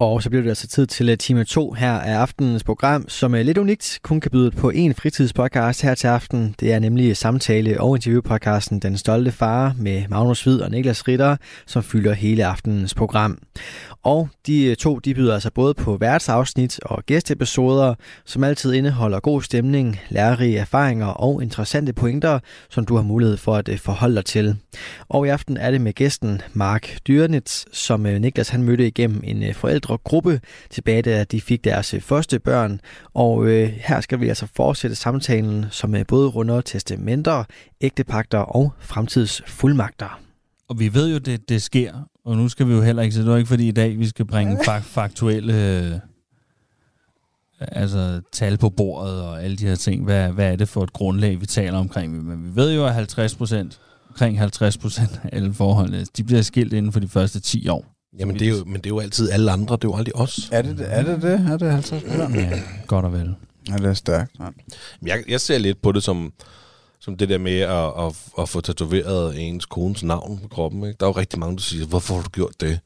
Og 0.00 0.22
så 0.22 0.30
bliver 0.30 0.42
det 0.42 0.48
altså 0.48 0.66
tid 0.66 0.86
til 0.86 1.18
time 1.18 1.44
2 1.44 1.72
her 1.72 1.92
af 1.92 2.14
aftenens 2.14 2.64
program, 2.64 3.08
som 3.08 3.34
er 3.34 3.42
lidt 3.42 3.58
unikt, 3.58 3.98
kun 4.02 4.20
kan 4.20 4.30
byde 4.30 4.50
på 4.50 4.70
en 4.70 4.94
fritidspodcast 4.94 5.82
her 5.82 5.94
til 5.94 6.06
aften. 6.06 6.54
Det 6.60 6.72
er 6.72 6.78
nemlig 6.78 7.16
samtale- 7.16 7.80
og 7.80 7.96
interviewpodcasten 7.96 8.80
Den 8.80 8.96
Stolte 8.96 9.32
Far 9.32 9.74
med 9.78 10.04
Magnus 10.08 10.42
Hvid 10.42 10.60
og 10.60 10.70
Niklas 10.70 11.08
Ritter, 11.08 11.36
som 11.66 11.82
fylder 11.82 12.12
hele 12.12 12.46
aftenens 12.46 12.94
program. 12.94 13.38
Og 14.02 14.28
de 14.46 14.64
øh, 14.64 14.76
to 14.76 14.98
de 14.98 15.14
byder 15.14 15.34
altså 15.34 15.50
både 15.50 15.74
på 15.74 15.96
værtsafsnit 15.96 16.80
og 16.82 17.02
gæsteepisoder, 17.06 17.94
som 18.24 18.44
altid 18.44 18.72
indeholder 18.72 19.20
god 19.20 19.42
stemning, 19.42 20.00
lærerige 20.08 20.58
erfaringer 20.58 21.06
og 21.06 21.42
interessante 21.42 21.92
pointer, 21.92 22.38
som 22.70 22.84
du 22.86 22.96
har 22.96 23.02
mulighed 23.02 23.36
for 23.36 23.54
at 23.56 23.68
øh, 23.68 23.78
forholde 23.78 24.16
dig 24.16 24.24
til. 24.24 24.56
Og 25.08 25.26
i 25.26 25.30
aften 25.30 25.56
er 25.56 25.70
det 25.70 25.80
med 25.80 25.92
gæsten 25.92 26.42
Mark 26.52 26.98
Dyrnitz, 27.08 27.64
som 27.72 28.06
øh, 28.06 28.20
Niklas 28.20 28.48
han 28.48 28.62
mødte 28.62 28.86
igennem 28.86 29.20
en 29.24 29.54
forældre 29.54 29.89
gruppe 29.96 30.40
tilbage, 30.70 31.02
da 31.02 31.24
de 31.24 31.40
fik 31.40 31.64
deres 31.64 31.94
øh, 31.94 32.00
første 32.00 32.38
børn. 32.38 32.80
Og 33.14 33.46
øh, 33.46 33.68
her 33.68 34.00
skal 34.00 34.20
vi 34.20 34.28
altså 34.28 34.46
fortsætte 34.56 34.96
samtalen, 34.96 35.66
som 35.70 35.94
er 35.94 36.04
både 36.04 36.28
runder 36.28 36.60
testamenter, 36.60 37.44
ægtepagter 37.80 38.38
og 38.38 38.72
fremtidsfuldmagter. 38.80 40.20
Og 40.68 40.78
vi 40.78 40.94
ved 40.94 41.12
jo, 41.12 41.18
det, 41.18 41.48
det 41.48 41.62
sker, 41.62 41.92
og 42.24 42.36
nu 42.36 42.48
skal 42.48 42.68
vi 42.68 42.72
jo 42.72 42.82
heller 42.82 43.02
ikke, 43.02 43.14
så 43.14 43.22
det 43.22 43.28
er 43.28 43.36
ikke 43.36 43.48
fordi 43.48 43.68
i 43.68 43.72
dag, 43.72 43.98
vi 43.98 44.08
skal 44.08 44.24
bringe 44.24 44.56
fak- 44.68 44.82
faktuelle 44.82 45.78
øh, 45.78 45.98
altså 47.60 48.20
tal 48.32 48.58
på 48.58 48.70
bordet 48.70 49.22
og 49.22 49.44
alle 49.44 49.56
de 49.56 49.66
her 49.66 49.74
ting. 49.74 50.04
Hvad, 50.04 50.28
hvad 50.28 50.52
er 50.52 50.56
det 50.56 50.68
for 50.68 50.82
et 50.82 50.92
grundlag, 50.92 51.40
vi 51.40 51.46
taler 51.46 51.78
omkring? 51.78 52.24
Men 52.24 52.44
vi 52.44 52.56
ved 52.56 52.74
jo, 52.74 52.86
at 52.86 52.94
50 52.94 53.34
procent, 53.34 53.80
omkring 54.08 54.38
50 54.38 54.78
procent 54.78 55.20
af 55.24 55.28
alle 55.32 55.54
forholdene, 55.54 56.06
de 56.16 56.24
bliver 56.24 56.42
skilt 56.42 56.72
inden 56.72 56.92
for 56.92 57.00
de 57.00 57.08
første 57.08 57.40
10 57.40 57.68
år. 57.68 57.89
Jamen, 58.18 58.38
det 58.38 58.48
er 58.48 58.50
jo, 58.50 58.64
men 58.64 58.74
det 58.74 58.86
er 58.86 58.90
jo 58.90 58.98
altid 59.00 59.30
alle 59.30 59.50
andre, 59.50 59.76
det 59.76 59.84
er 59.84 59.88
jo 59.88 59.96
aldrig 59.96 60.16
os. 60.16 60.48
Er 60.52 60.62
det 60.62 60.76
er 60.80 61.02
det? 61.02 61.22
det? 61.22 61.32
Er 61.32 61.56
det 61.56 61.72
50 61.72 62.02
procent? 62.02 62.34
Ja, 62.36 62.62
godt 62.86 63.04
og 63.04 63.12
vel. 63.12 63.34
Ja, 63.68 63.76
det 63.76 63.84
er 63.84 63.94
stærkt. 63.94 64.32
Ja. 64.40 64.48
Jeg, 65.02 65.24
jeg 65.28 65.40
ser 65.40 65.58
lidt 65.58 65.82
på 65.82 65.92
det 65.92 66.02
som, 66.02 66.32
som 66.98 67.16
det 67.16 67.28
der 67.28 67.38
med 67.38 67.58
at, 67.60 68.06
at, 68.06 68.16
at 68.38 68.48
få 68.48 68.60
tatoveret 68.60 69.48
ens 69.48 69.66
kones 69.66 70.02
navn 70.02 70.38
på 70.38 70.48
kroppen. 70.48 70.84
Ikke? 70.84 70.96
Der 71.00 71.06
er 71.06 71.10
jo 71.10 71.16
rigtig 71.16 71.38
mange, 71.38 71.56
der 71.56 71.62
siger, 71.62 71.86
hvorfor 71.86 72.14
har 72.14 72.22
du 72.22 72.28
gjort 72.28 72.60
det? 72.60 72.80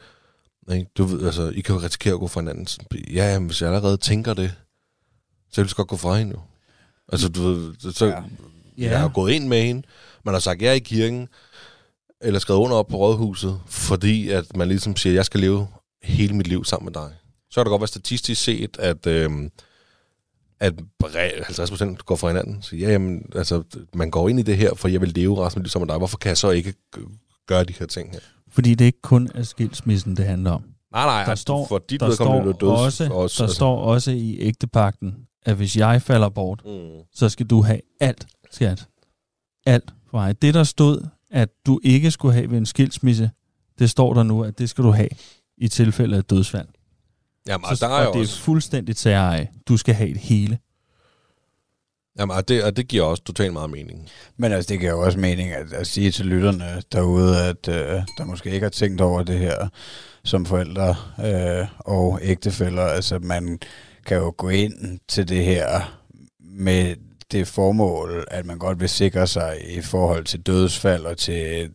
Ikke? 0.73 0.87
Du 0.99 1.05
ved, 1.05 1.27
altså, 1.27 1.49
I 1.49 1.61
kan 1.61 1.75
jo 1.75 1.81
risikere 1.81 2.15
at 2.15 2.21
gå 2.21 2.29
fra 2.29 2.41
hinanden. 2.41 2.67
Ja, 3.15 3.33
jamen, 3.33 3.47
hvis 3.47 3.61
jeg 3.63 3.69
allerede 3.69 3.97
tænker 3.97 4.35
det, 4.35 4.55
så 5.53 5.61
vil 5.61 5.69
jeg 5.69 5.77
godt 5.77 5.89
gå 5.89 5.97
fra 5.97 6.17
hende 6.17 6.33
jo. 6.33 6.41
Altså, 7.13 7.29
du 7.29 7.43
ved, 7.43 7.75
så, 7.93 8.07
ja. 8.07 8.23
jeg 8.79 9.01
har 9.01 9.09
gået 9.09 9.33
ind 9.33 9.49
med 9.49 9.63
hende, 9.63 9.83
man 10.25 10.35
har 10.35 10.41
sagt 10.41 10.63
ja 10.63 10.73
i 10.73 10.79
kirken, 10.79 11.29
eller 12.25 12.41
skrevet 12.41 12.61
under 12.61 12.77
op 12.77 12.87
på 12.89 12.97
rådhuset, 12.97 13.61
fordi 13.67 14.29
at 14.29 14.57
man 14.57 14.69
ligesom 14.69 14.97
siger, 14.97 15.15
jeg 15.15 15.25
skal 15.25 15.41
leve 15.41 15.67
hele 16.03 16.35
mit 16.37 16.47
liv 16.47 16.65
sammen 16.65 16.85
med 16.85 16.93
dig. 16.93 17.11
Så 17.51 17.61
kan 17.61 17.65
det 17.65 17.71
godt 17.71 17.81
være 17.81 17.89
statistisk 17.89 18.43
set, 18.45 18.77
at, 18.79 19.07
øh, 19.07 19.31
at 20.61 20.75
50% 21.05 21.97
går 22.05 22.17
fra 22.17 22.29
hinanden. 22.29 22.63
Så 22.63 22.77
ja, 22.77 22.91
jamen, 22.91 23.23
altså, 23.35 23.63
man 23.95 24.11
går 24.11 24.29
ind 24.29 24.39
i 24.41 24.43
det 24.43 24.57
her, 24.57 24.75
for 24.75 24.89
jeg 24.89 25.01
vil 25.01 25.09
leve 25.09 25.45
resten 25.47 25.59
af 25.59 25.61
mit 25.61 25.67
liv 25.67 25.71
sammen 25.71 25.87
med 25.87 25.93
dig. 25.95 25.99
Hvorfor 25.99 26.17
kan 26.19 26.29
jeg 26.29 26.37
så 26.39 26.51
ikke 26.51 26.75
gøre 27.47 27.65
de 27.65 27.73
her 27.79 27.87
ting 27.87 28.13
her? 28.13 28.19
Fordi 28.49 28.75
det 28.75 28.85
ikke 28.85 29.01
kun 29.03 29.31
er 29.35 29.43
skilsmissen, 29.43 30.17
det 30.17 30.25
handler 30.25 30.51
om. 30.51 30.63
Nej, 30.93 31.05
nej, 31.05 31.23
der 31.23 31.31
altså, 31.31 31.43
står, 31.43 31.67
for 31.69 31.79
dit 31.79 32.01
der 32.01 32.11
står 32.15 32.43
døds 32.53 32.63
også, 32.63 33.05
os, 33.05 33.11
Der 33.37 33.43
altså. 33.43 33.55
står 33.55 33.79
også 33.81 34.11
i 34.11 34.37
ægtepakten, 34.41 35.15
at 35.47 35.57
hvis 35.57 35.77
jeg 35.77 36.03
falder 36.03 36.29
bort, 36.29 36.63
Mm. 36.65 36.71
så 37.15 37.29
skal 37.29 37.47
du 37.47 37.63
have 37.63 37.81
alt, 38.01 38.27
skat. 38.51 38.87
Alt 39.67 39.93
for 40.11 40.19
mig. 40.19 40.43
Det, 40.43 40.55
der 40.55 40.65
stod, 40.65 41.07
at 41.35 41.49
du 41.67 41.81
ikke 41.83 42.11
skulle 42.11 42.35
have 42.35 42.51
ved 42.51 42.59
en 42.59 42.67
skilsmisse, 42.67 43.31
det 43.79 43.91
står 43.91 44.15
der 44.15 44.23
nu, 44.23 44.45
at 44.45 44.59
det 44.59 44.71
skal 44.71 44.85
du 44.85 44.91
have 44.91 45.09
i 45.59 45.69
tilfælde 45.69 46.17
af 46.17 46.25
dødsfald. 46.25 46.69
Jamen, 47.49 47.65
Så, 47.65 47.71
og 47.71 47.91
der 47.91 47.97
er 47.97 48.07
og 48.07 48.15
det 48.15 48.19
er 48.21 48.23
også, 48.23 48.41
fuldstændig 48.41 48.97
særlig. 48.97 49.51
Du 49.69 49.77
skal 49.77 49.95
have 49.95 50.09
det 50.11 50.21
hele. 50.21 50.59
jamen, 52.19 52.37
og 52.37 52.49
det, 52.49 52.65
og 52.65 52.77
det 52.77 52.89
giver 52.89 53.05
også 53.05 53.23
totalt 53.23 53.53
meget 53.53 53.71
mening. 53.71 54.09
Men 54.37 54.53
altså, 54.53 54.69
det 54.69 54.81
giver 54.81 54.93
jo 54.93 55.01
også 55.01 55.19
mening 55.19 55.51
at, 55.51 55.73
at 55.73 55.87
sige 55.87 56.11
til 56.11 56.27
lytterne 56.27 56.83
derude, 56.93 57.43
at 57.45 57.69
øh, 57.69 58.03
der 58.19 58.25
måske 58.25 58.51
ikke 58.51 58.65
har 58.65 58.71
tænkt 58.71 59.01
over 59.01 59.23
det 59.23 59.39
her 59.39 59.69
som 60.25 60.47
forældre 60.47 60.95
øh, 61.25 61.67
og 61.79 62.19
ægtefæller. 62.23 62.83
Altså, 62.83 63.19
man 63.19 63.59
kan 64.07 64.17
jo 64.17 64.35
gå 64.37 64.49
ind 64.49 64.99
til 65.09 65.29
det 65.29 65.45
her 65.45 65.99
med 66.41 66.97
det 67.35 67.49
formål, 67.49 68.25
at 68.31 68.47
man 68.47 68.59
godt 68.59 68.81
vil 68.81 68.89
sikre 68.89 69.27
sig 69.27 69.57
i 69.69 69.81
forhold 69.81 70.25
til 70.25 70.41
dødsfald 70.41 71.05
og 71.05 71.17
til 71.17 71.71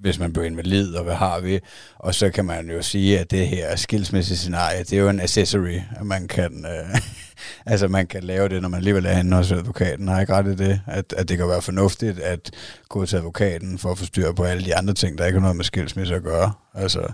hvis 0.00 0.18
man 0.18 0.32
bliver 0.32 0.46
invalid, 0.46 0.94
og 0.94 1.04
hvad 1.04 1.14
har 1.14 1.40
vi? 1.40 1.60
Og 1.98 2.14
så 2.14 2.30
kan 2.30 2.44
man 2.44 2.70
jo 2.70 2.82
sige, 2.82 3.18
at 3.18 3.30
det 3.30 3.48
her 3.48 3.76
skilsmæssige 3.76 4.36
scenarie, 4.36 4.78
det 4.78 4.92
er 4.92 5.02
jo 5.02 5.08
en 5.08 5.20
accessory, 5.20 5.80
at 5.96 6.06
man 6.06 6.28
kan, 6.28 6.66
øh, 6.66 7.00
altså 7.72 7.88
man 7.88 8.06
kan 8.06 8.22
lave 8.22 8.48
det, 8.48 8.62
når 8.62 8.68
man 8.68 8.78
alligevel 8.78 9.06
er 9.06 9.12
henne 9.12 9.36
hos 9.36 9.52
advokaten. 9.52 10.08
Har 10.08 10.14
jeg 10.14 10.22
ikke 10.22 10.34
ret 10.34 10.46
i 10.46 10.54
det? 10.54 10.80
At, 10.86 11.14
at 11.16 11.28
det 11.28 11.38
kan 11.38 11.48
være 11.48 11.62
fornuftigt 11.62 12.18
at 12.18 12.50
gå 12.88 13.06
til 13.06 13.16
advokaten 13.16 13.78
for 13.78 13.90
at 13.90 13.98
få 13.98 14.04
styr 14.04 14.32
på 14.32 14.44
alle 14.44 14.64
de 14.64 14.76
andre 14.76 14.94
ting, 14.94 15.18
der 15.18 15.26
ikke 15.26 15.38
har 15.38 15.42
noget 15.42 15.56
med 15.56 15.64
skilsmisse 15.64 16.14
at 16.14 16.22
gøre. 16.22 16.52
Altså, 16.74 17.12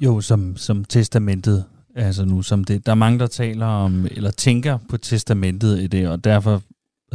Jo, 0.00 0.20
som, 0.20 0.56
som 0.56 0.84
testamentet. 0.84 1.64
Altså 1.96 2.24
nu, 2.24 2.42
som 2.42 2.64
det. 2.64 2.86
Der 2.86 2.92
er 2.92 2.96
mange, 2.96 3.18
der 3.18 3.26
taler 3.26 3.66
om, 3.66 4.06
eller 4.10 4.30
tænker 4.30 4.78
på 4.90 4.96
testamentet 4.96 5.80
i 5.80 5.86
det, 5.86 6.08
og 6.08 6.24
derfor 6.24 6.62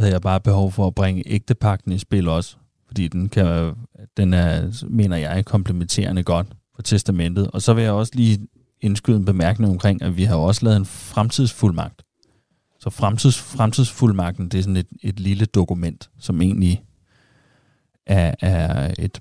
havde 0.02 0.12
jeg 0.12 0.20
bare 0.20 0.40
behov 0.40 0.72
for 0.72 0.86
at 0.86 0.94
bringe 0.94 1.22
ægtepakken 1.26 1.92
i 1.92 1.98
spil 1.98 2.28
også. 2.28 2.56
Fordi 2.86 3.08
den, 3.08 3.28
kan, 3.28 3.74
den 4.16 4.34
er, 4.34 4.84
mener 4.88 5.16
jeg, 5.16 5.44
komplementerende 5.44 6.22
godt 6.22 6.46
for 6.74 6.82
testamentet. 6.82 7.50
Og 7.50 7.62
så 7.62 7.74
vil 7.74 7.84
jeg 7.84 7.92
også 7.92 8.12
lige 8.14 8.46
indskyde 8.80 9.16
en 9.16 9.24
bemærkning 9.24 9.72
omkring, 9.72 10.02
at 10.02 10.16
vi 10.16 10.24
har 10.24 10.36
også 10.36 10.64
lavet 10.64 10.76
en 10.76 10.84
fremtidsfuldmagt. 10.84 12.02
Så 12.80 12.90
fremtids, 12.90 13.38
fremtidsfuldmagten, 13.38 14.48
det 14.48 14.58
er 14.58 14.62
sådan 14.62 14.76
et, 14.76 14.86
et 15.02 15.20
lille 15.20 15.44
dokument, 15.44 16.10
som 16.18 16.42
egentlig 16.42 16.84
er, 18.06 18.34
er 18.40 18.94
et, 18.98 19.20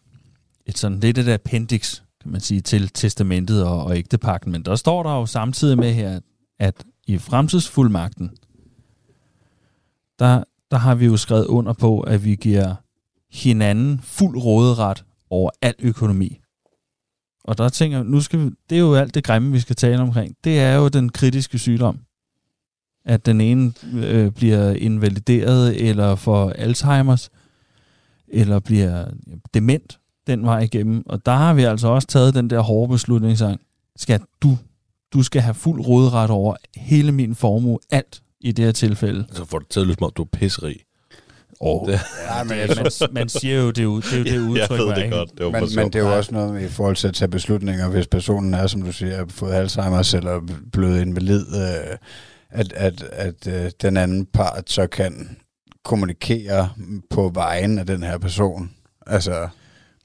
et 0.66 0.78
sådan 0.78 1.00
lidt 1.00 1.18
et 1.18 1.28
appendix, 1.28 2.02
kan 2.22 2.31
man 2.31 2.42
sige, 2.42 2.62
til 2.62 2.90
testamentet 2.90 3.66
og, 3.66 3.84
og 3.84 3.98
ægtepakken. 3.98 4.52
Men 4.52 4.63
der 4.63 4.75
står 4.75 5.03
der 5.03 5.12
jo 5.12 5.25
samtidig 5.25 5.78
med 5.78 5.94
her, 5.94 6.19
at 6.59 6.86
i 7.08 7.18
fremtidsfuldmagten, 7.18 8.31
der, 10.19 10.44
der 10.72 10.78
har 10.78 10.96
vi 10.96 11.06
jo 11.06 11.18
skrevet 11.18 11.46
under 11.46 11.74
på, 11.74 12.00
at 12.00 12.26
vi 12.26 12.36
giver 12.36 12.76
hinanden 13.32 14.00
fuld 14.04 14.38
råderet 14.38 15.04
over 15.30 15.50
al 15.62 15.76
økonomi. 15.80 16.40
Og 17.44 17.58
der 17.58 17.70
tænker 17.70 17.98
jeg, 17.98 18.06
nu 18.06 18.22
skal 18.22 18.40
vi, 18.40 18.50
det 18.70 18.76
er 18.76 18.80
jo 18.80 18.96
alt 18.96 19.16
det 19.16 19.24
grimme, 19.24 19.52
vi 19.52 19.60
skal 19.60 19.76
tale 19.76 20.02
omkring. 20.02 20.36
Det 20.44 20.60
er 20.60 20.76
jo 20.76 20.88
den 20.88 21.10
kritiske 21.10 21.60
sygdom. 21.60 22.00
At 23.06 23.26
den 23.26 23.42
ene 23.42 23.74
øh, 23.94 24.31
bliver 24.31 24.72
invalideret, 24.72 25.90
eller 25.90 26.16
får 26.16 26.50
Alzheimers, 26.50 27.30
eller 28.28 28.60
bliver 28.60 29.06
dement 29.54 30.00
den 30.28 30.44
vej 30.46 30.60
igennem. 30.60 31.04
Og 31.06 31.26
der 31.26 31.31
har 31.31 31.54
vi 31.54 31.64
altså 31.64 31.88
også 31.88 32.08
taget 32.08 32.34
den 32.34 32.50
der 32.50 32.60
hårde 32.60 32.92
beslutning, 32.92 33.38
sang. 33.38 33.62
Skal 33.96 34.22
du, 34.42 34.58
du 35.14 35.24
skal 35.24 35.42
have 35.42 35.54
fuld 35.54 35.88
råderet 35.88 36.30
over 36.30 36.56
hele 36.76 37.12
min 37.12 37.36
formue, 37.36 37.80
alt 37.92 38.22
i 38.41 38.52
det 38.52 38.66
her 38.66 38.72
tilfælde. 38.72 39.25
Så 39.31 39.46
får 39.46 39.59
det 39.59 39.68
til 39.69 39.79
at 39.79 39.85
lyde 39.85 39.96
som 39.96 40.03
om, 40.03 40.12
du 40.16 40.22
er 40.22 40.28
pisserig. 40.34 40.75
Oh. 41.59 41.90
Det, 41.90 42.00
ja, 42.29 42.44
men 42.44 42.57
man, 42.78 42.91
man 43.12 43.29
siger 43.29 43.62
jo, 43.62 43.68
det 43.68 43.78
er 43.78 43.84
jo 43.84 44.00
det, 44.00 44.13
er 44.13 44.18
jo 44.18 44.24
det 44.44 44.50
udtryk, 44.50 44.69
jeg 44.69 44.88
ved 44.88 44.96
det 44.96 45.03
ikke? 45.03 45.16
godt. 45.16 45.29
Det 45.38 45.46
var 45.46 45.52
men, 45.52 45.69
men 45.75 45.85
det 45.85 45.96
er 45.96 46.00
jo 46.00 46.18
også 46.18 46.34
noget 46.34 46.53
med, 46.53 46.66
i 46.66 46.68
forhold 46.68 46.96
til 46.96 47.07
at 47.07 47.13
tage 47.13 47.30
beslutninger, 47.30 47.90
hvis 47.90 48.07
personen 48.07 48.53
er, 48.53 48.68
som 48.68 48.81
du 48.81 48.91
siger, 48.91 49.18
har 49.18 49.25
fået 49.30 49.53
Alzheimer's 49.53 50.18
eller 50.18 50.41
blevet 50.72 51.01
invalid, 51.01 51.45
øh, 51.56 51.98
at, 52.50 52.74
at, 52.74 53.04
at 53.04 53.48
øh, 53.48 53.71
den 53.81 53.98
anden 53.98 54.25
part 54.25 54.69
så 54.69 54.88
kan 54.88 55.38
kommunikere 55.86 56.69
på 57.10 57.31
vejen 57.33 57.80
af 57.80 57.86
den 57.86 58.04
her 58.04 58.18
person. 58.18 58.71
Altså, 59.07 59.50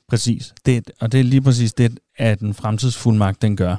Præcis. 0.09 0.55
Det, 0.67 0.91
og 1.01 1.13
det 1.13 1.21
er 1.21 1.25
lige 1.25 1.41
præcis 1.43 1.73
det, 1.73 1.99
at 2.17 2.41
en 2.41 2.55
fremtidsfuldmagt 2.55 3.43
den 3.43 3.57
gør. 3.57 3.77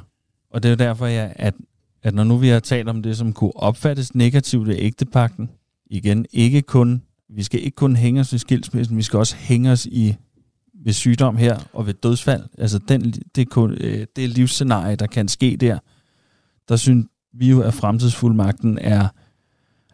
Og 0.50 0.62
det 0.62 0.68
er 0.68 0.72
jo 0.72 0.76
derfor, 0.76 1.06
jeg, 1.06 1.32
at, 1.36 1.54
at 2.02 2.14
når 2.14 2.24
nu 2.24 2.36
vi 2.36 2.48
har 2.48 2.60
talt 2.60 2.88
om 2.88 3.02
det, 3.02 3.16
som 3.16 3.32
kunne 3.32 3.56
opfattes 3.56 4.14
negativt 4.14 4.68
af 4.68 4.76
ægtepakten, 4.78 5.50
igen, 5.86 6.26
ikke 6.32 6.62
kun, 6.62 7.02
vi 7.28 7.42
skal 7.42 7.64
ikke 7.64 7.76
kun 7.76 7.96
hænge 7.96 8.20
os 8.20 8.32
i 8.32 8.38
skilsmissen, 8.38 8.96
vi 8.96 9.02
skal 9.02 9.18
også 9.18 9.36
hænge 9.36 9.70
os 9.70 9.86
i 9.86 10.16
ved 10.84 10.92
sygdom 10.92 11.36
her 11.36 11.58
og 11.72 11.86
ved 11.86 11.94
dødsfald. 11.94 12.42
Altså 12.58 12.78
den, 12.78 13.12
det, 13.34 13.50
kun, 13.50 13.70
øh, 13.72 14.06
det 14.16 14.28
livsscenarie, 14.28 14.96
der 14.96 15.06
kan 15.06 15.28
ske 15.28 15.56
der, 15.56 15.78
der 16.68 16.76
synes 16.76 17.06
vi 17.34 17.50
jo, 17.50 17.60
at 17.60 17.74
fremtidsfuldmagten 17.74 18.78
er, 18.78 19.08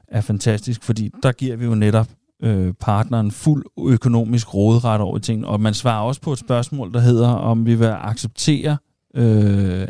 er 0.09 0.21
fantastisk, 0.21 0.83
fordi 0.83 1.11
der 1.23 1.33
giver 1.33 1.57
vi 1.57 1.65
jo 1.65 1.75
netop 1.75 2.09
øh, 2.43 2.75
partneren 2.81 3.31
fuld 3.31 3.65
økonomisk 3.79 4.55
råderet 4.55 5.01
over 5.01 5.19
ting, 5.19 5.47
og 5.47 5.61
man 5.61 5.75
svarer 5.75 6.03
også 6.03 6.21
på 6.21 6.33
et 6.33 6.39
spørgsmål, 6.39 6.93
der 6.93 7.01
hedder, 7.01 7.29
om 7.29 7.67
vi 7.67 7.75
vil 7.75 7.87
acceptere 7.87 8.77
øh, 9.15 9.89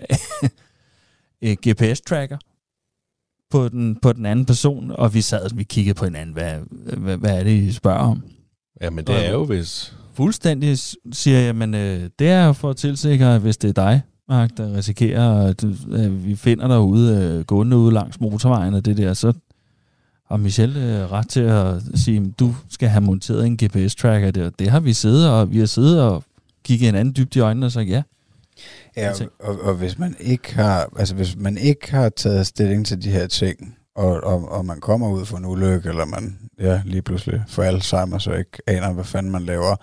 GPS-tracker 1.44 2.38
på 3.50 3.68
den, 3.68 3.96
på 4.02 4.12
den 4.12 4.26
anden 4.26 4.46
person, 4.46 4.90
og 4.90 5.14
vi 5.14 5.20
sad 5.20 5.50
og 5.50 5.58
vi 5.58 5.64
kiggede 5.64 5.94
på 5.94 6.04
hinanden, 6.04 6.32
hvad, 6.32 6.54
hvad, 6.96 7.16
hvad 7.16 7.38
er 7.38 7.44
det, 7.44 7.50
I 7.50 7.72
spørger 7.72 7.98
om? 7.98 8.22
Ja, 8.80 8.90
men 8.90 9.04
det 9.04 9.26
er 9.26 9.32
jo 9.32 9.44
hvis... 9.44 9.94
Fuldstændig 10.14 10.78
siger 11.12 11.38
jeg, 11.38 11.56
men 11.56 11.74
øh, 11.74 12.10
det 12.18 12.28
er 12.28 12.52
for 12.52 12.70
at 12.70 12.76
tilsikre, 12.76 13.38
hvis 13.38 13.56
det 13.56 13.68
er 13.68 13.72
dig, 13.72 14.02
Mark, 14.28 14.50
der 14.56 14.76
risikerer, 14.76 15.48
at 15.48 15.64
øh, 15.64 16.26
vi 16.26 16.36
finder 16.36 16.68
dig 16.68 16.80
ude, 16.80 17.16
øh, 17.16 17.44
gående 17.44 17.76
ude 17.76 17.94
langs 17.94 18.20
motorvejen 18.20 18.74
og 18.74 18.84
det 18.84 18.96
der, 18.96 19.14
så 19.14 19.32
har 20.28 20.36
Michelle 20.36 20.80
øh, 20.80 21.12
ret 21.12 21.28
til 21.28 21.40
at 21.40 21.82
sige, 21.94 22.20
at 22.20 22.38
du 22.38 22.54
skal 22.68 22.88
have 22.88 23.00
monteret 23.00 23.46
en 23.46 23.58
GPS-tracker 23.62 24.30
der. 24.30 24.50
Det 24.50 24.70
har 24.70 24.80
vi 24.80 24.92
siddet 24.92 25.30
og 25.30 25.50
vi 25.50 25.58
har 25.58 25.66
siddet 25.66 26.02
og 26.02 26.24
kigget 26.64 26.88
en 26.88 26.94
anden 26.94 27.14
dybt 27.16 27.36
i 27.36 27.40
øjnene 27.40 27.66
og 27.66 27.72
sagt 27.72 27.88
ja. 27.88 28.02
Ja, 28.96 29.12
og, 29.40 29.60
og 29.60 29.74
hvis 29.74 29.98
man 29.98 30.16
ikke 30.20 30.54
har, 30.54 30.88
altså 30.96 31.14
hvis 31.14 31.36
man 31.36 31.58
ikke 31.58 31.90
har 31.90 32.08
taget 32.08 32.46
stilling 32.46 32.86
til 32.86 33.02
de 33.02 33.10
her 33.10 33.26
ting, 33.26 33.78
og, 33.94 34.24
og, 34.24 34.48
og 34.48 34.64
man 34.64 34.80
kommer 34.80 35.08
ud 35.08 35.24
for 35.24 35.36
en 35.36 35.44
ulykke, 35.44 35.88
eller 35.88 36.04
man 36.04 36.38
ja, 36.58 36.82
lige 36.84 37.02
pludselig 37.02 37.44
får 37.48 37.62
Alzheimer, 37.62 38.18
så 38.18 38.32
ikke 38.32 38.58
aner, 38.66 38.92
hvad 38.92 39.04
fanden 39.04 39.32
man 39.32 39.42
laver, 39.42 39.76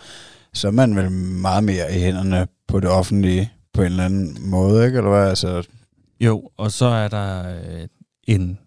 så 0.53 0.68
er 0.68 0.71
man 0.71 0.95
vel 0.95 1.12
meget 1.12 1.63
mere 1.63 1.95
i 1.95 2.00
hænderne 2.00 2.47
på 2.68 2.79
det 2.79 2.89
offentlige 2.89 3.51
på 3.73 3.81
en 3.81 3.85
eller 3.88 4.06
anden 4.06 4.50
måde, 4.50 4.85
ikke? 4.85 4.97
Eller 4.97 5.09
hvad? 5.09 5.29
Altså, 5.29 5.68
Jo, 6.19 6.50
og 6.57 6.71
så 6.71 6.85
er 6.85 7.07
der 7.07 7.59
øh, 7.59 7.88
en 8.27 8.59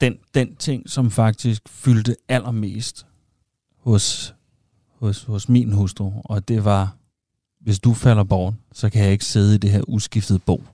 den, 0.00 0.18
den 0.34 0.56
ting, 0.56 0.90
som 0.90 1.10
faktisk 1.10 1.62
fyldte 1.68 2.16
allermest 2.28 3.06
hos, 3.76 4.34
hos, 4.98 5.24
hos 5.24 5.48
min 5.48 5.72
hustru, 5.72 6.12
og 6.24 6.48
det 6.48 6.64
var, 6.64 6.96
hvis 7.60 7.78
du 7.78 7.94
falder 7.94 8.24
bort, 8.24 8.54
så 8.72 8.90
kan 8.90 9.04
jeg 9.04 9.12
ikke 9.12 9.24
sidde 9.24 9.54
i 9.54 9.58
det 9.58 9.70
her 9.70 9.82
uskiftede 9.88 10.38
bo. 10.38 10.64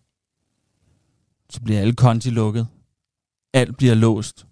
Så 1.50 1.60
bliver 1.60 1.80
alle 1.80 1.94
konti 1.94 2.30
lukket, 2.30 2.66
alt 3.52 3.76
bliver 3.76 3.94
låst, 3.94 4.46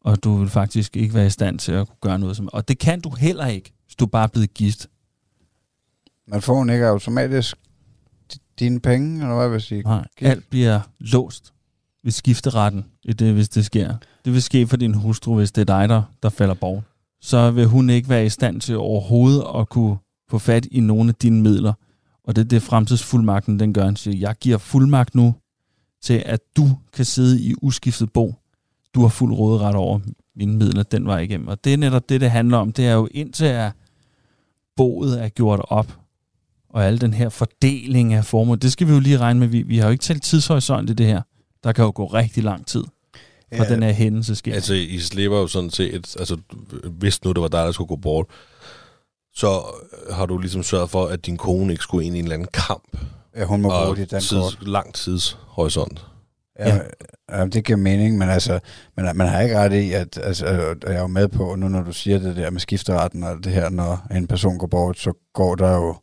og 0.00 0.24
du 0.24 0.36
vil 0.36 0.48
faktisk 0.48 0.96
ikke 0.96 1.14
være 1.14 1.26
i 1.26 1.30
stand 1.30 1.58
til 1.58 1.72
at 1.72 1.88
kunne 1.88 1.96
gøre 2.00 2.18
noget 2.18 2.36
som... 2.36 2.48
Og 2.52 2.68
det 2.68 2.78
kan 2.78 3.00
du 3.00 3.10
heller 3.10 3.46
ikke, 3.46 3.72
hvis 3.84 3.96
du 3.96 4.06
bare 4.06 4.22
er 4.22 4.28
blevet 4.28 4.54
gift. 4.54 4.88
man 6.26 6.42
får 6.42 6.66
ikke 6.66 6.86
automatisk 6.86 7.56
dine 8.58 8.80
penge, 8.80 9.22
eller 9.22 9.36
hvad 9.36 9.48
vil 9.48 9.54
jeg 9.54 9.62
sige? 9.62 9.82
Nej, 9.82 10.06
Gift. 10.16 10.30
alt 10.30 10.50
bliver 10.50 10.80
låst 10.98 11.52
ved 12.04 12.12
skifteretten, 12.12 12.84
i 13.04 13.12
det, 13.12 13.32
hvis 13.32 13.48
det 13.48 13.64
sker. 13.64 13.96
Det 14.24 14.32
vil 14.32 14.42
ske 14.42 14.66
for 14.66 14.76
din 14.76 14.94
hustru, 14.94 15.36
hvis 15.36 15.52
det 15.52 15.60
er 15.60 15.78
dig, 15.78 15.88
der, 15.88 16.02
der 16.22 16.28
falder 16.28 16.54
bort. 16.54 16.82
Så 17.20 17.50
vil 17.50 17.66
hun 17.66 17.90
ikke 17.90 18.08
være 18.08 18.26
i 18.26 18.28
stand 18.28 18.60
til 18.60 18.76
overhovedet 18.76 19.44
at 19.56 19.68
kunne 19.68 19.96
få 20.32 20.38
fat 20.38 20.66
i 20.70 20.80
nogle 20.80 21.08
af 21.08 21.14
dine 21.14 21.42
midler. 21.42 21.72
Og 22.24 22.36
det 22.36 22.44
er 22.44 22.48
det, 22.48 22.62
fremtidsfuldmagten 22.62 23.60
den 23.60 23.74
gør. 23.74 23.84
Den 23.84 23.96
siger, 23.96 24.16
jeg 24.16 24.34
giver 24.40 24.58
fuldmagt 24.58 25.14
nu 25.14 25.34
til, 26.02 26.22
at 26.26 26.40
du 26.56 26.68
kan 26.92 27.04
sidde 27.04 27.40
i 27.40 27.54
uskiftet 27.62 28.12
bo. 28.12 28.34
Du 28.94 29.00
har 29.00 29.08
fuld 29.08 29.32
råderet 29.32 29.74
over 29.74 30.00
mine 30.36 30.56
midler 30.56 30.82
den 30.82 31.06
vej 31.06 31.18
igennem. 31.18 31.48
Og 31.48 31.64
det 31.64 31.72
er 31.72 31.76
netop 31.76 32.08
det, 32.08 32.20
det 32.20 32.30
handler 32.30 32.58
om. 32.58 32.72
Det 32.72 32.86
er 32.86 32.92
jo 32.92 33.08
indtil 33.10 33.44
at 33.44 33.72
boet 34.76 35.22
er 35.24 35.28
gjort 35.28 35.60
op, 35.68 35.98
og 36.70 36.84
al 36.84 37.00
den 37.00 37.14
her 37.14 37.28
fordeling 37.28 38.14
af 38.14 38.24
formål, 38.24 38.58
det 38.58 38.72
skal 38.72 38.86
vi 38.86 38.92
jo 38.92 38.98
lige 38.98 39.18
regne 39.18 39.40
med. 39.40 39.48
Vi, 39.48 39.62
vi 39.62 39.78
har 39.78 39.84
jo 39.84 39.90
ikke 39.90 40.02
talt 40.02 40.22
tidshorisont 40.22 40.90
i 40.90 40.92
det 40.92 41.06
her. 41.06 41.22
Der 41.64 41.72
kan 41.72 41.84
jo 41.84 41.92
gå 41.94 42.06
rigtig 42.06 42.42
lang 42.42 42.66
tid, 42.66 42.84
fra 43.56 43.64
ja, 43.64 43.74
den 43.74 43.82
her 43.82 43.92
hændelse 43.92 44.34
sker. 44.34 44.54
Altså, 44.54 44.74
I 44.74 44.98
slipper 44.98 45.38
jo 45.38 45.46
sådan 45.46 45.70
set, 45.70 46.16
altså, 46.18 46.36
hvis 46.90 47.24
nu 47.24 47.32
det 47.32 47.42
var 47.42 47.48
dig, 47.48 47.64
der 47.64 47.72
skulle 47.72 47.88
gå 47.88 47.96
bort, 47.96 48.26
så 49.34 49.62
har 50.10 50.26
du 50.26 50.38
ligesom 50.38 50.62
sørget 50.62 50.90
for, 50.90 51.06
at 51.06 51.26
din 51.26 51.36
kone 51.36 51.72
ikke 51.72 51.82
skulle 51.82 52.06
ind 52.06 52.16
i 52.16 52.18
en 52.18 52.24
eller 52.24 52.34
anden 52.34 52.48
kamp. 52.52 52.96
ja, 53.36 53.44
hun 53.44 53.62
må 53.62 53.68
bruge 53.68 53.80
og 53.80 53.96
dit 53.96 54.10
dankort. 54.10 54.52
tids, 54.52 54.58
lang 54.60 54.94
tidshorisont. 54.94 56.06
Ja, 56.58 56.78
ja. 57.30 57.46
det 57.46 57.64
giver 57.64 57.76
mening, 57.76 58.18
men 58.18 58.28
altså, 58.28 58.60
man, 58.96 59.16
man 59.16 59.28
har 59.28 59.40
ikke 59.40 59.58
ret 59.58 59.72
i, 59.72 59.92
at 59.92 60.18
altså, 60.22 60.46
og 60.86 60.92
jeg 60.92 60.96
er 60.96 61.00
jo 61.00 61.06
med 61.06 61.28
på, 61.28 61.54
nu 61.54 61.68
når 61.68 61.82
du 61.82 61.92
siger 61.92 62.18
det 62.18 62.36
der 62.36 62.50
med 62.50 62.60
skifteretten 62.60 63.22
og 63.22 63.44
det 63.44 63.52
her, 63.52 63.68
når 63.70 64.06
en 64.14 64.26
person 64.26 64.58
går 64.58 64.66
bort, 64.66 64.98
så 64.98 65.12
går 65.34 65.54
der 65.54 65.74
jo 65.74 65.96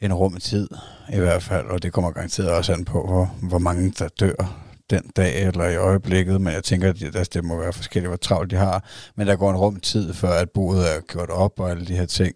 en 0.00 0.14
rum 0.14 0.36
tid 0.36 0.68
i 1.12 1.18
hvert 1.18 1.42
fald, 1.42 1.66
og 1.66 1.82
det 1.82 1.92
kommer 1.92 2.10
garanteret 2.10 2.50
også 2.50 2.72
an 2.72 2.84
på, 2.84 3.06
hvor, 3.06 3.34
hvor 3.48 3.58
mange 3.58 3.92
der 3.98 4.08
dør 4.20 4.65
den 4.90 5.10
dag 5.16 5.42
eller 5.46 5.64
i 5.68 5.76
øjeblikket, 5.76 6.40
men 6.40 6.52
jeg 6.52 6.64
tænker, 6.64 6.88
at 6.90 6.96
det, 7.00 7.16
altså, 7.16 7.30
det 7.34 7.44
må 7.44 7.56
være 7.56 7.72
forskelligt, 7.72 8.08
hvor 8.10 8.16
travlt 8.16 8.50
de 8.50 8.56
har, 8.56 8.84
men 9.16 9.26
der 9.26 9.36
går 9.36 9.50
en 9.50 9.56
rum 9.56 9.80
tid, 9.80 10.12
før 10.14 10.30
at 10.32 10.50
boet 10.50 10.78
er 10.96 11.00
gjort 11.00 11.30
op 11.30 11.60
og 11.60 11.70
alle 11.70 11.86
de 11.86 11.96
her 11.96 12.06
ting. 12.06 12.34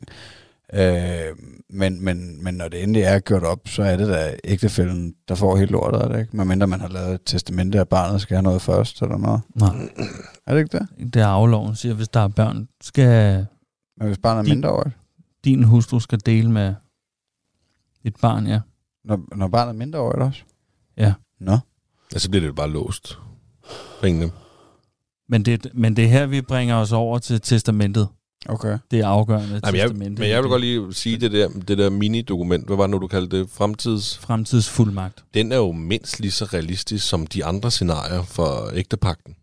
Øh, 0.74 1.36
men, 1.70 2.04
men, 2.04 2.44
men 2.44 2.54
når 2.54 2.68
det 2.68 2.82
endelig 2.82 3.02
er 3.02 3.18
gjort 3.18 3.42
op, 3.42 3.58
så 3.68 3.82
er 3.82 3.96
det 3.96 4.08
da 4.08 4.36
ægtefælden, 4.44 5.14
der 5.28 5.34
får 5.34 5.56
helt 5.56 5.70
lortet, 5.70 6.02
er 6.02 6.08
det 6.08 6.20
ikke? 6.20 6.36
Medmindre 6.36 6.66
man 6.66 6.80
har 6.80 6.88
lavet 6.88 7.14
et 7.14 7.20
testamente, 7.26 7.80
at 7.80 7.88
barnet 7.88 8.20
skal 8.20 8.34
have 8.36 8.42
noget 8.42 8.62
først, 8.62 9.02
eller 9.02 9.16
noget. 9.18 9.40
Nej, 9.54 9.68
Er 10.46 10.54
det 10.54 10.60
ikke 10.60 10.78
det? 10.78 11.14
det 11.14 11.22
er 11.22 11.26
afloven, 11.26 11.76
siger, 11.76 11.94
hvis 11.94 12.08
der 12.08 12.20
er 12.20 12.28
børn, 12.28 12.68
skal 12.80 13.46
Men 13.98 14.06
hvis 14.06 14.18
barnet 14.18 14.38
er 14.38 14.44
De- 14.44 14.50
mindreårigt? 14.50 14.96
din 15.44 15.62
hustru 15.64 16.00
skal 16.00 16.18
dele 16.26 16.50
med 16.50 16.74
et 18.04 18.14
barn, 18.22 18.46
ja. 18.46 18.60
Når, 19.04 19.36
når 19.36 19.48
barnet 19.48 19.72
er 19.72 19.78
mindreårigt 19.78 20.22
også? 20.22 20.42
Ja. 20.96 21.14
Nå. 21.40 21.58
Ja, 22.14 22.18
så 22.18 22.30
bliver 22.30 22.40
det 22.40 22.48
jo 22.48 22.52
bare 22.52 22.70
låst. 22.70 23.18
Ringene. 24.02 24.30
Men 25.28 25.42
det, 25.44 25.66
men 25.74 25.96
det 25.96 26.04
er 26.04 26.08
her, 26.08 26.26
vi 26.26 26.40
bringer 26.40 26.76
os 26.76 26.92
over 26.92 27.18
til 27.18 27.40
testamentet. 27.40 28.08
Okay. 28.48 28.78
Det 28.90 29.00
er 29.00 29.06
afgørende 29.06 29.60
Nej, 29.62 29.70
men, 29.70 29.80
jeg, 29.80 29.88
testamentet. 29.88 30.18
men 30.18 30.28
jeg 30.28 30.42
vil 30.42 30.50
godt 30.50 30.60
lige 30.60 30.94
sige 30.94 31.16
det 31.16 31.32
der, 31.32 31.48
det 31.68 31.78
der 31.78 31.90
mini-dokument. 31.90 32.66
Hvad 32.66 32.76
var 32.76 32.82
det 32.82 32.90
nu, 32.90 32.98
du 32.98 33.06
kaldte 33.06 33.38
det? 33.38 33.50
Fremtids... 33.50 34.18
Fremtidsfuldmagt. 34.18 35.24
Den 35.34 35.52
er 35.52 35.56
jo 35.56 35.72
mindst 35.72 36.20
lige 36.20 36.30
så 36.30 36.44
realistisk 36.44 37.08
som 37.08 37.26
de 37.26 37.44
andre 37.44 37.70
scenarier 37.70 38.22
for 38.22 38.70
ægtepakten. 38.74 39.34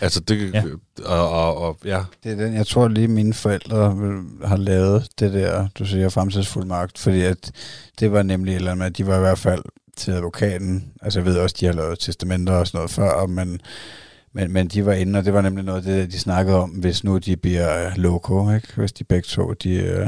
Altså, 0.00 0.20
det... 0.20 0.54
Ja. 0.54 0.64
Og, 1.04 1.30
og, 1.30 1.56
og, 1.56 1.78
ja. 1.84 2.04
Det 2.24 2.32
er 2.32 2.36
den, 2.36 2.54
jeg 2.54 2.66
tror 2.66 2.88
lige 2.88 3.08
mine 3.08 3.34
forældre 3.34 3.96
har 4.44 4.56
lavet 4.56 5.08
det 5.18 5.32
der, 5.32 5.68
du 5.78 5.84
siger, 5.84 6.08
fremtidsfuldmagt, 6.08 6.98
fordi 6.98 7.20
at 7.20 7.52
det 8.00 8.12
var 8.12 8.22
nemlig 8.22 8.52
et 8.52 8.56
eller 8.56 8.70
andet 8.70 8.78
med, 8.78 8.86
at 8.86 8.98
de 8.98 9.06
var 9.06 9.16
i 9.16 9.20
hvert 9.20 9.38
fald 9.38 9.62
til 10.00 10.10
advokaten, 10.12 10.92
altså 11.02 11.18
jeg 11.20 11.26
ved 11.26 11.38
også, 11.38 11.56
de 11.60 11.66
har 11.66 11.72
lavet 11.72 11.98
testamenter 11.98 12.52
og 12.52 12.66
sådan 12.66 12.78
noget 12.78 12.90
før, 12.90 13.26
men, 13.26 13.60
men, 14.34 14.52
men 14.52 14.68
de 14.68 14.86
var 14.86 14.92
inde, 14.92 15.18
og 15.18 15.24
det 15.24 15.34
var 15.34 15.40
nemlig 15.40 15.64
noget 15.64 15.84
det, 15.84 16.12
de 16.12 16.18
snakkede 16.18 16.56
om, 16.56 16.70
hvis 16.70 17.04
nu 17.04 17.18
de 17.18 17.36
bliver 17.36 17.94
loco, 17.96 18.50
ikke? 18.54 18.68
hvis 18.76 18.92
de 18.92 19.04
begge 19.04 19.26
to, 19.26 19.52
de, 19.52 19.74
øh, 19.74 20.06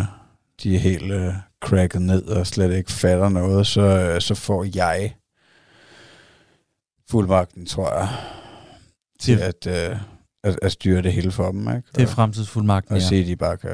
de 0.62 0.74
er 0.74 0.78
helt 0.78 1.12
øh, 1.12 1.34
cracket 1.64 2.02
ned 2.02 2.22
og 2.24 2.46
slet 2.46 2.72
ikke 2.76 2.92
fatter 2.92 3.28
noget, 3.28 3.66
så, 3.66 3.80
øh, 3.82 4.20
så 4.20 4.34
får 4.34 4.66
jeg 4.74 5.14
fuldmagten, 7.10 7.66
tror 7.66 7.98
jeg, 7.98 8.08
til 9.20 9.38
Det- 9.38 9.66
at, 9.66 9.90
øh, 9.90 9.96
at, 10.44 10.58
at 10.62 10.72
styre 10.72 11.02
det 11.02 11.12
hele 11.12 11.30
for 11.30 11.50
dem. 11.50 11.61
Ikke? 11.68 11.82
Det 11.94 12.02
er 12.02 12.06
Og- 12.06 12.12
fremtidsfuldmagten, 12.12 12.94
og 12.94 13.00
ja. 13.00 13.06
se, 13.08 13.16
at 13.16 13.26
de 13.26 13.37
bare 13.37 13.56
kan 13.56 13.70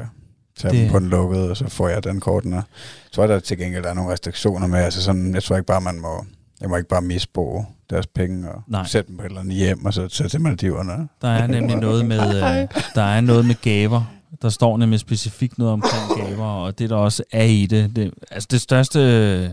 tage 0.59 0.73
Det- 0.73 0.81
dem 0.83 0.91
på 0.91 0.99
den 0.99 1.09
lukkede, 1.09 1.49
og 1.49 1.57
så 1.57 1.67
får 1.69 1.87
jeg 1.89 2.03
den 2.03 2.19
korten. 2.19 2.53
Jeg 2.53 2.63
tror, 3.11 3.27
der 3.27 3.39
til 3.39 3.57
gengæld 3.57 3.83
der 3.83 3.89
er 3.89 3.93
nogle 3.93 4.11
restriktioner 4.13 4.67
med. 4.67 4.79
Altså 4.79 5.03
sådan, 5.03 5.33
jeg 5.33 5.43
tror 5.43 5.55
ikke 5.55 5.67
bare, 5.67 5.81
man 5.81 5.99
må, 5.99 6.25
jeg 6.61 6.69
må 6.69 6.75
ikke 6.77 6.89
bare 6.89 7.01
misbruge 7.01 7.65
deres 7.89 8.07
penge 8.07 8.51
og 8.51 8.63
Nej. 8.67 8.85
sætte 8.87 9.07
dem 9.07 9.17
på 9.17 9.23
et 9.23 9.25
eller 9.27 9.39
andet 9.41 9.55
hjem, 9.55 9.85
og 9.85 9.93
så 9.93 10.07
tage 10.07 10.29
til 10.29 10.41
Maldiverne. 10.41 11.07
Der 11.21 11.27
er 11.27 11.47
nemlig 11.47 11.75
noget 11.87 12.05
med, 12.05 12.19
øh, 12.37 12.67
der 12.95 13.01
er 13.03 13.21
noget 13.21 13.45
med 13.45 13.55
gaver. 13.61 14.13
Der 14.41 14.49
står 14.49 14.77
nemlig 14.77 14.99
specifikt 14.99 15.57
noget 15.57 15.73
omkring 15.73 16.03
gaver, 16.27 16.45
og 16.45 16.79
det 16.79 16.89
der 16.89 16.95
også 16.95 17.23
er 17.31 17.43
i 17.43 17.65
det, 17.65 17.95
det 17.95 18.13
altså 18.31 18.47
det 18.51 18.61
største 18.61 18.99
øh, 18.99 19.49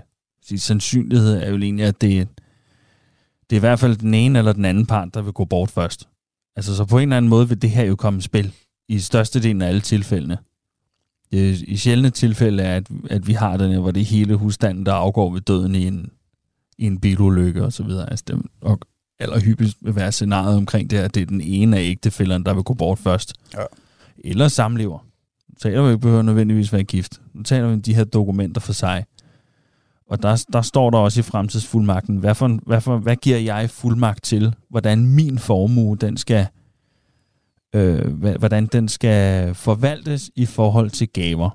sige, 0.49 0.61
sandsynlighed 0.61 1.43
er 1.43 1.51
jo 1.51 1.57
egentlig, 1.59 1.87
at 1.87 2.01
det, 2.01 2.29
det 3.51 3.57
er 3.57 3.59
i 3.59 3.61
hvert 3.61 3.81
fald 3.81 3.97
den 3.97 4.15
ene 4.15 4.39
eller 4.39 4.53
den 4.53 4.65
anden 4.65 4.87
part, 4.87 5.09
der 5.15 5.23
vil 5.23 5.33
gå 5.33 5.45
bort 5.45 5.71
først. 5.71 6.09
Altså 6.57 6.77
så 6.77 6.85
på 6.85 6.99
en 6.99 7.03
eller 7.03 7.17
anden 7.17 7.29
måde 7.29 7.49
vil 7.49 7.63
det 7.63 7.71
her 7.71 7.85
jo 7.85 7.97
komme 7.97 8.19
i 8.19 8.23
spil 8.23 8.53
i 8.89 8.99
størstedelen 8.99 9.63
af 9.63 9.69
alle 9.69 9.81
tilfældene. 9.81 10.39
Det, 11.33 11.63
I 11.63 11.77
sjældne 11.77 12.11
tilfælde 12.11 12.63
er, 12.63 12.77
at, 12.77 12.87
at 13.11 13.27
vi 13.27 13.33
har 13.33 13.57
den 13.57 13.73
her, 13.73 13.79
hvor 13.79 13.91
det 13.91 14.01
er 14.01 14.05
hele 14.05 14.35
husstanden, 14.35 14.87
der 14.87 14.93
afgår 14.93 15.33
ved 15.33 15.41
døden 15.41 15.75
i 15.75 15.87
en, 15.87 16.11
i 16.79 16.87
en 16.87 17.01
bilulykke 17.01 17.65
og 17.65 17.73
så 17.73 17.83
videre. 17.83 18.11
Altså 18.11 18.25
det, 18.29 18.43
og 18.61 18.81
allerhyppigst 19.19 19.77
vil 19.81 19.97
være 19.97 20.13
scenariet 20.13 20.57
omkring 20.57 20.91
det, 20.91 20.97
at 20.97 21.15
det 21.15 21.23
er 21.23 21.27
den 21.27 21.41
ene 21.41 21.77
af 21.79 21.83
ægtefælderne, 21.83 22.45
der 22.45 22.55
vil 22.55 22.63
gå 22.63 22.75
bort 22.75 22.99
først. 22.99 23.35
Ja. 23.55 23.65
Eller 24.25 24.49
samlever. 24.49 24.99
Nu 25.49 25.55
taler 25.61 25.83
vi 25.83 25.89
ikke 25.89 26.01
behøver 26.01 26.23
nødvendigvis 26.23 26.73
være 26.73 26.85
gift. 26.85 27.21
Nu 27.35 27.43
taler 27.43 27.67
vi 27.67 27.73
om 27.73 27.83
de 27.83 27.95
her 27.95 28.05
dokumenter 28.05 28.61
for 28.61 28.73
sig. 28.73 29.05
Og 30.11 30.23
der, 30.23 30.45
der 30.53 30.63
står 30.63 30.91
der 30.91 30.99
også 30.99 31.21
i 31.21 31.23
fremtidsfuldmagten, 31.23 32.17
hvad, 32.17 32.35
for, 32.35 32.59
hvad, 32.67 32.81
for, 32.81 32.99
hvad 32.99 33.17
giver 33.17 33.39
jeg 33.39 33.71
fuldmagt 33.71 34.25
til, 34.25 34.55
hvordan 34.71 35.07
min 35.07 35.39
formue, 35.39 35.97
den 35.97 36.17
skal, 36.17 36.47
øh, 37.75 38.13
hvordan 38.39 38.67
den 38.67 38.89
skal 38.89 39.55
forvaltes 39.55 40.31
i 40.37 40.47
forhold 40.47 40.91
til 40.91 41.09
gaver. 41.09 41.51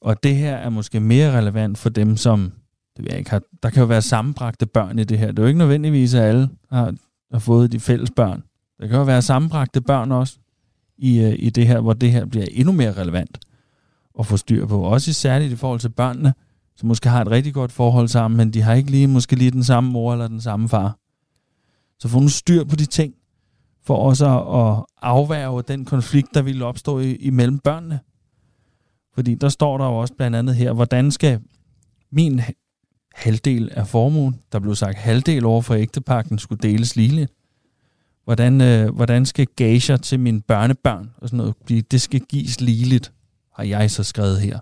Og 0.00 0.22
det 0.22 0.36
her 0.36 0.56
er 0.56 0.70
måske 0.70 1.00
mere 1.00 1.38
relevant 1.38 1.78
for 1.78 1.88
dem, 1.88 2.16
som 2.16 2.52
det 2.96 3.04
ved 3.04 3.10
jeg 3.10 3.18
ikke, 3.18 3.30
har, 3.30 3.42
der 3.62 3.70
kan 3.70 3.80
jo 3.80 3.86
være 3.86 4.02
sammenbragte 4.02 4.66
børn 4.66 4.98
i 4.98 5.04
det 5.04 5.18
her. 5.18 5.26
Det 5.26 5.38
er 5.38 5.42
jo 5.42 5.46
ikke 5.46 5.58
nødvendigvis, 5.58 6.14
at 6.14 6.22
alle 6.22 6.48
har, 6.70 6.94
har 7.32 7.38
fået 7.38 7.72
de 7.72 7.80
fælles 7.80 8.10
børn. 8.16 8.42
Der 8.80 8.86
kan 8.86 8.96
jo 8.96 9.02
være 9.02 9.22
sammenbragte 9.22 9.80
børn 9.80 10.12
også 10.12 10.38
i, 10.98 11.20
øh, 11.20 11.34
i 11.38 11.50
det 11.50 11.66
her, 11.66 11.80
hvor 11.80 11.92
det 11.92 12.12
her 12.12 12.24
bliver 12.24 12.46
endnu 12.50 12.72
mere 12.72 12.92
relevant 12.92 13.38
at 14.18 14.26
få 14.26 14.36
styr 14.36 14.66
på. 14.66 14.82
Også 14.82 15.12
særligt 15.12 15.52
i 15.52 15.56
forhold 15.56 15.80
til 15.80 15.88
børnene, 15.88 16.34
som 16.76 16.88
måske 16.88 17.08
har 17.08 17.20
et 17.20 17.30
rigtig 17.30 17.54
godt 17.54 17.72
forhold 17.72 18.08
sammen, 18.08 18.38
men 18.38 18.50
de 18.50 18.62
har 18.62 18.74
ikke 18.74 18.90
lige 18.90 19.06
måske 19.06 19.36
lige 19.36 19.50
den 19.50 19.64
samme 19.64 19.90
mor 19.90 20.12
eller 20.12 20.28
den 20.28 20.40
samme 20.40 20.68
far. 20.68 20.98
Så 21.98 22.08
få 22.08 22.20
nu 22.20 22.28
styr 22.28 22.64
på 22.64 22.76
de 22.76 22.86
ting, 22.86 23.14
for 23.90 23.96
også 23.96 24.26
at 24.26 24.84
afværge 25.02 25.62
den 25.62 25.84
konflikt, 25.84 26.34
der 26.34 26.42
ville 26.42 26.64
opstå 26.64 26.98
i, 26.98 27.14
imellem 27.14 27.58
børnene. 27.58 28.00
Fordi 29.14 29.34
der 29.34 29.48
står 29.48 29.78
der 29.78 29.84
jo 29.84 29.96
også 29.96 30.14
blandt 30.14 30.36
andet 30.36 30.56
her, 30.56 30.72
hvordan 30.72 31.10
skal 31.10 31.40
min 32.12 32.40
halvdel 33.14 33.70
af 33.72 33.86
formuen, 33.86 34.40
der 34.52 34.58
blev 34.58 34.74
sagt 34.74 34.98
halvdel 34.98 35.44
over 35.44 35.62
for 35.62 35.74
ægtepakken, 35.74 36.38
skulle 36.38 36.62
deles 36.62 36.96
ligeligt. 36.96 37.32
Hvordan, 38.24 38.60
øh, 38.60 38.94
hvordan 38.94 39.26
skal 39.26 39.46
gager 39.56 39.96
til 39.96 40.20
mine 40.20 40.40
børnebørn 40.40 41.10
og 41.16 41.28
sådan 41.28 41.36
noget 41.36 41.54
blive, 41.64 41.80
det 41.80 42.00
skal 42.00 42.20
gives 42.20 42.60
ligeligt, 42.60 43.12
har 43.54 43.64
jeg 43.64 43.90
så 43.90 44.02
skrevet 44.02 44.40
her. 44.40 44.58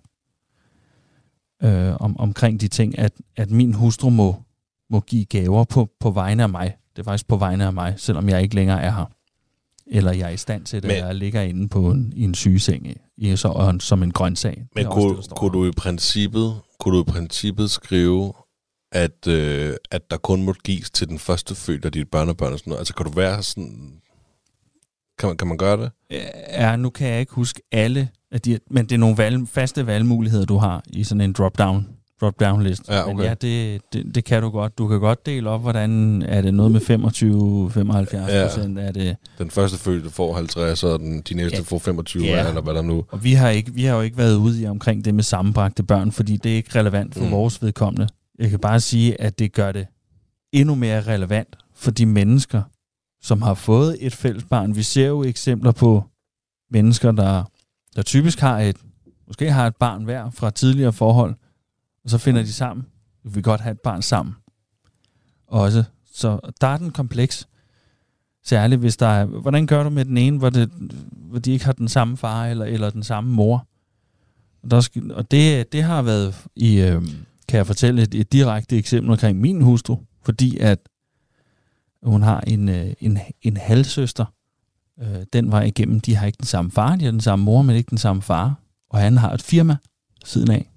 Øh, 1.62 1.97
om, 2.00 2.20
omkring 2.20 2.61
de 2.61 2.68
ting, 2.68 2.99
at, 2.99 3.12
at 3.37 3.50
min 3.50 3.75
hustru 3.75 4.11
må, 4.11 4.42
må 4.90 5.00
give 5.00 5.25
gaver 5.25 5.64
på, 5.64 5.90
på 6.00 6.11
vegne 6.11 6.42
af 6.42 6.49
mig. 6.49 6.76
Det 6.97 7.02
er 7.02 7.04
faktisk 7.04 7.28
på 7.28 7.37
vegne 7.37 7.64
af 7.64 7.73
mig, 7.73 7.94
selvom 7.97 8.28
jeg 8.28 8.42
ikke 8.42 8.54
længere 8.54 8.82
er 8.82 8.90
her. 8.90 9.17
Eller 9.90 10.12
jeg 10.12 10.26
er 10.26 10.33
i 10.33 10.37
stand 10.37 10.64
til 10.64 10.83
det, 10.83 10.88
Men- 10.88 10.97
jeg 10.97 11.14
ligger 11.14 11.42
inde 11.42 11.68
på 11.68 11.90
en, 11.90 12.12
i 12.16 12.23
en 12.25 12.35
sygeseng 12.35 12.87
i, 13.16 13.37
så, 13.37 13.76
som 13.80 14.02
en 14.02 14.11
grøntsag. 14.11 14.57
Det 14.57 14.66
Men 14.75 14.87
kunne, 14.87 15.16
det, 15.16 15.30
kunne, 15.37 15.52
du 15.52 15.66
i 15.66 15.71
princippet, 15.76 16.54
kunne 16.80 16.97
du 16.97 17.02
i 17.02 17.04
princippet 17.04 17.71
skrive, 17.71 18.33
at, 18.92 19.26
øh, 19.28 19.75
at 19.90 20.11
der 20.11 20.16
kun 20.16 20.42
må 20.42 20.52
gives 20.52 20.90
til 20.90 21.09
den 21.09 21.18
første 21.18 21.54
født 21.54 21.85
af 21.85 21.92
dit 21.92 22.09
børnebørn 22.11 22.52
og 22.52 22.59
sådan 22.59 22.71
noget? 22.71 22.80
Altså, 22.80 22.95
kan 22.95 23.07
du 23.07 23.12
være 23.12 23.42
sådan... 23.42 23.92
Kan 25.18 25.28
man, 25.28 25.37
kan 25.37 25.49
man 25.49 25.59
gøre 25.59 25.76
det? 25.76 25.90
Ja, 26.50 26.76
nu 26.76 26.90
kan 26.90 27.09
jeg 27.09 27.21
ikke 27.21 27.33
huske 27.35 27.62
alle 27.73 28.09
af 28.33 28.40
de, 28.40 28.59
men 28.71 28.85
det 28.85 28.92
er 28.92 28.99
nogle 28.99 29.18
valg, 29.18 29.49
faste 29.49 29.87
valgmuligheder, 29.87 30.45
du 30.45 30.57
har 30.57 30.83
i 30.87 31.04
sådan 31.04 31.21
en 31.21 31.35
drop-down 31.38 31.98
drop-down 32.20 32.62
liste. 32.62 32.92
Ja, 32.94 33.06
Men 33.06 33.14
okay. 33.16 33.25
ja, 33.25 33.34
det, 33.34 33.80
det, 33.92 34.14
det 34.14 34.25
kan 34.25 34.42
du 34.42 34.50
godt. 34.50 34.78
Du 34.78 34.88
kan 34.88 35.00
godt 35.00 35.26
dele 35.26 35.50
op, 35.50 35.60
hvordan 35.60 36.22
er 36.22 36.42
det 36.42 36.54
noget 36.54 36.72
med 36.72 36.80
25, 36.80 37.70
75 37.70 38.32
Ja. 38.32 38.46
procent 38.46 38.78
er 38.78 38.92
det. 38.92 39.16
Den 39.38 39.50
første 39.50 39.78
fødte 39.78 40.10
får 40.10 40.34
50, 40.34 40.84
og 40.84 40.98
den, 40.98 41.20
de 41.20 41.34
næste 41.34 41.56
Ja. 41.56 41.62
får 41.62 41.78
25, 41.78 42.25
Ja. 42.25 42.48
eller 42.48 42.60
hvad 42.60 42.75
der 42.75 42.82
nu... 42.82 43.04
Og 43.10 43.25
vi 43.25 43.32
har, 43.32 43.48
ikke, 43.48 43.75
vi 43.75 43.84
har 43.84 43.96
jo 43.96 44.02
ikke 44.02 44.18
været 44.18 44.37
ude 44.37 44.62
i 44.62 44.66
omkring 44.66 45.04
det 45.04 45.14
med 45.14 45.22
sammenbragte 45.22 45.82
børn, 45.82 46.12
fordi 46.12 46.37
det 46.37 46.52
er 46.52 46.56
ikke 46.56 46.78
relevant 46.78 47.14
for 47.14 47.25
mm. 47.25 47.30
vores 47.30 47.62
vedkommende. 47.62 48.08
Jeg 48.38 48.50
kan 48.50 48.58
bare 48.58 48.80
sige, 48.80 49.20
at 49.20 49.38
det 49.38 49.52
gør 49.52 49.72
det 49.72 49.87
endnu 50.52 50.75
mere 50.75 51.00
relevant 51.00 51.56
for 51.75 51.90
de 51.90 52.06
mennesker, 52.06 52.62
som 53.22 53.42
har 53.42 53.54
fået 53.54 53.96
et 54.00 54.14
fælles 54.14 54.44
barn. 54.44 54.76
Vi 54.76 54.82
ser 54.82 55.06
jo 55.06 55.22
eksempler 55.25 55.72
på 55.72 56.04
mennesker, 56.70 57.12
der, 57.12 57.44
der 57.96 58.02
typisk 58.02 58.40
har 58.40 58.58
et, 58.60 58.76
måske 59.26 59.50
har 59.52 59.66
et 59.66 59.76
barn 59.76 60.04
hver 60.04 60.30
fra 60.30 60.50
tidligere 60.50 60.92
forhold, 60.92 61.34
og 62.08 62.10
så 62.10 62.18
finder 62.18 62.42
de 62.42 62.52
sammen. 62.52 62.86
Vi 63.24 63.30
vil 63.34 63.42
godt 63.42 63.60
have 63.60 63.72
et 63.72 63.80
barn 63.80 64.02
sammen. 64.02 64.34
Også. 65.46 65.84
Så 66.12 66.52
der 66.60 66.66
er 66.66 66.76
den 66.76 66.90
kompleks. 66.90 67.48
Særligt 68.44 68.80
hvis 68.80 68.96
der 68.96 69.06
er, 69.06 69.24
hvordan 69.24 69.66
gør 69.66 69.82
du 69.82 69.90
med 69.90 70.04
den 70.04 70.16
ene, 70.16 70.38
hvor, 70.38 70.50
det, 70.50 70.70
hvor 71.10 71.38
de 71.38 71.52
ikke 71.52 71.64
har 71.64 71.72
den 71.72 71.88
samme 71.88 72.16
far 72.16 72.46
eller, 72.46 72.64
eller 72.64 72.90
den 72.90 73.02
samme 73.02 73.30
mor? 73.30 73.66
Og, 74.62 74.70
der 74.70 74.80
skal, 74.80 75.14
og 75.14 75.30
det, 75.30 75.72
det 75.72 75.82
har 75.82 76.02
været 76.02 76.46
i, 76.56 76.80
øh, 76.80 77.02
kan 77.48 77.56
jeg 77.58 77.66
fortælle, 77.66 78.02
et, 78.02 78.14
et 78.14 78.32
direkte 78.32 78.76
eksempel 78.76 79.10
omkring 79.10 79.40
min 79.40 79.62
hustru, 79.62 79.96
fordi 80.22 80.58
at 80.58 80.78
hun 82.02 82.22
har 82.22 82.40
en, 82.40 82.68
øh, 82.68 82.92
en, 83.00 83.18
en 83.42 83.56
halvsøster, 83.56 84.24
øh, 85.00 85.22
den 85.32 85.52
var 85.52 85.62
igennem, 85.62 86.00
de 86.00 86.16
har 86.16 86.26
ikke 86.26 86.38
den 86.38 86.46
samme 86.46 86.70
far, 86.70 86.96
de 86.96 87.04
har 87.04 87.12
den 87.12 87.20
samme 87.20 87.44
mor, 87.44 87.62
men 87.62 87.76
ikke 87.76 87.90
den 87.90 87.98
samme 87.98 88.22
far, 88.22 88.54
og 88.90 88.98
han 88.98 89.16
har 89.16 89.32
et 89.32 89.42
firma 89.42 89.76
siden 90.24 90.50
af. 90.50 90.70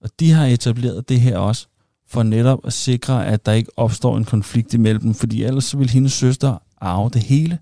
Og 0.00 0.10
de 0.20 0.30
har 0.30 0.46
etableret 0.46 1.08
det 1.08 1.20
her 1.20 1.38
også, 1.38 1.66
for 2.06 2.22
netop 2.22 2.66
at 2.66 2.72
sikre, 2.72 3.26
at 3.26 3.46
der 3.46 3.52
ikke 3.52 3.78
opstår 3.78 4.16
en 4.16 4.24
konflikt 4.24 4.74
imellem 4.74 5.00
dem, 5.02 5.14
fordi 5.14 5.42
ellers 5.42 5.64
så 5.64 5.76
vil 5.76 5.90
hendes 5.90 6.12
søster 6.12 6.62
arve 6.80 7.10
det 7.10 7.22
hele, 7.22 7.58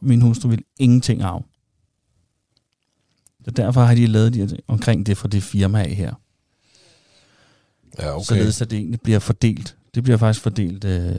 min 0.00 0.20
hustru 0.20 0.48
vil 0.48 0.64
ingenting 0.78 1.22
arve. 1.22 1.42
Så 3.44 3.50
derfor 3.50 3.80
har 3.80 3.94
de 3.94 4.06
lavet 4.06 4.34
de 4.34 4.38
her 4.38 4.46
ting 4.46 4.60
omkring 4.68 5.06
det 5.06 5.16
fra 5.16 5.28
det 5.28 5.42
firma 5.42 5.82
af 5.82 5.94
her. 5.94 6.14
Ja, 7.98 8.14
Okay. 8.14 8.24
Således 8.24 8.62
at 8.62 8.70
det 8.70 8.78
egentlig 8.78 9.00
bliver 9.00 9.18
fordelt. 9.18 9.76
Det 9.94 10.02
bliver 10.02 10.16
faktisk 10.16 10.42
fordelt 10.42 10.84
øh, 10.84 11.14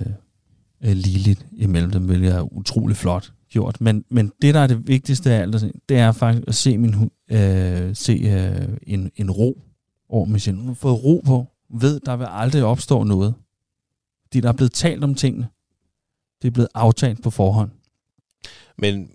øh, 0.84 0.92
ligeligt 0.92 1.46
imellem 1.52 1.92
dem, 1.92 2.04
hvilket 2.04 2.36
er 2.36 2.54
utrolig 2.54 2.98
flot 2.98 3.32
gjort. 3.50 3.82
Men, 3.82 4.06
men 4.10 4.32
det, 4.42 4.54
der 4.54 4.60
er 4.60 4.68
det 4.68 4.88
vigtigste 4.88 5.32
af 5.32 5.42
alt, 5.42 5.64
det 5.90 5.98
er 5.98 6.12
faktisk 6.12 6.48
at 6.48 6.56
se, 6.56 6.78
min, 6.78 7.12
øh, 7.32 7.96
se 7.96 8.14
øh, 8.14 8.78
en, 8.84 9.12
en 9.16 9.32
ro 9.32 9.62
over 10.12 10.26
med. 10.26 10.56
Hun 10.56 10.68
har 10.68 10.74
fået 10.74 11.04
ro 11.04 11.22
på. 11.26 11.48
Ved, 11.70 12.00
der 12.00 12.16
vil 12.16 12.28
aldrig 12.30 12.64
opstå 12.64 13.04
noget. 13.04 13.34
Fordi 14.26 14.42
der 14.42 14.50
er 14.50 14.54
blevet 14.54 14.74
talt 14.74 15.04
om 15.04 15.16
tingene. 15.16 15.48
Det 16.42 16.48
er 16.48 16.52
blevet 16.52 16.70
aftalt 16.74 17.24
på 17.24 17.30
forhånd. 17.30 17.70
Men 18.78 19.10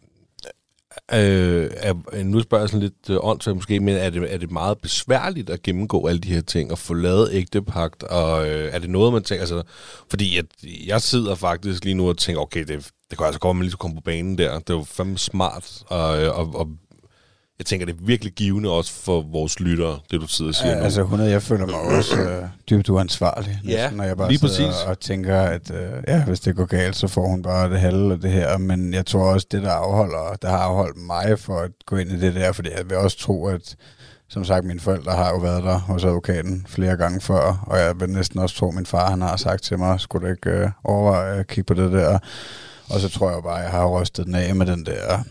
øh, 1.13 1.71
er, 1.77 1.95
øh, 2.13 2.27
nu 2.27 2.41
spørger 2.41 2.63
jeg 2.63 2.69
sådan 2.69 2.83
lidt 2.83 3.11
øh, 3.11 3.17
åndssvagt 3.21 3.57
måske, 3.57 3.81
men 3.81 3.97
er 3.97 4.11
det, 4.11 4.35
er 4.35 4.39
det 4.39 4.51
meget 4.51 4.79
besværligt 4.79 5.51
at 5.51 5.63
gennemgå 5.63 6.07
alle 6.07 6.21
de 6.21 6.29
her 6.29 6.41
ting 6.41 6.73
og 6.73 6.79
få 6.79 6.95
lavet 6.95 7.29
ægtepagt? 7.33 8.03
Og 8.03 8.49
øh, 8.49 8.75
er 8.75 8.79
det 8.79 8.91
noget, 8.91 9.13
man 9.13 9.23
tænker... 9.23 9.41
Altså, 9.41 9.63
fordi 10.11 10.39
at 10.39 10.47
jeg 10.87 11.03
sidder 11.03 11.35
faktisk 11.35 11.85
lige 11.85 11.95
nu 11.95 12.09
og 12.09 12.19
tænker, 12.19 12.43
okay, 12.43 12.65
det, 12.65 12.91
det 13.11 13.19
kunne 13.19 13.27
altså 13.27 13.41
godt, 13.41 13.51
at 13.51 13.57
man 13.57 13.63
lige 13.63 13.71
skulle 13.71 13.81
komme 13.81 13.97
på 13.97 14.01
banen 14.01 14.39
der. 14.39 14.59
Det 14.59 14.75
var 14.75 14.83
fandme 14.83 15.19
smart. 15.19 15.83
at, 15.91 16.23
øh, 16.23 16.39
og, 16.39 16.55
og 16.55 16.69
jeg 17.59 17.67
tænker, 17.67 17.87
det 17.87 17.93
er 17.93 17.99
virkelig 18.05 18.33
givende 18.33 18.71
også 18.71 18.93
for 18.93 19.23
vores 19.33 19.61
lyttere, 19.61 19.99
det 20.11 20.21
du 20.21 20.27
sidder 20.27 20.51
og 20.51 20.55
siger 20.55 20.71
Ja, 20.71 20.79
nu. 20.79 20.85
altså 20.85 21.01
100, 21.01 21.31
jeg 21.31 21.43
føler 21.43 21.67
mig 21.67 21.75
også 21.99 22.17
øh, 22.21 22.43
dybt 22.71 22.89
uansvarlig, 22.89 23.61
Ja, 23.65 23.77
næsten, 23.83 23.97
når 23.97 24.05
jeg 24.05 24.17
bare 24.17 24.29
lige 24.29 24.39
præcis. 24.41 24.75
og 24.87 25.01
tænker, 25.01 25.41
at 25.41 25.71
øh, 25.71 25.91
ja, 26.09 26.25
hvis 26.25 26.41
det 26.41 26.57
går 26.57 26.65
galt, 26.67 26.97
så 26.97 27.09
får 27.09 27.27
hun 27.29 27.43
bare 27.43 27.71
det 27.71 27.81
halve 27.81 28.13
af 28.13 28.21
det 28.21 28.31
her. 28.31 28.59
Men 28.59 28.95
jeg 28.95 29.07
tror 29.07 29.33
også, 29.33 29.47
det 29.51 29.63
der 29.63 29.71
afholder, 29.73 30.37
der 30.43 30.49
har 30.49 30.59
afholdt 30.59 30.97
mig 30.99 31.39
for 31.39 31.59
at 31.61 31.71
gå 31.87 31.97
ind 31.97 32.11
i 32.11 32.21
det 32.21 32.35
der, 32.35 32.53
fordi 32.53 32.69
jeg 32.77 32.89
vil 32.89 32.97
også 32.97 33.19
tro, 33.19 33.47
at 33.47 33.77
som 34.29 34.45
sagt, 34.45 34.65
mine 34.65 34.81
forældre 34.81 35.13
har 35.13 35.31
jo 35.31 35.37
været 35.37 35.63
der 35.65 35.79
hos 35.79 36.05
advokaten 36.05 36.67
flere 36.69 36.97
gange 36.97 37.21
før, 37.21 37.65
og 37.67 37.79
jeg 37.79 38.01
vil 38.01 38.11
næsten 38.11 38.41
også 38.41 38.57
tro, 38.57 38.69
at 38.69 38.75
min 38.75 38.87
far 38.87 39.11
han 39.11 39.23
har 39.23 39.37
sagt 39.37 39.63
til 39.63 39.79
mig, 39.79 40.01
skulle 40.01 40.27
du 40.27 40.33
ikke 40.33 40.51
øh, 40.51 40.71
overveje 40.85 41.39
at 41.39 41.47
kigge 41.47 41.63
på 41.75 41.75
det 41.83 41.93
der? 41.93 42.19
Og 42.91 43.01
så 43.01 43.09
tror 43.09 43.31
jeg 43.31 43.43
bare, 43.43 43.59
at 43.59 43.63
jeg 43.65 43.71
har 43.71 43.87
rystet 44.01 44.27
den 44.27 44.35
af 44.35 44.55
med 44.55 44.67
den 44.67 44.87
der, 44.87 45.23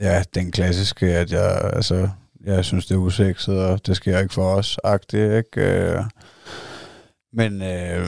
ja, 0.00 0.22
den 0.34 0.50
klassiske, 0.50 1.06
at 1.06 1.32
jeg, 1.32 1.70
altså, 1.72 2.08
jeg 2.44 2.64
synes, 2.64 2.86
det 2.86 2.94
er 2.94 2.98
usekset, 2.98 3.58
og 3.58 3.86
det 3.86 3.96
sker 3.96 4.18
ikke 4.18 4.34
for 4.34 4.54
os, 4.54 4.78
agtigt, 4.84 5.32
ikke? 5.32 5.60
Øh, 5.92 6.04
Men, 7.32 7.62
øh, 7.62 8.06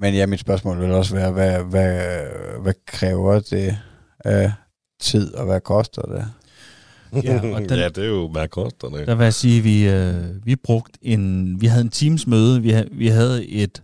men 0.00 0.14
ja, 0.14 0.26
mit 0.26 0.40
spørgsmål 0.40 0.80
vil 0.80 0.90
også 0.90 1.14
være, 1.14 1.32
hvad, 1.32 1.62
hvad, 1.64 2.20
hvad 2.62 2.74
kræver 2.86 3.40
det 3.40 3.78
af 4.24 4.52
tid, 5.00 5.34
og 5.34 5.46
hvad 5.46 5.60
koster 5.60 6.02
det? 6.02 6.24
Ja, 7.24 7.36
og 7.54 7.60
den- 7.68 7.78
ja, 7.78 7.88
det 7.88 7.98
er 8.04 8.08
jo 8.08 8.28
hvad 8.28 8.48
koster 8.48 8.88
det. 8.88 9.06
Der 9.06 9.14
vil 9.14 9.24
jeg 9.24 9.34
sige, 9.34 9.60
vi, 9.62 9.88
øh, 9.88 10.46
vi 10.46 10.56
brugte 10.56 10.98
en, 11.02 11.56
vi 11.60 11.66
havde 11.66 11.82
en 11.84 11.90
teams 11.90 12.26
møde, 12.26 12.62
vi, 12.62 12.74
vi 12.92 13.08
havde 13.08 13.46
et, 13.48 13.82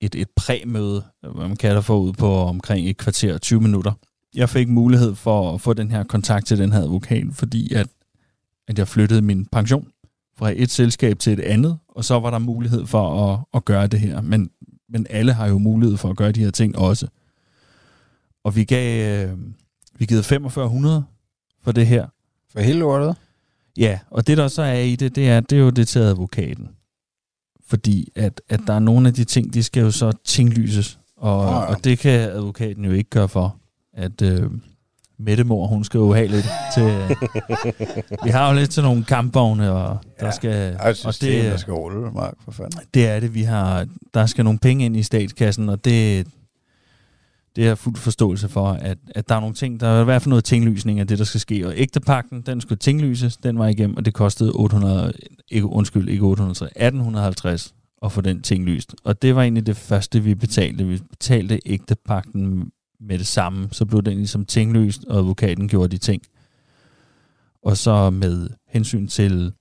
et, 0.00 0.14
et 0.14 0.28
præmøde, 0.36 1.02
hvad 1.22 1.48
man 1.48 1.56
kalder 1.56 1.80
for 1.80 1.98
ud 1.98 2.12
på 2.12 2.34
omkring 2.36 2.88
et 2.90 2.96
kvarter 2.96 3.34
og 3.34 3.40
20 3.42 3.60
minutter. 3.60 3.92
Jeg 4.34 4.48
fik 4.48 4.68
mulighed 4.68 5.14
for 5.14 5.54
at 5.54 5.60
få 5.60 5.72
den 5.72 5.90
her 5.90 6.04
kontakt 6.04 6.46
til 6.46 6.58
den 6.58 6.72
her 6.72 6.80
advokat, 6.80 7.26
fordi 7.32 7.74
at, 7.74 7.86
at 8.68 8.78
jeg 8.78 8.88
flyttede 8.88 9.22
min 9.22 9.46
pension 9.46 9.88
fra 10.36 10.52
et 10.56 10.70
selskab 10.70 11.18
til 11.18 11.32
et 11.32 11.40
andet, 11.40 11.78
og 11.88 12.04
så 12.04 12.20
var 12.20 12.30
der 12.30 12.38
mulighed 12.38 12.86
for 12.86 13.32
at, 13.32 13.40
at 13.54 13.64
gøre 13.64 13.86
det 13.86 14.00
her. 14.00 14.20
Men, 14.20 14.50
men 14.88 15.06
alle 15.10 15.32
har 15.32 15.46
jo 15.48 15.58
mulighed 15.58 15.96
for 15.96 16.10
at 16.10 16.16
gøre 16.16 16.32
de 16.32 16.44
her 16.44 16.50
ting 16.50 16.78
også. 16.78 17.08
Og 18.44 18.56
vi 18.56 18.64
gav, 18.64 19.26
øh, 19.28 19.38
vi 19.98 20.06
givet 20.06 20.24
4500 20.24 21.04
for 21.62 21.72
det 21.72 21.86
her. 21.86 22.06
For 22.52 22.60
hele 22.60 22.78
lortet? 22.78 23.16
Ja, 23.76 23.98
og 24.10 24.26
det 24.26 24.38
der 24.38 24.48
så 24.48 24.62
er 24.62 24.80
i 24.80 24.96
det, 24.96 25.16
det 25.16 25.28
er, 25.28 25.40
det 25.40 25.58
er 25.58 25.62
jo 25.62 25.70
det 25.70 25.88
til 25.88 25.98
advokaten. 25.98 26.68
Fordi 27.66 28.12
at, 28.14 28.40
at 28.48 28.60
der 28.66 28.72
er 28.72 28.78
nogle 28.78 29.08
af 29.08 29.14
de 29.14 29.24
ting, 29.24 29.54
de 29.54 29.62
skal 29.62 29.80
jo 29.80 29.90
så 29.90 30.12
tinglyses. 30.24 30.98
Og, 31.16 31.44
Nå 31.44 31.52
ja. 31.52 31.58
og 31.58 31.84
det 31.84 31.98
kan 31.98 32.30
advokaten 32.30 32.84
jo 32.84 32.92
ikke 32.92 33.10
gøre 33.10 33.28
for. 33.28 33.56
At 33.98 34.22
øh, 34.22 34.50
Mette 35.18 35.44
Mor, 35.44 35.66
hun 35.66 35.84
skal 35.84 35.98
jo 35.98 36.12
have 36.14 36.26
lidt 36.26 36.46
til... 36.74 36.84
vi 38.24 38.30
har 38.30 38.48
jo 38.50 38.58
lidt 38.58 38.70
til 38.70 38.82
nogle 38.82 39.04
kampvogne, 39.04 39.72
og 39.72 39.98
der 40.20 40.26
Ja, 40.26 40.30
skal... 40.30 40.50
Er 40.78 40.88
et 40.90 41.06
og 41.06 41.14
system, 41.14 41.32
det, 41.42 41.44
der 41.50 41.56
skal 41.56 41.74
rulle, 41.74 42.10
Mark, 42.10 42.34
for 42.44 42.52
fanden. 42.52 42.80
det 42.94 43.06
er 43.08 43.20
det, 43.20 43.34
vi 43.34 43.42
har... 43.42 43.86
Der 44.14 44.26
skal 44.26 44.44
nogle 44.44 44.58
penge 44.58 44.84
ind 44.84 44.96
i 44.96 45.02
statskassen, 45.02 45.68
og 45.68 45.84
det, 45.84 46.26
det 47.56 47.68
er 47.68 47.74
fuld 47.74 47.96
forståelse 47.96 48.48
for, 48.48 48.66
at, 48.68 48.98
at 49.14 49.28
der 49.28 49.34
er 49.34 49.40
nogle 49.40 49.54
ting, 49.54 49.80
der 49.80 49.88
er 49.88 50.00
i 50.00 50.04
hvert 50.04 50.22
fald 50.22 50.30
noget 50.30 50.44
tinglysning 50.44 51.00
af 51.00 51.06
det, 51.06 51.18
der 51.18 51.24
skal 51.24 51.40
ske. 51.40 51.66
Og 51.66 51.72
ægtepakken, 51.76 52.42
den 52.42 52.60
skulle 52.60 52.78
tinglyses, 52.78 53.36
den 53.36 53.58
var 53.58 53.66
igennem, 53.66 53.96
og 53.96 54.04
det 54.04 54.14
kostede 54.14 54.52
800, 54.54 55.12
ikke, 55.50 55.66
undskyld, 55.66 56.08
ikke 56.08 56.24
800, 56.24 56.50
1850 56.52 57.74
at 58.04 58.12
få 58.12 58.20
den 58.20 58.42
tinglyst. 58.42 58.94
Og 59.04 59.22
det 59.22 59.34
var 59.36 59.42
egentlig 59.42 59.66
det 59.66 59.76
første, 59.76 60.20
vi 60.22 60.34
betalte. 60.34 60.84
Vi 60.86 60.98
betalte 61.10 61.60
ægtepakken 61.66 62.70
med 63.00 63.18
det 63.18 63.26
samme, 63.26 63.68
så 63.72 63.84
blev 63.84 64.02
den 64.02 64.16
ligesom 64.16 64.44
tinglyst, 64.44 65.04
og 65.04 65.18
advokaten 65.18 65.68
gjorde 65.68 65.88
de 65.88 65.98
ting. 65.98 66.22
Og 67.62 67.76
så 67.76 68.10
med 68.10 68.48
hensyn 68.68 69.06
til 69.06 69.52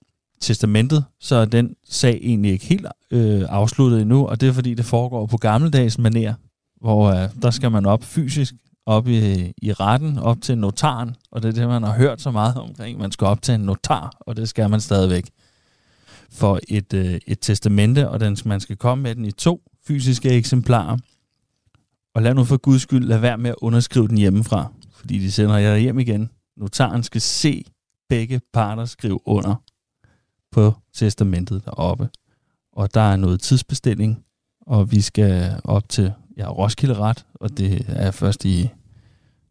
testamentet, 0.41 1.05
så 1.19 1.35
er 1.35 1.45
den 1.45 1.75
sag 1.89 2.19
egentlig 2.23 2.51
ikke 2.51 2.65
helt 2.65 2.85
øh, 3.11 3.45
afsluttet 3.49 4.01
endnu, 4.01 4.27
og 4.27 4.41
det 4.41 4.49
er 4.49 4.53
fordi, 4.53 4.73
det 4.73 4.85
foregår 4.85 5.25
på 5.25 5.37
gammeldags 5.37 5.97
maner. 5.97 6.33
hvor 6.81 7.09
øh, 7.09 7.29
der 7.41 7.51
skal 7.51 7.71
man 7.71 7.85
op 7.85 8.03
fysisk, 8.03 8.53
op 8.85 9.07
i, 9.07 9.53
i 9.61 9.73
retten, 9.73 10.17
op 10.17 10.41
til 10.41 10.57
notaren, 10.57 11.15
og 11.31 11.43
det 11.43 11.49
er 11.49 11.53
det, 11.53 11.67
man 11.67 11.83
har 11.83 11.93
hørt 11.93 12.21
så 12.21 12.31
meget 12.31 12.55
omkring. 12.55 12.99
Man 12.99 13.11
skal 13.11 13.27
op 13.27 13.41
til 13.41 13.53
en 13.53 13.61
notar, 13.61 14.17
og 14.19 14.35
det 14.35 14.49
skal 14.49 14.69
man 14.69 14.81
stadigvæk 14.81 15.29
for 16.31 16.59
et, 16.67 16.93
øh, 16.93 17.19
et 17.27 17.39
testamente, 17.41 18.09
og 18.09 18.19
den, 18.19 18.37
man 18.45 18.59
skal 18.59 18.75
komme 18.75 19.01
med 19.03 19.15
den 19.15 19.25
i 19.25 19.31
to 19.31 19.61
fysiske 19.87 20.29
eksemplarer. 20.29 20.97
Og 22.17 22.23
lad 22.23 22.33
nu 22.33 22.43
for 22.43 22.57
guds 22.57 22.81
skyld 22.81 23.03
lade 23.03 23.21
være 23.21 23.37
med 23.37 23.49
at 23.49 23.55
underskrive 23.61 24.07
den 24.07 24.17
hjemmefra, 24.17 24.71
fordi 24.91 25.19
de 25.19 25.31
sender 25.31 25.57
jer 25.57 25.77
hjem 25.77 25.99
igen. 25.99 26.29
Notaren 26.57 27.03
skal 27.03 27.21
se 27.21 27.65
begge 28.09 28.41
parter 28.53 28.85
skrive 28.85 29.19
under 29.27 29.55
på 30.51 30.73
testamentet 30.93 31.65
deroppe. 31.65 32.09
Og 32.73 32.93
der 32.93 33.01
er 33.01 33.15
noget 33.15 33.41
tidsbestilling, 33.41 34.23
og 34.61 34.91
vi 34.91 35.01
skal 35.01 35.61
op 35.63 35.89
til 35.89 36.13
ja, 36.37 36.49
Roskilde 36.51 36.95
Ret, 36.95 37.25
og 37.33 37.57
det 37.57 37.85
er 37.87 38.11
først 38.11 38.45
i 38.45 38.69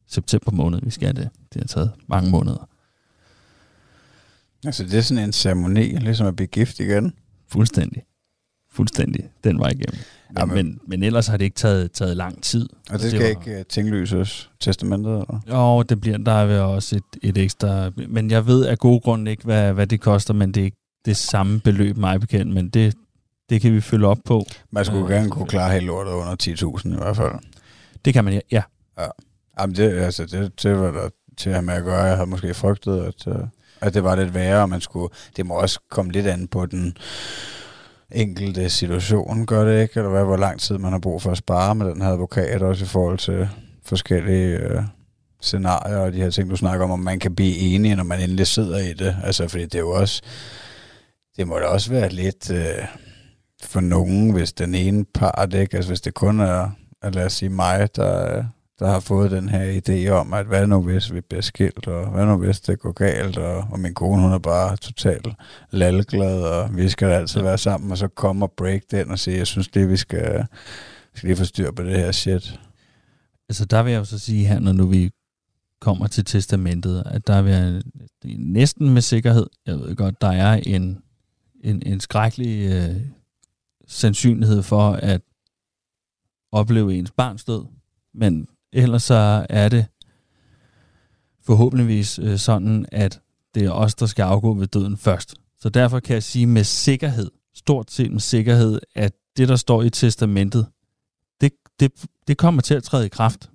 september 0.07 0.53
måned, 0.53 0.81
vi 0.83 0.91
skal 0.91 1.17
det. 1.17 1.29
Det 1.53 1.61
har 1.61 1.67
taget 1.67 1.93
mange 2.07 2.31
måneder. 2.31 2.69
Altså, 4.65 4.85
det 4.85 4.95
er 4.95 5.01
sådan 5.01 5.25
en 5.25 5.33
ceremoni, 5.33 5.97
ligesom 5.97 6.27
at 6.27 6.37
blive 6.37 6.47
gift 6.47 6.81
igen. 6.81 7.13
Fuldstændig. 7.49 8.03
Fuldstændig 8.77 9.29
den 9.45 9.59
vej 9.59 9.69
igennem. 9.69 9.99
Men, 10.31 10.39
Jamen. 10.39 10.55
men, 10.55 10.81
men 10.89 11.03
ellers 11.03 11.27
har 11.27 11.37
det 11.37 11.45
ikke 11.45 11.55
taget, 11.55 11.93
taget 11.93 12.17
lang 12.17 12.43
tid. 12.43 12.69
Og 12.91 12.99
det 12.99 13.11
skal 13.11 13.21
var- 13.23 13.27
ikke 13.29 13.57
uh, 13.59 13.63
tinglyses 13.69 14.51
testamentet, 14.61 15.11
eller? 15.13 15.41
Jo, 15.51 15.83
det 15.83 16.01
bliver, 16.01 16.19
der 16.19 16.33
er 16.33 16.61
også 16.61 16.97
et, 16.97 17.03
et 17.31 17.39
ekstra... 17.39 17.91
Men 18.09 18.31
jeg 18.31 18.47
ved 18.47 18.65
af 18.67 18.79
gode 18.79 19.01
grunde 19.01 19.31
ikke, 19.31 19.45
hvad, 19.45 19.73
hvad 19.73 19.87
det 19.87 20.01
koster, 20.01 20.35
men 20.35 20.53
det 20.53 20.61
er 20.61 20.65
ikke 20.65 20.77
det 21.05 21.17
samme 21.17 21.61
beløb, 21.61 21.97
mig 21.97 22.21
bekendt, 22.21 22.55
men 22.55 22.69
det, 22.69 22.95
det 23.51 23.61
kan 23.61 23.73
vi 23.73 23.81
følge 23.81 24.07
op 24.07 24.19
på. 24.25 24.45
Man 24.71 24.85
skulle 24.85 25.07
Ja. 25.09 25.15
gerne 25.15 25.31
kunne 25.31 25.47
klare 25.47 25.73
hele 25.73 25.87
lortet 25.87 26.13
under 26.13 26.37
10.000 26.83 26.95
i 26.95 26.97
hvert 26.97 27.17
fald. 27.17 27.33
Det 28.05 28.15
kan 28.15 28.25
man, 28.25 28.41
ja. 28.53 28.63
ja. 28.99 29.07
Jamen, 29.61 29.77
det, 29.77 29.91
altså, 29.91 30.25
det, 30.27 30.63
det 30.63 30.79
var 30.79 30.91
der 30.91 31.09
til 31.37 31.51
at 31.51 31.65
med 31.65 31.75
at 31.75 31.85
gøre. 31.85 32.03
Jeg 32.05 32.17
havde 32.17 32.31
måske 32.31 32.55
frygtet, 32.55 33.01
at, 33.01 33.27
uh, 33.27 33.41
at 33.81 33.95
det 33.95 34.05
var 34.05 34.17
lidt 34.17 34.35
værre, 34.35 34.63
og 34.63 34.69
man 34.69 34.81
skulle... 34.81 35.09
Det 35.37 35.47
må 35.47 35.55
også 35.55 35.81
komme 35.91 36.13
lidt 36.13 36.27
an 36.27 36.49
på 36.49 36.67
den 36.67 36.97
enkelte 38.13 38.71
situation, 38.71 39.47
gør 39.47 39.65
det 39.65 39.83
ikke? 39.83 39.97
Eller 39.97 40.11
hvad, 40.11 40.25
hvor 40.25 40.37
lang 40.37 40.61
tid 40.61 40.79
man 40.79 40.93
har 40.93 40.99
brug 40.99 41.23
for 41.23 41.31
at 41.31 41.39
spare 41.39 41.75
med 41.75 41.87
den 41.87 42.03
her 42.03 42.09
advokat, 42.09 42.63
også 42.63 42.85
i 42.85 42.89
forhold 42.89 43.19
til 43.19 43.49
forskellige 43.85 44.59
øh, 44.59 44.83
scenarier 45.41 45.99
og 45.99 46.13
de 46.13 46.23
her 46.23 46.31
ting, 46.31 46.51
du 46.51 46.57
snakker 46.57 46.85
om, 46.85 46.91
om 46.91 47.01
man 47.01 47.19
kan 47.19 47.35
blive 47.35 47.57
enige, 47.57 47.97
når 47.97 48.05
man 48.05 48.21
endelig 48.21 48.47
sidder 48.47 48.79
i 48.79 48.93
det. 48.93 49.17
Altså, 49.25 49.49
fordi 49.49 49.65
det 49.65 49.75
er 49.75 49.79
jo 49.79 49.91
også... 49.91 50.23
Det 51.37 51.49
må 51.49 51.59
da 51.59 51.65
også 51.65 51.91
være 51.91 52.09
lidt 52.09 52.51
øh, 52.51 52.85
for 53.63 53.81
nogen, 53.81 54.31
hvis 54.31 54.53
den 54.53 54.75
ene 54.75 55.05
part, 55.05 55.55
ikke? 55.55 55.77
Altså, 55.77 55.91
hvis 55.91 56.01
det 56.01 56.15
kun 56.15 56.41
er, 56.41 56.71
at 57.03 57.15
lad 57.15 57.25
os 57.25 57.33
sige 57.33 57.49
mig, 57.49 57.97
der, 57.97 58.39
øh, 58.39 58.45
der 58.79 58.87
har 58.87 59.01
fået 59.01 59.31
den 59.31 59.49
her 59.49 59.81
idé 59.81 60.09
om, 60.09 60.33
at 60.33 60.47
hvad 60.47 60.67
nu 60.67 60.83
hvis 60.83 61.13
vi 61.13 61.21
bliver 61.21 61.43
skilt, 61.43 61.87
og 61.87 62.11
hvad 62.11 62.27
nu 62.27 62.37
hvis 62.37 62.61
det 62.61 62.79
går 62.79 62.93
galt, 62.93 63.37
og, 63.37 63.57
og 63.71 63.81
min 63.81 63.95
kone, 63.95 64.23
hun 64.23 64.33
er 64.33 64.39
bare 64.39 64.77
totalt 64.77 65.29
lalglad, 65.71 66.43
og 66.43 66.77
vi 66.77 66.89
skal 66.89 67.09
altid 67.09 67.43
være 67.43 67.59
sammen, 67.59 67.91
og 67.91 67.99
så 67.99 68.09
kommer 68.09 68.47
break 68.47 68.83
den 68.91 69.11
og 69.11 69.19
sige, 69.19 69.37
jeg 69.37 69.47
synes 69.47 69.69
det, 69.69 69.91
vi 69.91 69.97
skal, 69.97 70.47
skal 71.15 71.27
lige 71.27 71.37
få 71.37 71.45
styr 71.45 71.71
på 71.71 71.83
det 71.83 71.99
her 71.99 72.13
shit. 72.13 72.61
Altså, 73.49 73.65
der 73.65 73.83
vil 73.83 73.93
jeg 73.93 73.99
jo 73.99 74.05
så 74.05 74.19
sige 74.19 74.47
her, 74.47 74.59
når 74.59 74.73
nu 74.73 74.87
vi 74.87 75.11
kommer 75.81 76.07
til 76.07 76.25
testamentet, 76.25 77.03
at 77.07 77.27
der 77.27 77.43
vil 77.43 77.53
jeg 77.53 77.69
er 77.69 77.83
næsten 78.39 78.95
med 78.95 79.03
sikkerhed, 79.03 79.47
jeg 79.67 79.79
ved 79.79 79.97
godt, 79.97 80.21
der 80.21 80.33
er 80.33 80.53
en, 80.67 81.03
en, 81.65 81.83
en 81.87 82.01
skrækkelig 82.01 82.73
øh, 82.73 83.01
sandsynlighed 83.87 84.63
for 84.63 84.93
at 84.93 85.21
opleve 86.53 86.95
ens 86.95 87.11
barns 87.11 87.45
død, 87.45 87.65
men 88.15 88.49
ellers 88.77 89.03
så 89.03 89.47
er 89.51 89.69
det 89.69 89.87
forhåbentligvis 91.45 92.19
øh, 92.19 92.39
sådan, 92.39 92.87
at 92.93 93.21
det 93.55 93.65
er 93.65 93.71
os, 93.71 93.95
der 93.95 94.07
skal 94.07 94.23
afgå 94.23 94.55
ved 94.55 94.67
døden 94.67 94.97
først. 94.97 95.35
Så 95.61 95.69
derfor 95.69 96.01
kan 96.01 96.15
jeg 96.15 96.23
sige 96.23 96.47
med 96.47 96.65
sikkerhed, 96.65 97.31
stort 97.55 97.91
set 97.91 98.13
med 98.13 98.21
sikkerhed, 98.21 98.81
at 98.95 99.13
det, 99.37 99.49
der 99.49 99.57
står 99.57 99.83
i 99.83 99.91
testamentet, 99.91 100.67
det, 101.41 101.53
det, 101.81 101.93
det 102.29 102.37
kommer 102.39 102.63
til 102.63 102.75
at 102.75 102.83
træde 102.83 103.07
i 103.07 103.09
kraft 103.09 103.51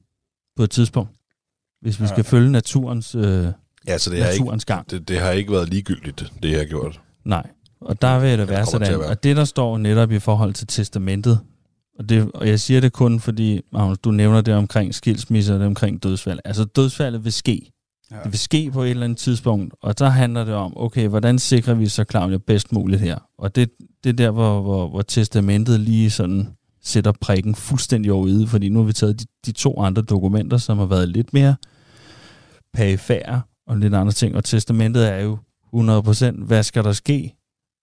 på 0.58 0.64
et 0.64 0.72
tidspunkt, 0.72 1.12
hvis 1.82 2.00
vi 2.00 2.06
Ja. 2.06 2.10
skal 2.10 2.24
følge 2.24 2.52
naturens, 2.52 3.16
øh, 3.16 3.48
Ja, 3.88 3.98
så 3.98 4.10
det 4.10 4.24
har, 4.24 4.30
ikke, 4.30 4.44
naturens 4.44 4.66
gang. 4.66 4.92
det, 4.92 5.08
det 5.08 5.20
har 5.20 5.32
ikke 5.32 5.52
været 5.52 5.70
ligegyldigt, 5.70 6.34
det 6.44 6.52
jeg 6.52 6.60
har 6.60 6.66
gjort. 6.66 7.02
Nej, 7.26 7.48
og 7.82 8.02
der 8.02 8.20
vil 8.20 8.40
det 8.40 8.48
være 8.50 8.66
sådan. 8.66 8.94
at 8.94 9.00
være. 9.00 9.10
Og 9.10 9.24
det, 9.24 9.36
der 9.36 9.46
står 9.46 9.78
netop 9.78 10.12
i 10.12 10.20
forhold 10.20 10.54
til 10.54 10.68
testamentet, 10.68 11.40
og, 12.02 12.10
det, 12.10 12.32
og 12.34 12.48
jeg 12.48 12.60
siger 12.60 12.82
det 12.82 12.94
kun, 12.94 13.20
fordi 13.20 13.62
Magnus, 13.72 13.98
du 13.98 14.12
nævner 14.12 14.42
det 14.42 14.54
omkring 14.54 14.96
skilsmisse 14.96 15.54
og 15.54 15.60
det 15.60 15.68
omkring 15.68 16.04
dødsfald. 16.04 16.40
Altså 16.46 16.66
dødsfaldet 16.66 17.24
vil 17.24 17.34
ske. 17.34 17.72
Ja. 18.12 18.16
Det 18.16 18.32
vil 18.32 18.40
ske 18.40 18.72
på 18.72 18.84
et 18.84 18.90
eller 18.90 19.04
andet 19.04 19.18
tidspunkt, 19.18 19.74
og 19.82 20.00
der 20.00 20.10
handler 20.10 20.44
det 20.44 20.54
om, 20.54 20.74
okay, 20.78 21.08
hvordan 21.08 21.40
sikrer 21.40 21.74
vi 21.74 21.88
så 21.88 22.06
Claudia 22.12 22.38
bedst 22.38 22.72
muligt 22.72 23.02
her? 23.02 23.18
Og 23.38 23.56
det, 23.56 23.70
det 24.04 24.10
er 24.10 24.14
der, 24.14 24.32
hvor, 24.32 24.62
hvor, 24.62 24.90
hvor 24.90 25.02
testamentet 25.02 25.80
lige 25.80 26.10
sådan 26.10 26.48
sætter 26.84 27.12
prikken 27.22 27.56
fuldstændig 27.56 28.12
over 28.12 28.28
i, 28.28 28.48
fordi 28.48 28.70
nu 28.70 28.80
har 28.80 28.86
vi 28.86 28.94
taget 28.94 29.20
de, 29.20 29.26
de 29.46 29.52
to 29.52 29.80
andre 29.80 30.02
dokumenter, 30.02 30.58
som 30.58 30.78
har 30.78 30.86
været 30.86 31.10
lidt 31.10 31.34
mere 31.34 31.56
perifære 32.74 33.42
og 33.68 33.78
lidt 33.78 33.94
andre 33.94 34.14
ting, 34.14 34.36
og 34.36 34.44
testamentet 34.44 35.10
er 35.10 35.20
jo 35.20 35.38
100%, 35.76 36.44
hvad 36.46 36.64
skal 36.64 36.84
der 36.84 36.94
ske 36.94 37.36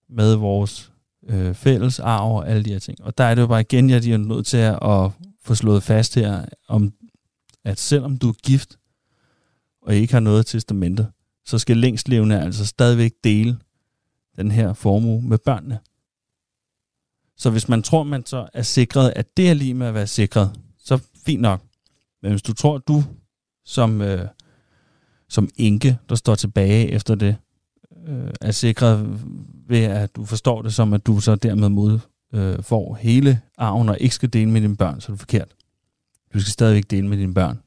med 0.09 0.35
vores 0.35 0.91
øh, 1.29 1.55
fælles 1.55 1.99
arv 1.99 2.35
og 2.35 2.49
alle 2.49 2.63
de 2.63 2.71
her 2.71 2.79
ting. 2.79 3.03
Og 3.03 3.17
der 3.17 3.23
er 3.23 3.35
det 3.35 3.41
jo 3.41 3.47
bare 3.47 3.61
igen, 3.61 3.89
jeg 3.89 4.07
er 4.07 4.17
nødt 4.17 4.45
til 4.45 4.57
at, 4.57 4.79
at 4.83 5.11
få 5.43 5.55
slået 5.55 5.83
fast 5.83 6.15
her, 6.15 6.45
om 6.67 6.93
at 7.65 7.79
selvom 7.79 8.17
du 8.17 8.29
er 8.29 8.33
gift, 8.33 8.77
og 9.81 9.95
ikke 9.95 10.13
har 10.13 10.19
noget 10.19 10.45
testamente, 10.45 11.07
så 11.45 11.59
skal 11.59 11.77
længstlevende 11.77 12.41
altså 12.41 12.65
stadigvæk 12.65 13.11
dele 13.23 13.57
den 14.37 14.51
her 14.51 14.73
formue 14.73 15.21
med 15.21 15.37
børnene. 15.37 15.79
Så 17.37 17.49
hvis 17.49 17.69
man 17.69 17.83
tror, 17.83 18.03
man 18.03 18.25
så 18.25 18.49
er 18.53 18.61
sikret, 18.61 19.13
at 19.15 19.37
det 19.37 19.49
er 19.49 19.53
lige 19.53 19.73
med 19.73 19.87
at 19.87 19.93
være 19.93 20.07
sikret, 20.07 20.59
så 20.77 20.99
fint 21.25 21.41
nok. 21.41 21.61
Men 22.21 22.31
hvis 22.31 22.41
du 22.41 22.53
tror, 22.53 22.75
at 22.75 22.87
du 22.87 23.03
som, 23.65 24.01
øh, 24.01 24.27
som 25.29 25.49
enke, 25.55 25.97
der 26.09 26.15
står 26.15 26.35
tilbage 26.35 26.87
efter 26.87 27.15
det, 27.15 27.35
øh, 28.07 28.29
er 28.41 28.51
sikret 28.51 29.19
ved, 29.67 29.83
at 29.83 30.15
du 30.15 30.25
forstår 30.25 30.61
det 30.61 30.73
som, 30.73 30.93
at 30.93 31.07
du 31.07 31.19
så 31.19 31.35
dermed 31.35 31.69
mod 31.69 31.99
øh, 32.33 32.63
får 32.63 32.97
hele 33.01 33.41
arven 33.57 33.89
og 33.89 33.97
ikke 33.99 34.15
skal 34.15 34.33
dele 34.33 34.51
med 34.51 34.61
dine 34.61 34.77
børn, 34.77 35.01
så 35.01 35.11
er 35.11 35.13
det 35.13 35.19
forkert. 35.19 35.47
Du 36.33 36.39
skal 36.39 36.51
stadigvæk 36.51 36.91
dele 36.91 37.07
med 37.07 37.17
dine 37.17 37.33
børn. 37.33 37.59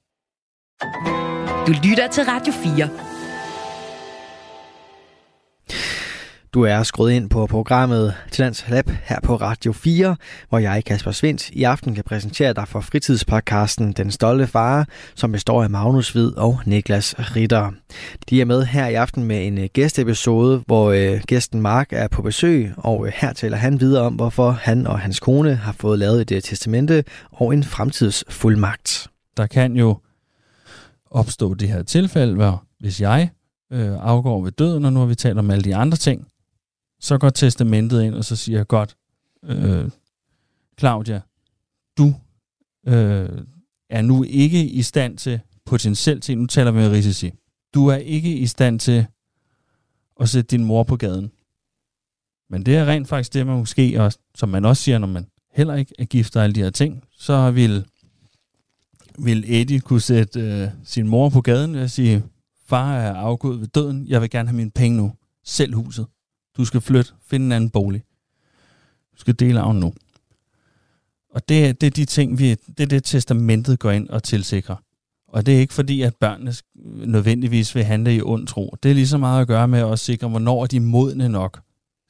Du 1.66 1.72
lytter 1.88 2.08
til 2.12 2.24
Radio 2.24 2.52
4. 2.52 3.11
Du 6.54 6.62
er 6.62 6.82
skruet 6.82 7.12
ind 7.12 7.30
på 7.30 7.46
programmet 7.46 8.14
Tillands 8.30 8.68
Lab 8.68 8.90
her 9.04 9.20
på 9.22 9.36
Radio 9.36 9.72
4, 9.72 10.16
hvor 10.48 10.58
jeg, 10.58 10.84
Kasper 10.84 11.10
Svindt, 11.10 11.50
i 11.50 11.62
aften 11.62 11.94
kan 11.94 12.04
præsentere 12.04 12.52
dig 12.52 12.68
for 12.68 12.80
fritidspodcasten 12.80 13.92
Den 13.92 14.10
Stolte 14.10 14.46
Far, 14.46 14.88
som 15.14 15.32
består 15.32 15.62
af 15.62 15.70
Magnus 15.70 16.10
Hvid 16.10 16.36
og 16.36 16.60
Niklas 16.66 17.14
Ritter. 17.36 17.70
De 18.30 18.40
er 18.40 18.44
med 18.44 18.64
her 18.64 18.86
i 18.86 18.94
aften 18.94 19.24
med 19.24 19.46
en 19.46 19.54
gæstepisode, 19.54 19.68
gæsteepisode, 19.72 20.62
hvor 20.66 20.90
øh, 20.90 21.20
gæsten 21.26 21.62
Mark 21.62 21.88
er 21.92 22.08
på 22.08 22.22
besøg, 22.22 22.72
og 22.76 23.06
øh, 23.06 23.12
her 23.16 23.32
taler 23.32 23.56
han 23.56 23.80
videre 23.80 24.02
om, 24.02 24.14
hvorfor 24.14 24.50
han 24.50 24.86
og 24.86 24.98
hans 24.98 25.20
kone 25.20 25.54
har 25.54 25.72
fået 25.72 25.98
lavet 25.98 26.20
et 26.20 26.32
øh, 26.32 26.42
testamente 26.42 27.04
og 27.30 27.54
en 27.54 27.64
fremtidsfuldmagt. 27.64 29.08
Der 29.36 29.46
kan 29.46 29.76
jo 29.76 29.96
opstå 31.10 31.54
det 31.54 31.68
her 31.68 31.82
tilfælde, 31.82 32.34
hvor 32.34 32.64
hvis 32.80 33.00
jeg 33.00 33.30
øh, 33.72 33.96
afgår 34.00 34.42
ved 34.42 34.52
døden, 34.52 34.84
og 34.84 34.92
nu 34.92 35.00
har 35.00 35.06
vi 35.06 35.14
talt 35.14 35.38
om 35.38 35.50
alle 35.50 35.64
de 35.64 35.76
andre 35.76 35.96
ting, 35.96 36.26
så 37.02 37.18
går 37.18 37.30
testamentet 37.30 38.02
ind, 38.02 38.14
og 38.14 38.24
så 38.24 38.36
siger 38.36 38.58
jeg 38.58 38.66
godt, 38.66 38.96
øh, 39.44 39.90
Claudia, 40.78 41.20
du 41.98 42.14
øh, 42.86 43.38
er 43.90 44.02
nu 44.02 44.22
ikke 44.22 44.64
i 44.64 44.82
stand 44.82 45.18
til, 45.18 45.40
potentielt 45.64 46.22
til, 46.22 46.38
nu 46.38 46.46
taler 46.46 46.70
vi 46.70 46.78
med 46.78 46.90
risici, 46.90 47.32
du 47.74 47.86
er 47.86 47.96
ikke 47.96 48.36
i 48.36 48.46
stand 48.46 48.80
til 48.80 49.06
at 50.20 50.28
sætte 50.28 50.56
din 50.56 50.64
mor 50.64 50.82
på 50.82 50.96
gaden. 50.96 51.30
Men 52.50 52.66
det 52.66 52.76
er 52.76 52.86
rent 52.86 53.08
faktisk 53.08 53.34
det, 53.34 53.46
man 53.46 53.58
måske, 53.58 54.02
også, 54.02 54.18
som 54.34 54.48
man 54.48 54.64
også 54.64 54.82
siger, 54.82 54.98
når 54.98 55.06
man 55.06 55.26
heller 55.54 55.74
ikke 55.74 55.94
er 55.98 56.04
gift 56.04 56.36
og 56.36 56.44
alle 56.44 56.54
de 56.54 56.62
her 56.62 56.70
ting, 56.70 57.04
så 57.18 57.50
vil, 57.50 57.86
vil 59.18 59.44
Eddie 59.46 59.80
kunne 59.80 60.00
sætte 60.00 60.40
øh, 60.40 60.68
sin 60.84 61.08
mor 61.08 61.28
på 61.28 61.40
gaden 61.40 61.74
og 61.74 61.90
sige, 61.90 62.22
far 62.66 62.96
er 62.96 63.14
afgået 63.14 63.60
ved 63.60 63.66
døden, 63.66 64.06
jeg 64.08 64.20
vil 64.20 64.30
gerne 64.30 64.48
have 64.48 64.56
mine 64.56 64.70
penge 64.70 64.96
nu. 64.96 65.12
Selv 65.44 65.74
huset. 65.74 66.06
Du 66.56 66.64
skal 66.64 66.80
flytte, 66.80 67.12
finde 67.26 67.46
en 67.46 67.52
anden 67.52 67.70
bolig. 67.70 68.02
Du 69.14 69.20
skal 69.20 69.34
dele 69.34 69.60
af 69.60 69.74
nu. 69.74 69.94
Og 71.30 71.48
det, 71.48 71.80
det 71.80 71.86
er 71.86 71.90
de 71.90 72.04
ting, 72.04 72.38
vi, 72.38 72.50
det 72.50 72.80
er 72.80 72.86
det, 72.86 73.04
testamentet 73.04 73.78
går 73.78 73.90
ind 73.90 74.08
og 74.08 74.22
tilsikrer. 74.22 74.76
Og 75.28 75.46
det 75.46 75.56
er 75.56 75.58
ikke 75.58 75.74
fordi, 75.74 76.02
at 76.02 76.14
børnene 76.14 76.54
nødvendigvis 77.06 77.74
vil 77.74 77.84
handle 77.84 78.16
i 78.16 78.22
ond 78.22 78.46
tro. 78.46 78.74
Det 78.82 78.90
er 78.90 78.94
lige 78.94 79.08
så 79.08 79.18
meget 79.18 79.40
at 79.40 79.48
gøre 79.48 79.68
med 79.68 79.92
at 79.92 79.98
sikre, 79.98 80.28
hvornår 80.28 80.62
er 80.62 80.66
de 80.66 80.80
modne 80.80 81.28
nok 81.28 81.60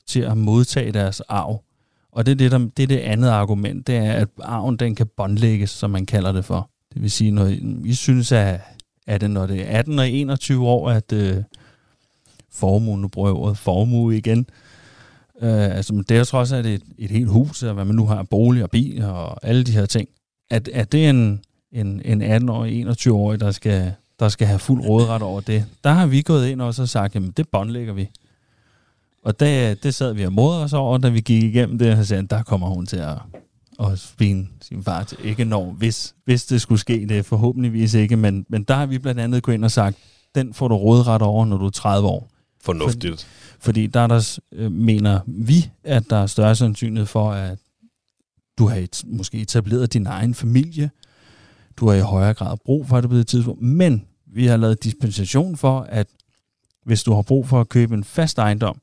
til 0.07 0.21
at 0.21 0.39
modtage 0.39 0.93
deres 0.93 1.21
arv. 1.21 1.65
Og 2.13 2.27
det 2.27 2.33
er 2.33 2.37
det, 2.37 2.51
der, 2.51 2.59
det 2.59 2.83
er 2.83 2.87
det 2.87 2.99
andet 2.99 3.29
argument, 3.29 3.87
det 3.87 3.97
er, 3.97 4.13
at 4.13 4.29
arven 4.43 4.77
den 4.77 4.95
kan 4.95 5.07
båndlægges, 5.17 5.71
som 5.71 5.91
man 5.91 6.07
kalder 6.07 6.33
det 6.33 6.45
for. 6.45 6.71
Det 6.95 7.03
vil 7.03 7.11
sige, 7.11 7.31
når 7.31 7.47
I 7.85 7.95
synes, 7.95 8.33
at, 8.33 8.61
at 9.07 9.21
det, 9.21 9.31
når 9.31 9.47
det 9.47 9.61
er 9.61 9.79
18 9.79 9.99
og 9.99 10.11
21 10.11 10.69
år, 10.69 10.91
at 10.91 11.13
øh, 11.13 11.37
formue, 12.53 12.99
nu 12.99 13.09
bruger 13.09 13.29
jeg 13.29 13.37
ordet 13.37 13.59
formue 13.59 14.17
igen, 14.17 14.47
øh, 15.43 15.77
altså 15.77 16.05
det 16.09 16.17
er 16.17 16.25
trods 16.25 16.53
alt 16.53 16.67
et, 16.67 16.83
et 16.99 17.11
helt 17.11 17.29
hus, 17.29 17.63
og 17.63 17.75
hvad 17.75 17.85
man 17.85 17.97
nu 17.97 18.07
har, 18.07 18.23
bolig 18.23 18.63
og 18.63 18.71
bil 18.71 19.05
og 19.05 19.47
alle 19.47 19.65
de 19.65 19.73
her 19.73 19.87
ting, 19.87 20.09
at, 20.51 20.69
at 20.69 20.93
det 20.93 21.07
er 21.07 21.11
en, 21.11 21.41
en, 21.73 22.03
en 22.05 22.23
18-årig, 22.23 22.87
21-årig, 22.87 23.41
der 23.41 23.51
skal, 23.51 23.93
der 24.21 24.29
skal 24.29 24.47
have 24.47 24.59
fuld 24.59 24.83
rådret 24.83 25.23
over 25.23 25.41
det. 25.41 25.65
Der 25.85 25.91
har 25.91 26.07
vi 26.07 26.23
gået 26.23 26.49
ind 26.49 26.63
også 26.63 26.83
og 26.83 26.89
sagt, 26.89 27.15
jamen 27.15 27.31
det 27.31 27.49
båndlægger 27.49 27.93
vi. 27.93 28.09
Og 29.25 29.41
det, 29.41 29.83
det 29.83 29.95
sad 29.95 30.13
vi 30.13 30.25
og 30.25 30.33
modede 30.33 30.65
os 30.65 30.73
over, 30.73 30.99
da 30.99 31.09
vi 31.09 31.21
gik 31.21 31.43
igennem 31.43 31.79
det, 31.79 31.99
og 31.99 32.07
sagde, 32.07 32.27
der 32.27 32.43
kommer 32.43 32.67
hun 32.67 32.87
til 32.87 32.97
at, 32.97 33.19
at 33.81 33.99
spine 33.99 34.47
sin 34.61 34.83
far 34.83 35.05
til. 35.05 35.19
Ikke 35.25 35.45
når, 35.45 35.65
hvis, 35.73 36.15
hvis 36.25 36.45
det 36.45 36.61
skulle 36.61 36.81
ske, 36.81 37.07
det 37.09 37.27
forhåbentligvis 37.27 37.95
ikke, 37.95 38.17
men, 38.17 38.47
men 38.49 38.63
der 38.63 38.75
har 38.75 38.87
vi 38.87 38.99
blandt 38.99 39.21
andet 39.21 39.43
gået 39.43 39.55
ind 39.55 39.65
og 39.65 39.71
sagt, 39.71 39.97
den 40.35 40.55
får 40.55 40.69
du 40.69 40.77
rådret 40.77 41.23
over, 41.23 41.45
når 41.45 41.57
du 41.57 41.67
er 41.67 41.71
30 41.71 42.09
år. 42.09 42.29
Fornuftigt. 42.63 43.21
Fordi, 43.21 43.27
fordi 43.61 43.87
der, 43.87 44.07
der 44.07 44.39
øh, 44.53 44.73
mener 44.73 45.21
vi, 45.27 45.71
at 45.85 46.11
der 46.11 46.17
er 46.17 46.27
større 46.27 46.57
sandsynlighed 46.57 47.07
for, 47.07 47.33
at 47.33 47.59
du 48.59 48.67
har 48.67 48.77
et, 48.77 49.03
måske 49.07 49.39
etableret 49.39 49.93
din 49.93 50.07
egen 50.07 50.35
familie, 50.35 50.91
du 51.77 51.89
har 51.89 51.95
i 51.95 52.01
højere 52.01 52.35
grad 52.35 52.57
brug 52.65 52.89
for 52.89 53.01
det 53.01 53.11
på 53.11 53.17
det 53.17 53.27
tidspunkt, 53.27 53.63
men 53.63 54.07
vi 54.27 54.47
har 54.47 54.57
lavet 54.57 54.85
dispensation 54.85 55.57
for, 55.57 55.81
at 55.81 56.07
hvis 56.85 57.03
du 57.03 57.15
har 57.15 57.23
brug 57.23 57.49
for 57.49 57.61
at 57.61 57.69
købe 57.69 57.95
en 57.95 58.05
fast 58.05 58.39
ejendom, 58.39 58.81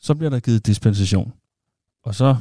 så 0.00 0.14
bliver 0.14 0.30
der 0.30 0.40
givet 0.40 0.66
dispensation. 0.66 1.32
Og 2.04 2.14
så 2.14 2.36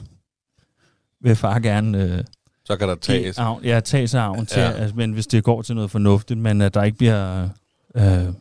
vil 1.21 1.35
far 1.35 1.59
gerne... 1.59 2.03
Øh, 2.03 2.23
så 2.65 2.77
kan 2.77 2.87
der 2.87 2.95
tages. 2.95 3.37
Arv, 3.37 3.59
ja, 3.63 3.79
tage 3.79 4.07
sig 4.07 4.21
arven 4.21 4.45
til, 4.45 4.59
ja. 4.61 4.71
altså, 4.71 4.95
men 4.95 5.11
hvis 5.11 5.27
det 5.27 5.43
går 5.43 5.61
til 5.61 5.75
noget 5.75 5.91
fornuftigt, 5.91 6.39
men 6.39 6.61
at 6.61 6.73
der 6.73 6.83
ikke 6.83 6.97
bliver 6.97 7.49
øh, 7.95 8.33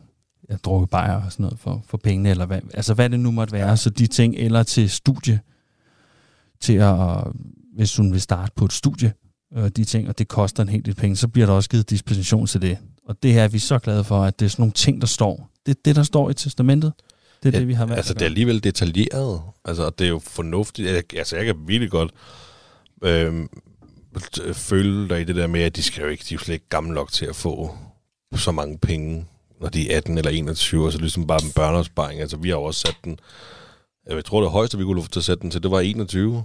ja, 0.49 0.55
drukket 0.55 0.89
bajer 0.89 1.25
og 1.25 1.31
sådan 1.31 1.43
noget 1.43 1.59
for, 1.59 1.83
for 1.87 1.97
pengene, 1.97 2.29
eller 2.29 2.45
hvad, 2.45 2.61
altså 2.73 2.93
hvad 2.93 3.09
det 3.09 3.19
nu 3.19 3.31
måtte 3.31 3.53
være, 3.53 3.69
ja. 3.69 3.75
så 3.75 3.89
de 3.89 4.07
ting, 4.07 4.35
eller 4.35 4.63
til 4.63 4.89
studie, 4.89 5.39
til 6.59 6.73
at, 6.73 6.97
hvis 7.75 7.97
hun 7.97 8.13
vil 8.13 8.21
starte 8.21 8.51
på 8.55 8.65
et 8.65 8.73
studie, 8.73 9.13
øh, 9.57 9.69
de 9.69 9.83
ting, 9.83 10.09
og 10.09 10.17
det 10.19 10.27
koster 10.27 10.63
en 10.63 10.69
hel 10.69 10.85
del 10.85 10.95
penge, 10.95 11.15
så 11.15 11.27
bliver 11.27 11.45
der 11.45 11.53
også 11.53 11.69
givet 11.69 11.89
dispensation 11.89 12.47
til 12.47 12.61
det. 12.61 12.77
Og 13.07 13.23
det 13.23 13.33
her 13.33 13.43
er 13.43 13.47
vi 13.47 13.59
så 13.59 13.79
glade 13.79 14.03
for, 14.03 14.23
at 14.23 14.39
det 14.39 14.45
er 14.45 14.49
sådan 14.49 14.61
nogle 14.61 14.73
ting, 14.73 15.01
der 15.01 15.07
står. 15.07 15.49
Det 15.65 15.71
er 15.71 15.79
det, 15.85 15.95
der 15.95 16.03
står 16.03 16.29
i 16.29 16.33
testamentet. 16.33 16.93
Det 17.43 17.49
er 17.49 17.53
ja, 17.53 17.59
det, 17.59 17.67
vi 17.67 17.73
har 17.73 17.85
valgt 17.85 17.97
Altså, 17.97 18.13
det 18.13 18.21
er 18.21 18.25
alligevel 18.25 18.63
detaljeret. 18.63 19.41
Altså, 19.65 19.83
og 19.83 19.99
det 19.99 20.05
er 20.05 20.09
jo 20.09 20.19
fornuftigt. 20.19 21.13
Altså, 21.13 21.35
jeg 21.35 21.45
kan 21.45 21.55
virkelig 21.67 21.91
godt 21.91 22.11
øh, 23.03 23.47
føle 24.53 25.09
dig 25.09 25.21
i 25.21 25.23
det 25.23 25.35
der 25.35 25.47
med, 25.47 25.61
at 25.61 25.75
de 25.75 25.83
skal 25.83 26.03
jo 26.03 26.09
ikke, 26.09 26.23
de 26.29 26.33
er 26.33 26.35
jo 26.35 26.43
slet 26.43 26.53
ikke 26.53 26.69
gamle 26.69 26.93
nok 26.93 27.11
til 27.11 27.25
at 27.25 27.35
få 27.35 27.77
så 28.35 28.51
mange 28.51 28.77
penge, 28.77 29.25
når 29.61 29.69
de 29.69 29.91
er 29.91 29.97
18 29.97 30.17
eller 30.17 30.31
21, 30.31 30.85
og 30.85 30.91
så 30.91 30.97
ligesom 30.99 31.27
bare 31.27 31.39
en 31.43 31.51
børneopsparing. 31.55 32.21
Altså, 32.21 32.37
vi 32.37 32.49
har 32.49 32.55
jo 32.55 32.63
også 32.63 32.79
sat 32.79 32.95
den, 33.03 33.19
jeg 34.09 34.25
tror 34.25 34.41
det 34.41 34.51
højeste, 34.51 34.77
vi 34.77 34.83
kunne 34.83 35.03
få 35.03 35.09
til 35.09 35.19
at 35.19 35.23
sætte 35.23 35.41
den 35.41 35.51
til, 35.51 35.63
det 35.63 35.71
var 35.71 35.79
21 35.79 36.43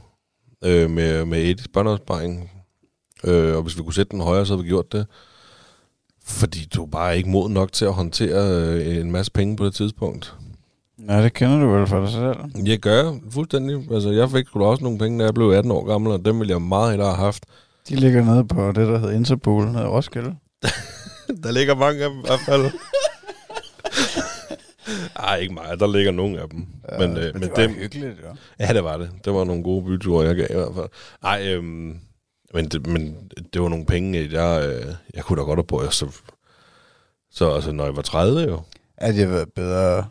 øh, 0.64 0.90
med, 0.90 1.24
med 1.24 1.42
et 1.44 1.66
børneopsparing. 1.72 2.50
Øh, 3.24 3.56
og 3.56 3.62
hvis 3.62 3.78
vi 3.78 3.82
kunne 3.82 3.94
sætte 3.94 4.10
den 4.10 4.20
højere, 4.20 4.46
så 4.46 4.52
havde 4.52 4.64
vi 4.64 4.68
gjort 4.68 4.92
det. 4.92 5.06
Fordi 6.26 6.68
du 6.74 6.82
er 6.82 6.86
bare 6.86 7.16
ikke 7.16 7.28
mod 7.28 7.48
nok 7.48 7.72
til 7.72 7.84
at 7.84 7.92
håndtere 7.92 8.50
øh, 8.50 8.96
en 8.96 9.12
masse 9.12 9.32
penge 9.32 9.56
på 9.56 9.64
det 9.64 9.74
tidspunkt. 9.74 10.34
Nej, 10.98 11.22
det 11.22 11.32
kender 11.32 11.60
du 11.60 11.66
vel 11.66 11.86
for 11.86 12.00
dig 12.00 12.08
selv. 12.08 12.66
Jeg 12.66 12.78
gør 12.78 13.12
fuldstændig. 13.30 13.92
Altså, 13.92 14.10
jeg 14.10 14.30
fik 14.30 14.46
sgu 14.46 14.60
da 14.60 14.64
også 14.64 14.84
nogle 14.84 14.98
penge, 14.98 15.18
da 15.18 15.24
jeg 15.24 15.34
blev 15.34 15.50
18 15.50 15.72
år 15.72 15.84
gammel, 15.84 16.12
og 16.12 16.24
dem 16.24 16.38
ville 16.38 16.52
jeg 16.52 16.62
meget 16.62 16.90
hellere 16.90 17.08
have 17.08 17.24
haft. 17.24 17.46
De 17.88 17.96
ligger 17.96 18.24
nede 18.24 18.44
på 18.44 18.66
det, 18.66 18.88
der 18.88 18.98
hedder 18.98 19.14
Interpol, 19.14 19.72
nede 19.72 19.86
Roskilde. 19.88 20.34
der 21.44 21.50
ligger 21.50 21.74
mange 21.74 22.04
af 22.04 22.10
dem 22.10 22.18
i 22.18 22.22
hvert 22.26 22.40
fald. 22.46 22.72
Ej, 25.16 25.36
ikke 25.36 25.54
meget. 25.54 25.80
Der 25.80 25.86
ligger 25.86 26.12
nogle 26.12 26.40
af 26.40 26.48
dem. 26.48 26.66
Ja, 26.92 26.98
men, 26.98 27.16
øh, 27.16 27.34
men 27.34 27.42
det 27.42 27.50
var 27.50 27.56
dem, 27.56 27.70
hyggeligt, 27.70 28.18
ja. 28.22 28.66
Ja, 28.66 28.72
det 28.72 28.84
var 28.84 28.96
det. 28.96 29.10
Det 29.24 29.34
var 29.34 29.44
nogle 29.44 29.62
gode 29.62 29.84
byture, 29.84 30.26
jeg 30.26 30.36
gav 30.36 30.46
i 30.50 30.54
hvert 30.54 30.74
fald. 30.74 30.88
Ej, 31.22 31.54
øhm, 31.54 31.98
men, 32.54 32.68
det, 32.68 32.86
men 32.86 33.16
det 33.52 33.62
var 33.62 33.68
nogle 33.68 33.86
penge, 33.86 34.28
jeg, 34.32 34.68
øh, 34.68 34.94
jeg 35.14 35.24
kunne 35.24 35.40
da 35.40 35.44
godt 35.44 35.58
have 35.58 35.64
på. 35.64 35.90
Så, 35.90 36.06
så 37.30 37.54
altså, 37.54 37.72
når 37.72 37.84
jeg 37.84 37.96
var 37.96 38.02
30 38.02 38.40
jo. 38.40 38.60
At 38.96 39.18
jeg 39.18 39.30
var 39.30 39.46
bedre 39.56 40.06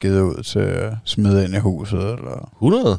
givet 0.00 0.20
ud 0.20 0.42
til 0.42 0.58
at 0.58 0.92
smide 1.04 1.44
ind 1.44 1.54
i 1.54 1.58
huset, 1.58 1.98
eller... 1.98 2.50
100? 2.56 2.98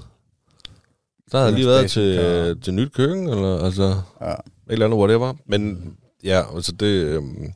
Der 1.32 1.40
havde 1.40 1.56
lige 1.56 1.68
været 1.68 1.92
til, 1.92 2.62
til 2.62 2.74
nyt 2.74 2.94
køkken, 2.94 3.30
eller 3.30 3.64
altså... 3.64 4.02
Ja. 4.22 4.32
Et 4.32 4.38
eller 4.68 4.86
andet, 4.86 5.00
whatever. 5.00 5.34
Men 5.46 5.94
ja, 6.24 6.56
altså 6.56 6.72
det... 6.72 6.86
Øhm, 6.86 7.54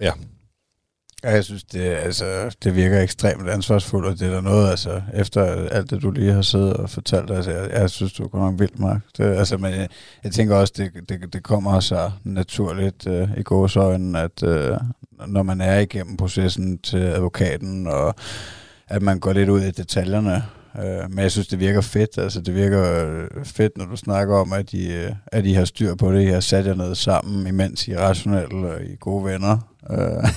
ja, 0.00 0.12
Ja, 1.24 1.30
jeg 1.30 1.44
synes, 1.44 1.64
det, 1.64 1.80
altså, 1.80 2.56
det 2.64 2.76
virker 2.76 3.00
ekstremt 3.00 3.48
ansvarsfuldt, 3.48 4.06
og 4.06 4.18
det 4.18 4.28
er 4.28 4.30
der 4.30 4.40
noget, 4.40 4.70
altså, 4.70 5.02
efter 5.14 5.44
alt 5.44 5.90
det, 5.90 6.02
du 6.02 6.10
lige 6.10 6.32
har 6.32 6.42
siddet 6.42 6.72
og 6.72 6.90
fortalt, 6.90 7.30
altså, 7.30 7.50
jeg, 7.50 7.70
jeg 7.70 7.90
synes, 7.90 8.12
du 8.12 8.24
er 8.24 8.28
godt 8.28 8.42
nok 8.42 8.60
vildt, 8.60 8.78
Mark. 8.78 9.00
Det, 9.16 9.24
altså, 9.24 9.56
men 9.56 9.72
jeg, 9.72 9.88
jeg 10.24 10.32
tænker 10.32 10.56
også, 10.56 10.72
det, 10.76 11.08
det, 11.08 11.32
det 11.32 11.42
kommer 11.42 11.80
så 11.80 12.10
naturligt 12.24 13.06
øh, 13.06 13.28
i 13.36 13.42
gåsøjnen, 13.42 14.16
at 14.16 14.42
øh, 14.42 14.76
når 15.26 15.42
man 15.42 15.60
er 15.60 15.78
igennem 15.78 16.16
processen 16.16 16.78
til 16.78 16.98
advokaten, 16.98 17.86
og 17.86 18.14
at 18.88 19.02
man 19.02 19.18
går 19.18 19.32
lidt 19.32 19.48
ud 19.48 19.60
i 19.60 19.70
detaljerne, 19.70 20.42
Øh, 20.78 21.10
men 21.10 21.18
jeg 21.18 21.30
synes, 21.30 21.48
det 21.48 21.60
virker 21.60 21.80
fedt. 21.80 22.18
Altså, 22.18 22.40
det 22.40 22.54
virker 22.54 23.06
øh, 23.06 23.44
fedt, 23.44 23.78
når 23.78 23.84
du 23.84 23.96
snakker 23.96 24.36
om, 24.36 24.52
at 24.52 24.72
I, 24.72 24.92
øh, 24.92 25.12
at 25.26 25.46
I 25.46 25.52
har 25.52 25.64
styr 25.64 25.94
på 25.94 26.12
det. 26.12 26.22
I 26.22 26.26
har 26.26 26.40
sat 26.40 26.66
jer 26.66 26.74
ned 26.74 26.94
sammen, 26.94 27.46
imens 27.46 27.88
I 27.88 27.90
er 27.90 28.00
rationelle 28.00 28.72
og 28.72 28.82
I 28.82 28.92
er 28.92 28.96
gode 28.96 29.24
venner 29.24 29.58
øh, 29.90 30.28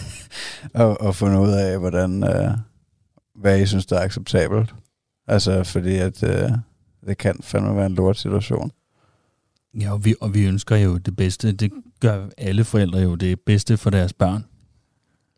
og, 0.83 1.01
og 1.01 1.15
fundet 1.15 1.39
ud 1.39 1.51
af, 1.51 1.79
hvordan, 1.79 2.23
øh, 2.23 2.51
hvad 3.35 3.59
I 3.59 3.65
synes, 3.65 3.85
der 3.85 3.97
er 3.97 4.03
acceptabelt. 4.03 4.75
Altså, 5.27 5.63
fordi 5.63 5.95
at 5.95 6.23
øh, 6.23 6.51
det 7.07 7.17
kan 7.17 7.35
fandme 7.41 7.75
være 7.75 7.85
en 7.85 7.95
lort 7.95 8.17
situation. 8.17 8.71
Ja, 9.79 9.91
og 9.91 10.05
vi, 10.05 10.15
og 10.21 10.33
vi 10.33 10.45
ønsker 10.45 10.75
jo 10.75 10.97
det 10.97 11.15
bedste. 11.15 11.51
Det 11.51 11.71
gør 11.99 12.27
alle 12.37 12.63
forældre 12.63 12.99
jo 12.99 13.15
det 13.15 13.39
bedste 13.39 13.77
for 13.77 13.89
deres 13.89 14.13
børn. 14.13 14.45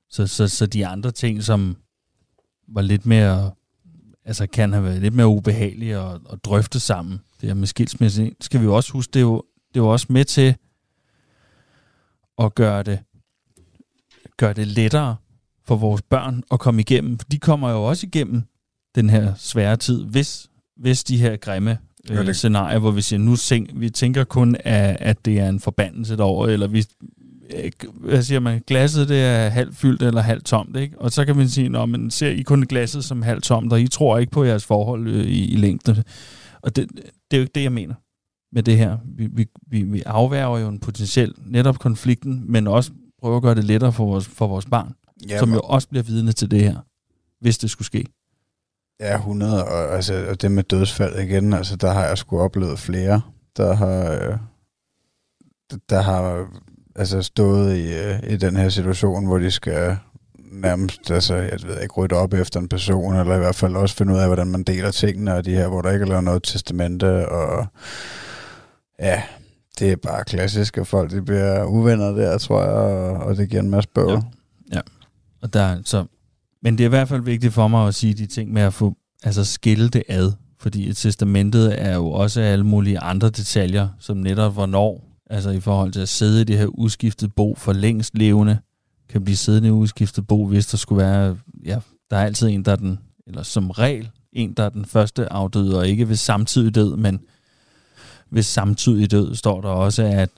Så, 0.09 0.27
så, 0.27 0.47
så 0.47 0.65
de 0.65 0.87
andre 0.87 1.11
ting, 1.11 1.43
som 1.43 1.75
var 2.67 2.81
lidt 2.81 3.05
mere, 3.05 3.51
altså 4.25 4.47
kan 4.47 4.73
have 4.73 4.83
været 4.83 5.01
lidt 5.01 5.13
mere 5.13 5.27
ubehagelige 5.27 5.97
at, 5.97 6.19
at 6.31 6.45
drøfte 6.45 6.79
sammen, 6.79 7.21
det 7.41 7.49
her 7.49 7.53
med 7.53 7.67
skilsmisse, 7.67 8.31
skal 8.41 8.59
vi 8.59 8.65
jo 8.65 8.75
også 8.75 8.93
huske, 8.93 9.11
det 9.11 9.19
er 9.19 9.23
jo, 9.23 9.43
det 9.73 9.79
er 9.79 9.83
jo 9.83 9.91
også 9.91 10.07
med 10.09 10.25
til 10.25 10.55
at 12.37 12.55
gøre 12.55 12.83
det 12.83 12.99
gør 14.37 14.53
det 14.53 14.67
lettere 14.67 15.15
for 15.65 15.75
vores 15.75 16.01
børn 16.01 16.43
at 16.51 16.59
komme 16.59 16.81
igennem. 16.81 17.17
De 17.17 17.39
kommer 17.39 17.69
jo 17.69 17.83
også 17.83 18.07
igennem 18.07 18.43
den 18.95 19.09
her 19.09 19.33
svære 19.37 19.77
tid, 19.77 20.03
hvis, 20.03 20.49
hvis 20.77 21.03
de 21.03 21.17
her 21.17 21.37
grimme 21.37 21.77
øh, 22.09 22.33
scenarier, 22.33 22.79
hvor 22.79 22.91
vi 22.91 23.01
siger, 23.01 23.19
nu 23.19 23.35
sing, 23.35 23.79
vi 23.79 23.89
tænker 23.89 24.23
kun, 24.23 24.55
at, 24.59 24.97
at 24.99 25.25
det 25.25 25.39
er 25.39 25.49
en 25.49 25.59
forbandelse 25.59 26.17
derovre, 26.17 26.53
eller 26.53 26.67
vi, 26.67 26.85
hvad 27.93 28.23
siger 28.23 28.39
man, 28.39 28.61
glasset 28.67 29.09
det 29.09 29.21
er 29.21 29.49
halvt 29.49 29.75
fyldt 29.75 30.01
eller 30.01 30.21
halvt 30.21 30.45
tomt, 30.45 30.77
ikke? 30.77 30.99
Og 30.99 31.11
så 31.11 31.25
kan 31.25 31.35
man 31.35 31.49
sige, 31.49 31.69
når 31.69 31.85
man 31.85 32.11
ser 32.11 32.29
I 32.29 32.41
kun 32.41 32.61
glasset 32.61 33.03
som 33.03 33.21
halvt 33.21 33.43
tomt, 33.43 33.73
og 33.73 33.81
I 33.81 33.87
tror 33.87 34.17
ikke 34.17 34.31
på 34.31 34.43
jeres 34.43 34.65
forhold 34.65 35.07
øh, 35.07 35.25
i, 35.25 35.51
i 35.53 35.55
længden. 35.55 36.03
Og 36.61 36.75
det, 36.75 36.89
det 37.31 37.37
er 37.37 37.37
jo 37.37 37.41
ikke 37.41 37.55
det, 37.55 37.63
jeg 37.63 37.71
mener 37.71 37.93
med 38.51 38.63
det 38.63 38.77
her. 38.77 38.97
Vi, 39.05 39.27
vi, 39.31 39.47
vi, 39.67 39.83
vi 39.83 40.03
afværger 40.05 40.59
jo 40.59 40.67
en 40.67 40.79
potentiel 40.79 41.33
netop 41.45 41.79
konflikten, 41.79 42.43
men 42.51 42.67
også 42.67 42.91
prøve 43.21 43.35
at 43.35 43.41
gøre 43.41 43.55
det 43.55 43.63
lettere 43.63 43.93
for 43.93 44.05
vores, 44.05 44.27
for 44.27 44.47
vores 44.47 44.65
barn, 44.65 44.93
ja, 45.29 45.39
som 45.39 45.53
jo 45.53 45.59
også 45.59 45.87
bliver 45.87 46.03
vidne 46.03 46.31
til 46.31 46.51
det 46.51 46.61
her, 46.61 46.75
hvis 47.41 47.57
det 47.57 47.69
skulle 47.69 47.85
ske. 47.85 48.05
Ja, 48.99 49.15
100, 49.15 49.65
og, 49.65 49.95
altså, 49.95 50.25
og 50.29 50.41
det 50.41 50.51
med 50.51 50.63
dødsfald 50.63 51.19
igen, 51.19 51.53
altså 51.53 51.75
der 51.75 51.93
har 51.93 52.05
jeg 52.05 52.17
sgu 52.17 52.39
oplevet 52.39 52.79
flere, 52.79 53.21
der 53.57 53.73
har, 53.73 54.11
øh, 54.11 54.37
der 55.89 56.01
har 56.01 56.47
altså 56.95 57.21
stået 57.21 57.77
i, 57.77 57.93
øh, 57.93 58.33
i 58.33 58.37
den 58.37 58.55
her 58.55 58.69
situation, 58.69 59.25
hvor 59.25 59.37
de 59.37 59.51
skal 59.51 59.97
nærmest, 60.51 61.11
altså, 61.11 61.35
jeg 61.35 61.59
ved 61.65 61.81
ikke, 61.81 61.93
rydde 61.93 62.15
op 62.15 62.33
efter 62.33 62.59
en 62.59 62.67
person, 62.67 63.15
eller 63.15 63.35
i 63.35 63.39
hvert 63.39 63.55
fald 63.55 63.75
også 63.75 63.95
finde 63.95 64.13
ud 64.13 64.19
af, 64.19 64.27
hvordan 64.27 64.47
man 64.47 64.63
deler 64.63 64.91
tingene, 64.91 65.33
og 65.33 65.45
de 65.45 65.51
her, 65.51 65.67
hvor 65.67 65.81
der 65.81 65.91
ikke 65.91 66.03
er 66.03 66.09
lavet 66.09 66.23
noget 66.23 66.43
testamente, 66.43 67.29
og 67.29 67.67
ja, 68.99 69.21
det 69.79 69.91
er 69.91 69.95
bare 69.95 70.23
klassisk, 70.23 70.77
at 70.77 70.87
folk 70.87 71.11
de 71.11 71.21
bliver 71.21 71.63
uvenner 71.63 72.11
der, 72.11 72.37
tror 72.37 72.61
jeg, 72.63 72.71
og, 72.71 73.11
og 73.11 73.37
det 73.37 73.49
giver 73.49 73.61
en 73.61 73.69
masse 73.69 73.89
bøvl. 73.89 74.11
Ja. 74.11 74.19
ja. 74.73 74.81
Og 75.41 75.53
der, 75.53 75.77
så, 75.85 76.05
men 76.61 76.77
det 76.77 76.83
er 76.83 76.87
i 76.87 76.89
hvert 76.89 77.07
fald 77.07 77.21
vigtigt 77.21 77.53
for 77.53 77.67
mig 77.67 77.87
at 77.87 77.95
sige 77.95 78.13
de 78.13 78.25
ting 78.25 78.53
med 78.53 78.61
at 78.61 78.73
få 78.73 78.95
altså 79.23 79.45
skille 79.45 79.89
det 79.89 80.03
ad, 80.09 80.31
fordi 80.59 80.93
testamentet 80.93 81.81
er 81.81 81.95
jo 81.95 82.11
også 82.11 82.41
alle 82.41 82.65
mulige 82.65 82.99
andre 82.99 83.29
detaljer, 83.29 83.87
som 83.99 84.17
netop 84.17 84.53
hvornår, 84.53 85.04
altså 85.29 85.49
i 85.49 85.59
forhold 85.59 85.91
til 85.91 85.99
at 85.99 86.09
sidde 86.09 86.41
i 86.41 86.43
det 86.43 86.57
her 86.57 86.65
udskiftet 86.65 87.35
bo 87.35 87.55
for 87.55 87.73
længst 87.73 88.17
levende, 88.17 88.57
kan 89.09 89.23
blive 89.23 89.37
siddende 89.37 89.67
i 89.67 89.71
udskiftet 89.71 90.27
bo, 90.27 90.47
hvis 90.47 90.67
der 90.67 90.77
skulle 90.77 91.03
være, 91.03 91.37
ja, 91.65 91.79
der 92.09 92.17
er 92.17 92.25
altid 92.25 92.47
en, 92.47 92.65
der 92.65 92.71
er 92.71 92.75
den, 92.75 92.99
eller 93.27 93.43
som 93.43 93.69
regel 93.69 94.09
en, 94.33 94.53
der 94.53 94.63
er 94.63 94.69
den 94.69 94.85
første 94.85 95.33
afdøde, 95.33 95.79
og 95.79 95.87
ikke 95.87 96.09
ved 96.09 96.15
samtidig 96.15 96.75
død, 96.75 96.95
men 96.95 97.19
ved 98.31 98.43
samtidig 98.43 99.11
død 99.11 99.35
står 99.35 99.61
der 99.61 99.69
også, 99.69 100.03
at 100.03 100.29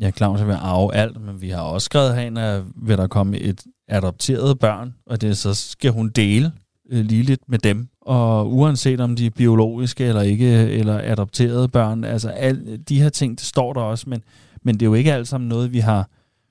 ja, 0.00 0.10
Claus 0.10 0.46
vil 0.46 0.52
arve 0.52 0.94
alt, 0.94 1.20
men 1.20 1.40
vi 1.40 1.50
har 1.50 1.62
også 1.62 1.84
skrevet 1.84 2.14
herinde, 2.14 2.40
at 2.40 2.62
vil 2.76 2.98
der 2.98 3.06
komme 3.06 3.38
et 3.38 3.64
adopteret 3.88 4.58
børn, 4.58 4.94
og 5.06 5.20
det 5.20 5.38
så 5.38 5.54
skal 5.54 5.92
hun 5.92 6.08
dele 6.08 6.52
øh, 6.90 7.04
ligeligt 7.04 7.42
med 7.48 7.58
dem. 7.58 7.88
Og 8.00 8.54
uanset 8.54 9.00
om 9.00 9.16
de 9.16 9.26
er 9.26 9.30
biologiske 9.30 10.04
eller 10.04 10.22
ikke, 10.22 10.46
eller 10.48 11.00
adopterede 11.04 11.68
børn, 11.68 12.04
altså 12.04 12.28
al, 12.28 12.80
de 12.88 13.02
her 13.02 13.08
ting, 13.08 13.38
det 13.38 13.46
står 13.46 13.72
der 13.72 13.80
også, 13.80 14.10
men, 14.10 14.22
men 14.62 14.74
det 14.74 14.82
er 14.82 14.86
jo 14.86 14.94
ikke 14.94 15.12
alt 15.12 15.28
sammen 15.28 15.48
noget, 15.48 15.72
vi 15.72 15.78
har, 15.78 16.08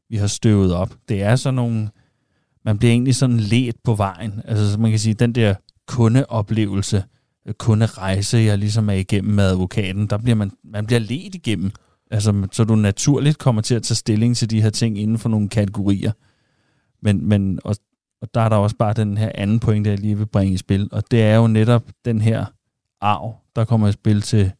vi 0.09 0.15
har 0.15 0.27
støvet 0.27 0.73
op. 0.73 0.93
Det 1.09 1.21
er 1.21 1.35
sådan 1.35 1.55
nogle, 1.55 1.89
man 2.65 2.77
bliver 2.77 2.91
egentlig 2.91 3.15
sådan 3.15 3.39
let 3.39 3.75
på 3.83 3.95
vejen. 3.95 4.41
Altså 4.45 4.71
så 4.71 4.79
man 4.79 4.91
kan 4.91 4.99
sige, 4.99 5.13
den 5.13 5.35
der 5.35 5.55
kundeoplevelse, 5.87 7.03
øh, 7.47 7.53
kunderejse, 7.53 8.37
jeg 8.37 8.57
ligesom 8.57 8.89
er 8.89 8.93
igennem 8.93 9.33
med 9.33 9.43
advokaten, 9.43 10.07
der 10.07 10.17
bliver 10.17 10.35
man, 10.35 10.51
man 10.63 10.85
bliver 10.85 10.99
let 10.99 11.35
igennem. 11.35 11.71
Altså, 12.11 12.47
så 12.51 12.63
du 12.63 12.75
naturligt 12.75 13.37
kommer 13.37 13.61
til 13.61 13.75
at 13.75 13.83
tage 13.83 13.95
stilling 13.95 14.37
til 14.37 14.49
de 14.49 14.61
her 14.61 14.69
ting 14.69 14.99
inden 14.99 15.17
for 15.17 15.29
nogle 15.29 15.49
kategorier. 15.49 16.11
Men, 17.01 17.29
men 17.29 17.59
og, 17.63 17.75
og 18.21 18.33
der 18.33 18.41
er 18.41 18.49
der 18.49 18.55
også 18.55 18.75
bare 18.75 18.93
den 18.93 19.17
her 19.17 19.31
anden 19.35 19.59
pointe, 19.59 19.89
jeg 19.89 19.99
lige 19.99 20.17
vil 20.17 20.25
bringe 20.25 20.53
i 20.53 20.57
spil, 20.57 20.89
og 20.91 21.11
det 21.11 21.21
er 21.21 21.35
jo 21.35 21.47
netop 21.47 21.83
den 22.05 22.21
her 22.21 22.45
arv, 23.01 23.35
der 23.55 23.65
kommer 23.65 23.87
i 23.87 23.91
spil 23.91 24.21
til, 24.21 24.51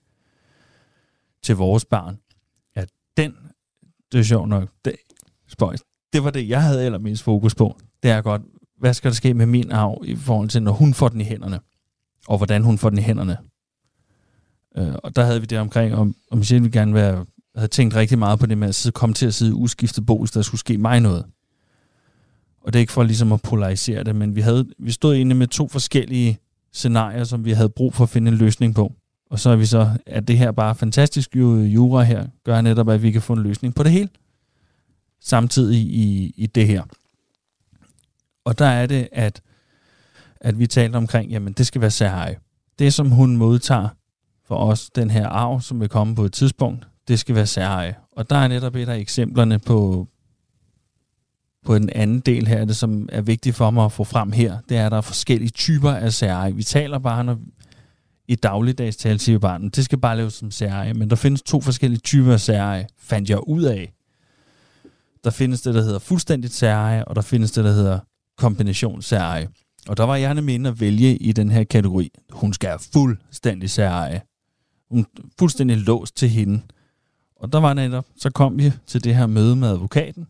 til 1.44 1.56
vores 1.56 1.86
barn. 1.86 2.20
At 2.76 2.90
den, 3.18 3.36
det 4.12 4.20
er 4.20 4.24
sjovt 4.24 4.50
nok, 4.50 4.70
det, 4.86 4.96
spøjs, 5.48 5.82
det 6.14 6.24
var 6.24 6.30
det, 6.30 6.50
jeg 6.50 6.64
havde 6.64 6.86
allermest 6.86 7.24
fokus 7.24 7.56
på. 7.56 7.80
Det 8.04 8.12
er 8.12 8.22
godt, 8.22 8.42
hvad 8.80 8.94
skal 8.94 9.12
der 9.12 9.16
ske 9.16 9.34
med 9.34 9.46
min 9.46 9.72
arv 9.72 10.02
i 10.06 10.16
forhold 10.16 10.50
til, 10.50 10.64
når 10.64 10.72
hun 10.72 10.94
får 10.94 11.10
den 11.10 11.22
i 11.22 11.24
hænderne? 11.24 11.60
Og 12.28 12.38
hvordan 12.38 12.64
hun 12.64 12.78
får 12.78 12.90
den 12.90 13.00
i 13.00 13.02
hænderne? 13.02 13.38
Øh, 14.78 14.96
og 15.04 15.16
der 15.16 15.26
havde 15.26 15.40
vi 15.40 15.46
det 15.46 15.60
omkring, 15.60 15.96
om, 15.96 16.16
om 16.32 16.38
Michelle 16.38 16.62
ville 16.62 16.80
gerne 16.80 16.94
være, 16.94 17.26
havde 17.56 17.68
tænkt 17.68 17.96
rigtig 17.96 18.20
meget 18.20 18.40
på 18.40 18.46
det 18.46 18.58
med 18.58 18.68
at 18.68 18.76
sidde, 18.76 18.94
komme 18.94 19.14
til 19.14 19.26
at 19.26 19.34
sidde 19.34 19.56
uskiftet 19.56 20.06
bo, 20.06 20.20
hvis 20.20 20.32
der 20.32 20.42
skulle 20.42 20.60
ske 20.60 20.78
mig 20.78 21.00
noget. 21.00 21.26
Og 22.68 22.74
det 22.74 22.80
er 22.80 22.82
ikke 22.82 22.94
for 22.94 23.04
ligesom 23.04 23.32
at 23.32 23.42
polarisere 23.42 24.04
det, 24.04 24.16
men 24.16 24.36
vi, 24.36 24.42
havde, 24.42 24.68
vi 24.80 24.92
stod 24.92 25.16
inde 25.16 25.36
med 25.36 25.48
to 25.48 25.68
forskellige 25.68 26.40
scenarier, 26.74 27.24
som 27.24 27.46
vi 27.46 27.52
havde 27.52 27.70
brug 27.70 27.94
for 27.94 28.04
at 28.04 28.10
finde 28.10 28.32
en 28.32 28.38
løsning 28.38 28.76
på. 28.76 28.94
Og 29.30 29.40
så 29.40 29.50
er 29.50 29.56
vi 29.56 29.66
så, 29.66 29.90
at 30.06 30.28
det 30.28 30.38
her 30.38 30.52
bare 30.52 30.76
fantastisk 30.76 31.36
jura 31.36 32.04
her, 32.04 32.28
gør 32.44 32.62
netop, 32.62 32.90
at 32.90 33.04
vi 33.04 33.12
kan 33.12 33.22
få 33.22 33.34
en 33.34 33.44
løsning 33.44 33.76
på 33.76 33.84
det 33.84 33.92
hele. 33.92 34.10
Samtidig 35.22 35.80
i, 35.80 36.34
i 36.38 36.46
det 36.46 36.68
her. 36.68 36.84
Og 38.46 38.60
der 38.60 38.66
er 38.66 38.86
det, 38.86 39.08
at, 39.12 39.42
at 40.42 40.60
vi 40.60 40.68
talte 40.68 40.96
omkring, 40.96 41.32
jamen 41.32 41.54
det 41.54 41.68
skal 41.68 41.82
være 41.82 41.92
særlig. 41.92 42.38
Det, 42.80 42.94
som 42.94 43.10
hun 43.10 43.38
modtager 43.38 43.90
for 44.48 44.56
os, 44.56 44.90
den 44.90 45.10
her 45.10 45.28
arv, 45.28 45.62
som 45.62 45.80
vil 45.80 45.90
komme 45.90 46.16
på 46.16 46.24
et 46.24 46.34
tidspunkt, 46.34 46.88
det 47.08 47.20
skal 47.20 47.36
være 47.36 47.48
særlig. 47.48 47.96
Og 48.12 48.30
der 48.30 48.36
er 48.36 48.48
netop 48.48 48.76
et 48.76 48.90
af 48.90 48.98
eksemplerne 48.98 49.60
på, 49.60 50.08
på 51.66 51.76
en 51.76 51.90
anden 51.90 52.20
del 52.20 52.48
her, 52.48 52.66
det 52.66 52.76
som 52.76 53.10
er 53.12 53.22
vigtigt 53.22 53.56
for 53.56 53.70
mig 53.70 53.86
at 53.86 53.92
få 53.92 54.04
frem 54.04 54.32
her, 54.32 54.58
det 54.70 54.78
er, 54.78 54.86
at 54.86 54.92
der 54.92 54.98
er 54.98 55.02
forskellige 55.02 55.50
typer 55.50 55.92
af 55.92 56.14
særeje. 56.14 56.56
Vi 56.56 56.64
taler 56.64 57.00
bare, 57.00 57.24
når 57.24 57.38
i 58.28 58.36
dagligdags 58.36 58.98
tale 58.98 59.20
siger 59.20 59.38
vi 59.38 59.40
bare, 59.40 59.62
det 59.76 59.86
skal 59.86 59.98
bare 59.98 60.18
laves 60.18 60.34
som 60.34 60.52
særeje, 60.52 60.94
men 60.94 61.10
der 61.10 61.16
findes 61.16 61.42
to 61.42 61.62
forskellige 61.62 62.00
typer 62.00 62.34
af 62.34 62.40
særeje, 62.40 62.88
fandt 63.00 63.30
jeg 63.30 63.48
ud 63.48 63.64
af. 63.64 63.94
Der 65.24 65.30
findes 65.30 65.62
det, 65.62 65.76
der 65.76 65.82
hedder 65.82 66.00
fuldstændigt 66.00 66.54
særeje, 66.54 67.06
og 67.06 67.16
der 67.16 67.22
findes 67.22 67.52
det, 67.52 67.64
der 67.64 67.72
hedder 67.72 68.00
kombinationssæreje. 68.38 69.48
Og 69.88 69.98
der 69.98 70.04
var 70.04 70.16
jeg 70.16 70.34
nemlig 70.34 70.56
inde 70.56 70.70
at 70.70 70.80
vælge 70.80 71.18
i 71.18 71.32
den 71.32 71.50
her 71.50 71.64
kategori. 71.64 72.12
Hun 72.32 72.54
skal 72.54 72.70
have 72.70 72.80
fuldstændig 72.94 73.70
særeje. 73.70 74.22
Hun 74.90 75.00
er 75.00 75.22
fuldstændig 75.40 75.78
låst 75.78 76.16
til 76.16 76.30
hende. 76.30 76.62
Og 77.36 77.54
der 77.54 77.60
var 77.60 77.74
netop, 77.74 78.06
så 78.18 78.30
kom 78.30 78.58
vi 78.58 78.72
til 78.88 79.04
det 79.04 79.16
her 79.16 79.28
møde 79.28 79.56
med 79.56 79.68
advokaten, 79.68 80.28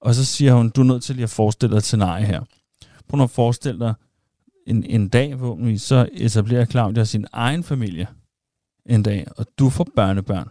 og 0.00 0.14
så 0.14 0.24
siger 0.24 0.54
hun, 0.54 0.70
du 0.70 0.80
er 0.80 0.84
nødt 0.84 1.02
til 1.02 1.14
lige 1.14 1.22
at 1.24 1.30
forestille 1.30 1.70
dig 1.70 1.78
et 1.78 1.84
scenarie 1.84 2.26
her. 2.26 2.40
Prøv 3.08 3.22
at 3.22 3.30
forestille 3.30 3.80
dig 3.80 3.94
en, 4.66 4.84
en 4.84 5.08
dag, 5.08 5.34
hvor 5.34 5.54
vi 5.54 5.78
så 5.78 6.08
etablerer 6.12 6.64
Claudia 6.64 7.04
sin 7.04 7.26
egen 7.32 7.64
familie 7.64 8.06
en 8.86 9.02
dag, 9.02 9.26
og 9.36 9.46
du 9.58 9.70
får 9.70 9.86
børnebørn. 9.96 10.48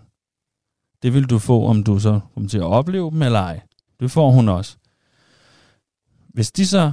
Det 1.01 1.13
vil 1.13 1.23
du 1.23 1.39
få, 1.39 1.65
om 1.65 1.83
du 1.83 1.99
så 1.99 2.19
kommer 2.33 2.49
til 2.49 2.57
at 2.57 2.63
opleve 2.63 3.11
dem 3.11 3.21
eller 3.21 3.39
ej. 3.39 3.61
Det 3.99 4.11
får 4.11 4.31
hun 4.31 4.49
også. 4.49 4.77
Hvis 6.27 6.51
de 6.51 6.67
så, 6.67 6.91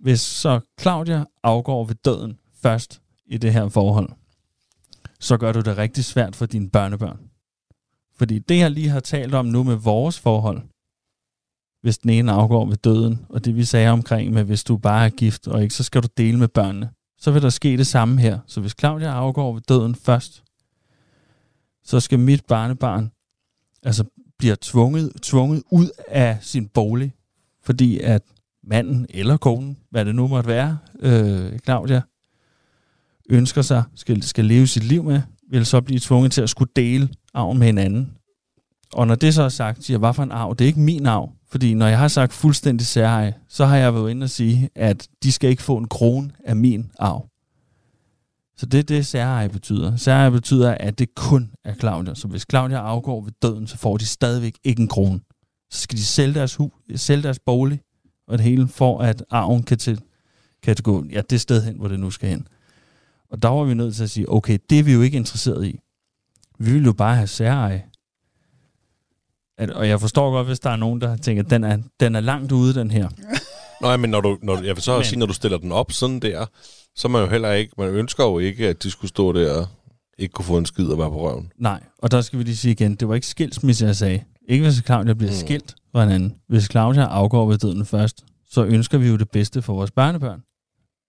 hvis 0.00 0.20
så 0.20 0.60
Claudia 0.80 1.24
afgår 1.42 1.84
ved 1.84 1.94
døden 1.94 2.38
først 2.62 3.02
i 3.26 3.38
det 3.38 3.52
her 3.52 3.68
forhold, 3.68 4.10
så 5.20 5.36
gør 5.36 5.52
du 5.52 5.60
det 5.60 5.78
rigtig 5.78 6.04
svært 6.04 6.36
for 6.36 6.46
dine 6.46 6.70
børnebørn. 6.70 7.20
Fordi 8.16 8.38
det, 8.38 8.58
jeg 8.58 8.70
lige 8.70 8.88
har 8.88 9.00
talt 9.00 9.34
om 9.34 9.46
nu 9.46 9.62
med 9.62 9.74
vores 9.76 10.18
forhold, 10.20 10.62
hvis 11.88 11.98
den 11.98 12.10
ene 12.10 12.32
afgår 12.32 12.66
ved 12.66 12.76
døden, 12.76 13.26
og 13.28 13.44
det 13.44 13.56
vi 13.56 13.64
sagde 13.64 13.90
omkring 13.90 14.32
med, 14.32 14.44
hvis 14.44 14.64
du 14.64 14.76
bare 14.76 15.04
er 15.04 15.10
gift, 15.10 15.48
og 15.48 15.62
ikke, 15.62 15.74
så 15.74 15.82
skal 15.82 16.02
du 16.02 16.08
dele 16.16 16.38
med 16.38 16.48
børnene. 16.48 16.90
Så 17.18 17.30
vil 17.30 17.42
der 17.42 17.50
ske 17.50 17.76
det 17.76 17.86
samme 17.86 18.20
her. 18.20 18.38
Så 18.46 18.60
hvis 18.60 18.74
Claudia 18.80 19.08
afgår 19.08 19.52
ved 19.52 19.62
døden 19.68 19.94
først, 19.94 20.44
så 21.84 22.00
skal 22.00 22.18
mit 22.18 22.44
barnebarn 22.44 23.10
altså 23.82 24.04
bliver 24.38 24.56
tvunget, 24.60 25.12
tvunget 25.22 25.62
ud 25.70 25.88
af 26.08 26.38
sin 26.40 26.68
bolig, 26.68 27.12
fordi 27.64 27.98
at 27.98 28.22
manden 28.64 29.06
eller 29.10 29.36
konen, 29.36 29.78
hvad 29.90 30.04
det 30.04 30.14
nu 30.14 30.26
måtte 30.26 30.48
være, 30.48 30.78
øh, 31.00 31.58
Claudia, 31.58 32.02
ønsker 33.30 33.62
sig, 33.62 33.82
skal, 33.94 34.22
skal 34.22 34.44
leve 34.44 34.66
sit 34.66 34.84
liv 34.84 35.04
med, 35.04 35.22
vil 35.50 35.66
så 35.66 35.80
blive 35.80 36.00
tvunget 36.00 36.32
til 36.32 36.42
at 36.42 36.50
skulle 36.50 36.72
dele 36.76 37.08
arven 37.34 37.58
med 37.58 37.66
hinanden. 37.66 38.12
Og 38.92 39.06
når 39.06 39.14
det 39.14 39.34
så 39.34 39.42
er 39.42 39.48
sagt, 39.48 39.84
siger 39.84 39.94
jeg, 39.94 39.98
hvad 39.98 40.14
for 40.14 40.22
en 40.22 40.32
arv? 40.32 40.56
Det 40.56 40.64
er 40.64 40.68
ikke 40.68 40.80
min 40.80 41.06
arv. 41.06 41.37
Fordi 41.50 41.74
når 41.74 41.86
jeg 41.86 41.98
har 41.98 42.08
sagt 42.08 42.32
fuldstændig 42.32 42.86
særeje, 42.86 43.34
så 43.48 43.66
har 43.66 43.76
jeg 43.76 43.94
været 43.94 44.10
inde 44.10 44.24
og 44.24 44.30
sige, 44.30 44.70
at 44.74 45.08
de 45.22 45.32
skal 45.32 45.50
ikke 45.50 45.62
få 45.62 45.76
en 45.76 45.88
krone 45.88 46.30
af 46.44 46.56
min 46.56 46.90
arv. 46.98 47.28
Så 48.56 48.66
det 48.66 48.78
er 48.78 48.82
det, 48.82 49.06
særeje 49.06 49.48
betyder. 49.48 49.96
Særeje 49.96 50.30
betyder, 50.30 50.74
at 50.74 50.98
det 50.98 51.14
kun 51.14 51.50
er 51.64 51.74
Claudia. 51.74 52.14
Så 52.14 52.28
hvis 52.28 52.46
Claudia 52.50 52.78
afgår 52.78 53.20
ved 53.20 53.32
døden, 53.42 53.66
så 53.66 53.76
får 53.76 53.96
de 53.96 54.06
stadigvæk 54.06 54.58
ikke 54.64 54.82
en 54.82 54.88
krone. 54.88 55.20
Så 55.70 55.80
skal 55.80 55.98
de 55.98 56.04
sælge 56.04 56.34
deres, 56.34 56.54
hus, 56.54 56.72
sælge 56.94 57.22
deres 57.22 57.38
bolig, 57.38 57.80
og 58.26 58.38
det 58.38 58.44
hele 58.44 58.68
for, 58.68 59.00
at 59.00 59.24
arven 59.30 59.62
kan, 59.62 59.78
til, 59.78 60.00
kan 60.62 60.76
gå 60.82 61.04
ja, 61.12 61.20
det 61.30 61.40
sted 61.40 61.64
hen, 61.64 61.76
hvor 61.76 61.88
det 61.88 62.00
nu 62.00 62.10
skal 62.10 62.28
hen. 62.28 62.46
Og 63.30 63.42
der 63.42 63.48
var 63.48 63.64
vi 63.64 63.74
nødt 63.74 63.96
til 63.96 64.02
at 64.02 64.10
sige, 64.10 64.32
okay, 64.32 64.58
det 64.70 64.78
er 64.78 64.82
vi 64.82 64.92
jo 64.92 65.02
ikke 65.02 65.16
interesseret 65.16 65.66
i. 65.66 65.80
Vi 66.58 66.72
vil 66.72 66.84
jo 66.84 66.92
bare 66.92 67.14
have 67.16 67.26
særeje. 67.26 67.84
At, 69.58 69.70
og 69.70 69.88
jeg 69.88 70.00
forstår 70.00 70.30
godt, 70.30 70.46
hvis 70.46 70.60
der 70.60 70.70
er 70.70 70.76
nogen, 70.76 71.00
der 71.00 71.16
tænker, 71.16 71.42
at 71.42 71.50
den 71.50 71.64
er, 71.64 71.78
den 72.00 72.16
er 72.16 72.20
langt 72.20 72.52
ude, 72.52 72.74
den 72.74 72.90
her. 72.90 73.08
Nej, 73.82 73.96
men 73.96 74.10
når 74.10 74.20
du, 74.20 74.38
når, 74.42 74.62
jeg 74.62 74.76
vil 74.76 74.82
så 74.82 74.96
men. 74.96 75.04
sige, 75.04 75.18
når 75.18 75.26
du 75.26 75.32
stiller 75.32 75.58
den 75.58 75.72
op 75.72 75.92
sådan 75.92 76.20
der, 76.20 76.46
så 76.96 77.08
man 77.08 77.22
jo 77.22 77.28
heller 77.28 77.52
ikke, 77.52 77.72
man 77.78 77.88
ønsker 77.88 78.24
jo 78.24 78.38
ikke, 78.38 78.68
at 78.68 78.82
de 78.82 78.90
skulle 78.90 79.08
stå 79.08 79.32
der 79.32 79.52
og 79.60 79.66
ikke 80.18 80.32
kunne 80.32 80.44
få 80.44 80.58
en 80.58 80.66
skid 80.66 80.86
og 80.86 80.98
være 80.98 81.10
på 81.10 81.30
røven. 81.30 81.52
Nej, 81.58 81.80
og 81.98 82.10
der 82.10 82.20
skal 82.20 82.38
vi 82.38 82.44
lige 82.44 82.56
sige 82.56 82.72
igen, 82.72 82.94
det 82.94 83.08
var 83.08 83.14
ikke 83.14 83.26
skilsmisse, 83.26 83.86
jeg 83.86 83.96
sagde. 83.96 84.24
Ikke 84.48 84.64
hvis 84.64 84.82
Claudia 84.86 85.14
bliver 85.14 85.32
mm. 85.32 85.36
skilt 85.36 85.74
fra 85.92 86.02
hinanden. 86.02 86.34
Hvis 86.48 86.64
Claudia 86.70 87.04
afgår 87.04 87.46
ved 87.46 87.58
døden 87.58 87.86
først, 87.86 88.24
så 88.50 88.64
ønsker 88.64 88.98
vi 88.98 89.08
jo 89.08 89.16
det 89.16 89.30
bedste 89.30 89.62
for 89.62 89.74
vores 89.74 89.90
børnebørn. 89.90 90.42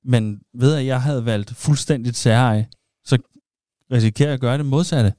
Men 0.06 0.40
ved 0.54 0.76
at 0.76 0.86
jeg 0.86 1.02
havde 1.02 1.26
valgt 1.26 1.56
fuldstændigt 1.56 2.18
særeje, 2.18 2.68
så 3.06 3.18
risikerer 3.92 4.30
jeg 4.30 4.34
at 4.34 4.42
gøre 4.42 4.58
det 4.58 4.66
modsatte. 4.66 5.14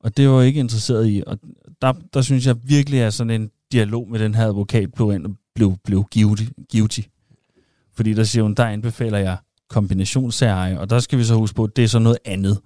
Og 0.00 0.16
det 0.16 0.28
var 0.28 0.38
jeg 0.38 0.46
ikke 0.46 0.60
interesseret 0.60 1.08
i. 1.08 1.22
Og 1.26 1.38
der, 1.82 1.92
der 2.14 2.22
synes 2.22 2.46
jeg 2.46 2.56
virkelig, 2.62 3.00
at 3.00 3.14
sådan 3.14 3.40
en 3.40 3.50
dialog 3.72 4.10
med 4.10 4.18
den 4.18 4.34
her 4.34 4.46
advokat 4.46 4.92
blev, 4.94 5.36
blev, 5.54 5.76
blev 5.84 6.04
guilty, 6.14 6.44
guilty. 6.72 7.00
Fordi 7.92 8.14
der 8.14 8.24
siger 8.24 8.42
hun, 8.42 8.54
der 8.54 8.64
anbefaler 8.64 9.18
jeg 9.18 9.36
kombinationsserie, 9.68 10.80
og 10.80 10.90
der 10.90 10.98
skal 10.98 11.18
vi 11.18 11.24
så 11.24 11.34
huske 11.34 11.54
på, 11.56 11.64
at 11.64 11.76
det 11.76 11.84
er 11.84 11.88
så 11.88 11.98
noget 11.98 12.18
andet. 12.24 12.60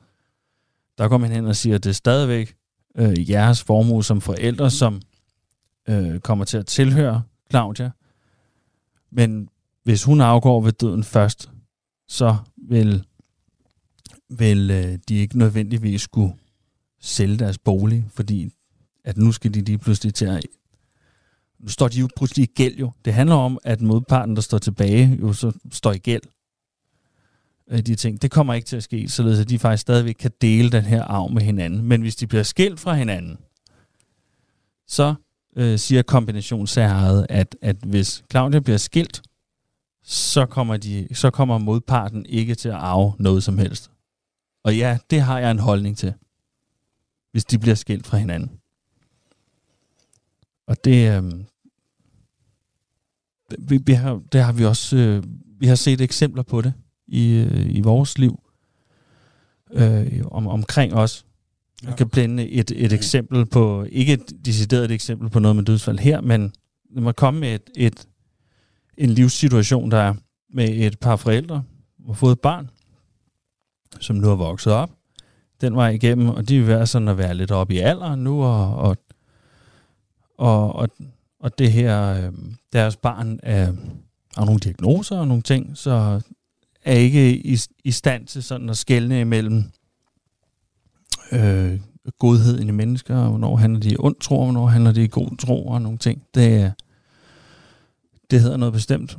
Der 0.98 1.08
kommer 1.08 1.26
han 1.26 1.36
hen 1.36 1.46
og 1.46 1.56
siger, 1.56 1.76
at 1.76 1.84
det 1.84 1.90
er 1.90 1.94
stadigvæk 1.94 2.54
øh, 2.96 3.30
jeres 3.30 3.62
formue 3.62 4.04
som 4.04 4.20
forældre, 4.20 4.70
som 4.70 5.00
øh, 5.88 6.20
kommer 6.20 6.44
til 6.44 6.58
at 6.58 6.66
tilhøre 6.66 7.22
Claudia. 7.50 7.90
Men 9.12 9.48
hvis 9.84 10.04
hun 10.04 10.20
afgår 10.20 10.60
ved 10.60 10.72
døden 10.72 11.04
først, 11.04 11.50
så 12.08 12.36
vil, 12.68 13.04
vil 14.28 14.70
øh, 14.70 14.98
de 15.08 15.14
ikke 15.14 15.38
nødvendigvis 15.38 16.02
skulle 16.02 16.34
sælge 17.00 17.36
deres 17.36 17.58
bolig, 17.58 18.06
fordi 18.12 18.50
at 19.04 19.16
nu 19.16 19.32
skal 19.32 19.54
de 19.54 19.60
lige 19.60 19.78
pludselig 19.78 20.14
til 20.14 20.24
at... 20.24 20.46
Nu 21.58 21.68
står 21.68 21.88
de 21.88 22.00
jo 22.00 22.08
pludselig 22.16 22.42
i 22.42 22.52
gæld 22.54 22.76
jo. 22.76 22.92
Det 23.04 23.14
handler 23.14 23.36
om, 23.36 23.58
at 23.64 23.80
modparten, 23.80 24.36
der 24.36 24.42
står 24.42 24.58
tilbage, 24.58 25.18
jo 25.20 25.32
så 25.32 25.52
står 25.72 25.92
i 25.92 25.98
gæld. 25.98 26.22
Øh, 27.70 27.78
de 27.78 27.94
ting. 27.94 28.22
Det 28.22 28.30
kommer 28.30 28.54
ikke 28.54 28.66
til 28.66 28.76
at 28.76 28.82
ske, 28.82 29.08
således 29.08 29.40
at 29.40 29.48
de 29.48 29.58
faktisk 29.58 29.80
stadigvæk 29.80 30.14
kan 30.14 30.30
dele 30.40 30.70
den 30.70 30.84
her 30.84 31.04
arv 31.04 31.30
med 31.30 31.42
hinanden. 31.42 31.82
Men 31.82 32.00
hvis 32.00 32.16
de 32.16 32.26
bliver 32.26 32.42
skilt 32.42 32.80
fra 32.80 32.94
hinanden, 32.94 33.38
så 34.86 35.14
øh, 35.56 35.78
siger 35.78 36.02
kombinationssæret, 36.02 37.26
at, 37.28 37.56
at 37.62 37.76
hvis 37.76 38.24
Claudia 38.30 38.60
bliver 38.60 38.78
skilt, 38.78 39.22
så 40.02 40.46
kommer, 40.46 40.76
de, 40.76 41.08
så 41.12 41.30
kommer 41.30 41.58
modparten 41.58 42.26
ikke 42.26 42.54
til 42.54 42.68
at 42.68 42.74
arve 42.74 43.12
noget 43.18 43.42
som 43.42 43.58
helst. 43.58 43.90
Og 44.64 44.76
ja, 44.76 44.98
det 45.10 45.20
har 45.20 45.38
jeg 45.38 45.50
en 45.50 45.58
holdning 45.58 45.96
til, 45.96 46.14
hvis 47.32 47.44
de 47.44 47.58
bliver 47.58 47.74
skilt 47.74 48.06
fra 48.06 48.16
hinanden. 48.16 48.59
Og 50.70 50.84
det, 50.84 51.16
øh, 51.16 51.24
vi, 53.58 53.80
vi 53.86 53.92
har, 53.92 54.22
det 54.32 54.42
har 54.42 54.52
vi 54.52 54.64
også, 54.64 54.96
øh, 54.96 55.22
vi 55.60 55.66
har 55.66 55.74
set 55.74 56.00
eksempler 56.00 56.42
på 56.42 56.60
det 56.60 56.72
i, 57.06 57.32
øh, 57.32 57.76
i 57.76 57.80
vores 57.80 58.18
liv, 58.18 58.40
øh, 59.72 60.22
om, 60.30 60.46
omkring 60.46 60.94
os. 60.94 61.26
Jeg 61.82 61.96
kan 61.96 62.08
blende 62.08 62.48
et, 62.48 62.72
et 62.76 62.92
eksempel 62.92 63.46
på, 63.46 63.86
ikke 63.90 64.12
et 64.12 64.44
decideret 64.44 64.90
eksempel 64.90 65.30
på 65.30 65.38
noget 65.38 65.56
med 65.56 65.64
dødsfald 65.64 65.98
her, 65.98 66.20
men 66.20 66.52
når 66.90 67.02
man 67.02 67.14
kommer 67.14 67.40
med 67.40 67.54
et, 67.54 67.70
et, 67.76 68.06
en 68.96 69.10
livssituation, 69.10 69.90
der 69.90 69.98
er 69.98 70.14
med 70.52 70.68
et 70.68 70.98
par 70.98 71.16
forældre, 71.16 71.62
har 72.06 72.12
fået 72.12 72.32
et 72.32 72.40
barn, 72.40 72.70
som 74.00 74.16
nu 74.16 74.30
er 74.30 74.36
vokset 74.36 74.72
op, 74.72 74.90
den 75.60 75.76
vej 75.76 75.88
igennem, 75.88 76.28
og 76.28 76.48
de 76.48 76.66
være 76.66 76.86
sådan 76.86 77.08
at 77.08 77.18
være 77.18 77.34
lidt 77.34 77.50
oppe 77.50 77.74
i 77.74 77.78
alderen 77.78 78.24
nu, 78.24 78.42
og, 78.42 78.76
og, 78.76 78.96
og, 80.40 80.72
og, 80.72 80.88
og 81.40 81.58
det 81.58 81.72
her, 81.72 82.26
øh, 82.26 82.32
deres 82.72 82.96
barn 82.96 83.40
er, 83.42 83.72
har 84.36 84.44
nogle 84.44 84.60
diagnoser 84.60 85.18
og 85.18 85.28
nogle 85.28 85.42
ting, 85.42 85.78
så 85.78 86.20
er 86.84 86.94
ikke 86.94 87.36
i, 87.36 87.58
i 87.84 87.90
stand 87.90 88.26
til 88.26 88.42
sådan 88.42 88.68
at 88.68 88.76
skelne 88.76 89.20
imellem 89.20 89.64
øh, 91.32 91.80
godheden 92.18 92.68
i 92.68 92.72
mennesker, 92.72 93.16
og 93.16 93.28
hvornår 93.28 93.56
handler 93.56 93.80
de 93.80 93.92
i 93.92 93.96
ond 93.98 94.16
tro, 94.20 94.38
og 94.38 94.44
hvornår 94.44 94.66
handler 94.66 94.92
de 94.92 95.04
i 95.04 95.08
god 95.08 95.36
tro, 95.36 95.66
og 95.66 95.82
nogle 95.82 95.98
ting. 95.98 96.22
Det, 96.34 96.72
det 98.30 98.40
hedder 98.40 98.56
noget 98.56 98.72
bestemt. 98.72 99.18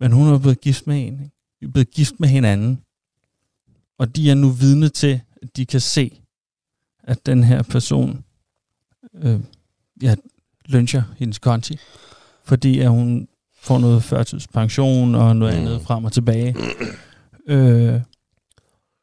Men 0.00 0.12
hun 0.12 0.28
er 0.28 0.38
blevet 0.38 0.60
gift 0.60 0.86
med 0.86 1.06
en. 1.06 1.12
Ikke? 1.12 1.34
De 1.60 1.64
er 1.64 1.70
blevet 1.70 1.90
gift 1.90 2.20
med 2.20 2.28
hinanden. 2.28 2.82
Og 3.98 4.16
de 4.16 4.30
er 4.30 4.34
nu 4.34 4.50
vidne 4.50 4.88
til, 4.88 5.20
at 5.42 5.56
de 5.56 5.66
kan 5.66 5.80
se, 5.80 6.20
at 7.02 7.26
den 7.26 7.44
her 7.44 7.62
person 7.62 8.24
øh, 9.14 9.40
ja, 10.02 10.14
lyncher 10.66 11.02
hendes 11.18 11.38
konti, 11.38 11.78
fordi 12.44 12.78
at 12.80 12.90
hun 12.90 13.28
får 13.60 13.78
noget 13.78 14.02
førtidspension 14.04 15.14
og 15.14 15.36
noget 15.36 15.54
Mm. 15.54 15.60
andet 15.60 15.82
frem 15.82 16.04
og 16.04 16.12
tilbage. 16.12 16.56
Øh, 17.46 18.00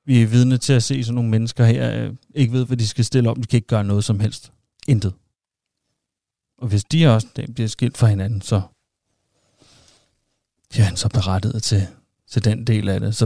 vi 0.05 0.21
er 0.21 0.27
vidne 0.27 0.57
til 0.57 0.73
at 0.73 0.83
se 0.83 1.03
sådan 1.03 1.15
nogle 1.15 1.29
mennesker 1.29 1.65
her, 1.65 2.03
øh, 2.05 2.13
ikke 2.35 2.53
ved, 2.53 2.65
hvad 2.65 2.77
de 2.77 2.87
skal 2.87 3.05
stille 3.05 3.29
op. 3.29 3.37
De 3.37 3.43
kan 3.45 3.57
ikke 3.57 3.67
gøre 3.67 3.83
noget 3.83 4.03
som 4.03 4.19
helst. 4.19 4.51
Intet. 4.87 5.13
Og 6.57 6.67
hvis 6.67 6.83
de 6.83 7.07
også 7.15 7.27
bliver 7.55 7.67
skilt 7.67 7.97
fra 7.97 8.07
hinanden, 8.07 8.41
så 8.41 8.61
ja, 10.77 10.83
han 10.83 10.95
så 10.95 11.09
berettiget 11.09 11.63
til, 11.63 11.87
til 12.29 12.45
den 12.45 12.67
del 12.67 12.89
af 12.89 12.99
det. 12.99 13.15
Så 13.15 13.25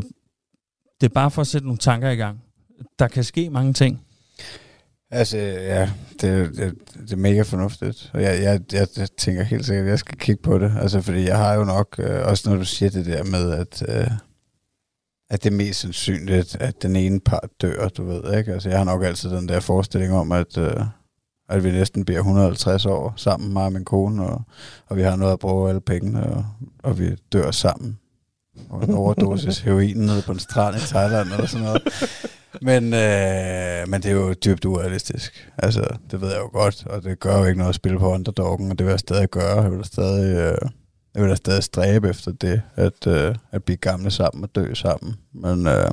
det 1.02 1.10
er 1.10 1.14
bare 1.14 1.32
for 1.32 1.42
at 1.42 1.48
sætte 1.48 1.68
nogle 1.68 1.78
tanker 1.78 2.10
i 2.10 2.16
gang. 2.16 2.42
Der 3.00 3.08
kan 3.08 3.24
ske 3.24 3.50
mange 3.50 3.74
ting. 3.74 4.02
Altså, 5.14 5.38
ja, 5.38 5.90
det, 6.22 6.58
det, 6.58 6.74
det 6.94 7.12
er 7.12 7.18
mega 7.18 7.42
fornuftigt. 7.42 8.12
Og 8.14 8.22
jeg, 8.22 8.42
jeg, 8.44 8.60
jeg, 8.74 8.88
jeg 8.98 9.08
tænker 9.18 9.44
helt 9.44 9.66
sikkert, 9.66 9.86
at 9.86 9.90
jeg 9.90 10.00
skal 10.00 10.18
kigge 10.18 10.42
på 10.42 10.58
det. 10.58 10.74
Altså, 10.82 11.02
fordi 11.02 11.24
jeg 11.24 11.38
har 11.38 11.54
jo 11.54 11.64
nok, 11.64 11.96
øh, 12.00 12.28
også 12.28 12.50
når 12.50 12.58
du 12.58 12.66
siger 12.66 12.90
det 12.90 13.06
der 13.06 13.24
med, 13.24 13.52
at, 13.52 13.84
øh, 13.88 14.12
at 15.30 15.44
det 15.44 15.52
er 15.52 15.56
mest 15.56 15.80
sandsynligt, 15.80 16.56
at 16.56 16.82
den 16.82 16.96
ene 16.96 17.20
part 17.20 17.50
dør, 17.62 17.88
du 17.88 18.06
ved, 18.06 18.38
ikke? 18.38 18.54
Altså, 18.54 18.70
jeg 18.70 18.78
har 18.78 18.86
nok 18.86 19.04
altid 19.04 19.30
den 19.30 19.48
der 19.48 19.60
forestilling 19.60 20.14
om, 20.14 20.32
at, 20.32 20.58
øh, 20.58 20.82
at 21.50 21.64
vi 21.64 21.72
næsten 21.72 22.06
bliver 22.06 22.20
150 22.20 22.86
år 22.86 23.14
sammen, 23.16 23.54
mig 23.54 23.66
og 23.66 23.74
min 23.74 23.86
kone, 23.86 24.24
og, 24.26 24.42
og 24.88 24.98
vi 24.98 25.02
har 25.02 25.16
noget 25.16 25.34
at 25.34 25.40
bruge 25.40 25.70
alle 25.70 25.82
pengene, 25.82 26.24
og, 26.24 26.46
og 26.84 27.00
vi 27.00 27.16
dør 27.34 27.52
sammen. 27.52 28.00
Og 28.70 28.84
en 28.84 28.94
overdosis 28.94 29.60
heroin 29.66 29.98
nede 29.98 30.22
på 30.22 30.32
en 30.32 30.40
strand 30.40 30.76
i 30.76 30.80
Thailand, 30.80 31.32
eller 31.32 31.46
sådan 31.46 31.66
noget. 31.66 31.82
Men, 32.62 32.84
øh, 32.94 33.88
men 33.88 34.02
det 34.02 34.06
er 34.06 34.16
jo 34.16 34.34
dybt 34.34 34.66
urealistisk. 34.66 35.50
Altså, 35.58 35.98
det 36.12 36.22
ved 36.22 36.30
jeg 36.30 36.40
jo 36.40 36.50
godt, 36.54 36.86
og 36.86 37.04
det 37.04 37.20
gør 37.20 37.38
jo 37.38 37.46
ikke 37.46 37.58
noget 37.58 37.70
at 37.70 37.76
spille 37.76 38.00
på 38.00 38.12
underdoggen, 38.14 38.72
og 38.72 38.78
det 38.80 38.86
vil 38.86 38.92
jeg 38.92 39.00
stadig 39.00 39.30
gøre. 39.30 39.62
Jeg 39.62 39.72
vil 39.72 39.80
da 39.80 39.84
stadig, 39.84 40.36
øh, 40.36 40.70
jeg 41.16 41.24
vil 41.24 41.30
da 41.30 41.36
stadig 41.36 41.64
stræbe 41.64 42.10
efter 42.10 42.32
det, 42.32 42.62
at, 42.76 43.08
øh, 43.08 43.36
at 43.52 43.64
blive 43.64 43.78
gamle 43.78 44.12
sammen 44.12 44.44
og 44.44 44.56
dø 44.56 44.74
sammen. 44.74 45.16
Men, 45.34 45.68
øh, 45.68 45.92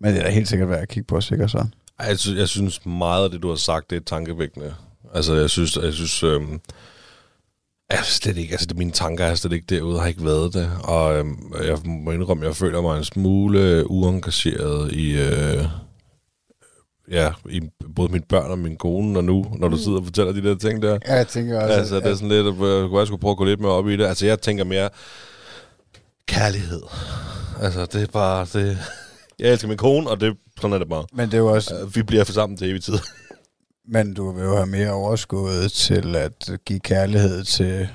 men 0.00 0.14
det 0.14 0.20
er 0.20 0.24
da 0.24 0.30
helt 0.30 0.48
sikkert 0.48 0.68
værd 0.68 0.82
at 0.82 0.88
kigge 0.88 1.06
på, 1.06 1.20
sikkert 1.20 1.50
så. 1.50 1.66
Ej, 1.98 2.06
Jeg 2.06 2.18
synes, 2.18 2.38
jeg 2.38 2.48
synes 2.48 2.86
meget 2.86 3.24
af 3.24 3.30
det, 3.30 3.42
du 3.42 3.48
har 3.48 3.56
sagt, 3.56 3.90
det 3.90 3.96
er 3.96 4.00
tankevækkende. 4.06 4.74
Altså, 5.14 5.34
jeg 5.34 5.50
synes, 5.50 5.76
jeg 5.76 5.92
synes 5.92 6.22
øh, 6.22 6.40
er 7.98 8.02
slet 8.02 8.36
ikke, 8.36 8.52
altså 8.52 8.66
det, 8.66 8.76
mine 8.78 8.90
tanker 8.90 9.24
er 9.24 9.34
slet 9.34 9.52
ikke 9.52 9.66
derude, 9.68 10.00
har 10.00 10.06
ikke 10.06 10.24
været 10.24 10.54
det. 10.54 10.70
Og 10.84 11.18
øhm, 11.18 11.52
jeg 11.64 11.78
må 11.84 12.10
indrømme, 12.10 12.46
jeg 12.46 12.56
føler 12.56 12.82
mig 12.82 12.98
en 12.98 13.04
smule 13.04 13.90
uengageret 13.90 14.92
i, 14.92 15.12
øh, 15.18 15.64
ja, 17.10 17.32
i 17.48 17.60
både 17.96 18.12
mine 18.12 18.24
børn 18.28 18.50
og 18.50 18.58
min 18.58 18.76
kone, 18.76 19.18
og 19.18 19.24
nu, 19.24 19.46
når 19.58 19.68
du 19.68 19.76
sidder 19.76 19.98
og 19.98 20.04
fortæller 20.04 20.32
de 20.32 20.42
der 20.42 20.54
ting 20.58 20.82
der. 20.82 20.98
Ja, 21.08 21.14
jeg 21.14 21.28
tænker 21.28 21.60
også, 21.60 21.74
Altså, 21.74 21.96
det 21.96 22.06
er 22.06 22.14
sådan 22.14 22.28
lidt, 22.28 22.46
at 22.46 22.52
jeg 22.54 22.88
kunne 22.88 23.06
skulle 23.06 23.20
prøve 23.20 23.30
at 23.32 23.36
gå 23.38 23.44
lidt 23.44 23.60
mere 23.60 23.72
op 23.72 23.88
i 23.88 23.96
det. 23.96 24.06
Altså, 24.06 24.26
jeg 24.26 24.40
tænker 24.40 24.64
mere 24.64 24.88
kærlighed. 26.26 26.82
Altså, 27.62 27.86
det 27.86 28.02
er 28.02 28.06
bare, 28.12 28.46
det... 28.52 28.78
Jeg 29.38 29.52
elsker 29.52 29.68
min 29.68 29.76
kone, 29.76 30.10
og 30.10 30.20
det, 30.20 30.36
sådan 30.60 30.74
er 30.74 30.78
det 30.78 30.88
bare. 30.88 31.04
Men 31.12 31.26
det 31.26 31.34
er 31.34 31.38
jo 31.38 31.46
også, 31.46 31.74
Øh, 31.74 31.96
Vi 31.96 32.02
bliver 32.02 32.24
for 32.24 32.32
sammen 32.32 32.56
til 32.56 32.70
evig 32.70 32.82
tid. 32.84 32.94
Men 33.88 34.14
du 34.14 34.32
vil 34.32 34.44
jo 34.44 34.54
have 34.54 34.66
mere 34.66 34.90
overskud 34.92 35.68
til 35.68 36.16
at 36.16 36.50
give 36.66 36.80
kærlighed 36.80 37.44
til 37.44 37.88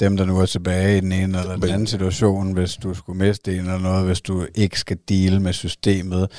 dem, 0.00 0.16
der 0.16 0.24
nu 0.24 0.40
er 0.40 0.46
tilbage 0.46 0.98
i 0.98 1.00
den 1.00 1.12
ene 1.12 1.40
eller 1.40 1.56
den 1.56 1.68
anden 1.70 1.86
situation, 1.86 2.52
hvis 2.52 2.74
du 2.76 2.94
skulle 2.94 3.18
miste 3.18 3.52
en 3.54 3.58
eller 3.60 3.78
noget, 3.78 4.06
hvis 4.06 4.20
du 4.20 4.46
ikke 4.54 4.78
skal 4.78 4.98
deale 5.08 5.40
med 5.40 5.52
systemet 5.52 6.30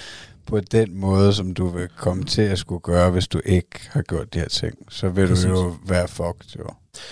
på 0.46 0.60
den 0.60 0.98
måde, 0.98 1.34
som 1.34 1.54
du 1.54 1.68
vil 1.68 1.88
komme 1.98 2.24
til 2.24 2.42
at 2.42 2.60
skulle 2.60 2.82
gøre, 2.82 3.12
hvis 3.12 3.28
du 3.28 3.42
ikke 3.46 3.80
har 3.90 4.02
gjort 4.02 4.34
de 4.34 4.40
her 4.40 4.48
ting. 4.48 4.74
Så 4.90 5.10
vil 5.10 5.28
Præcis. 5.28 5.46
du 5.46 5.50
jo 5.52 5.76
være 5.88 6.08
fucked, 6.08 6.60
jo. 6.60 6.66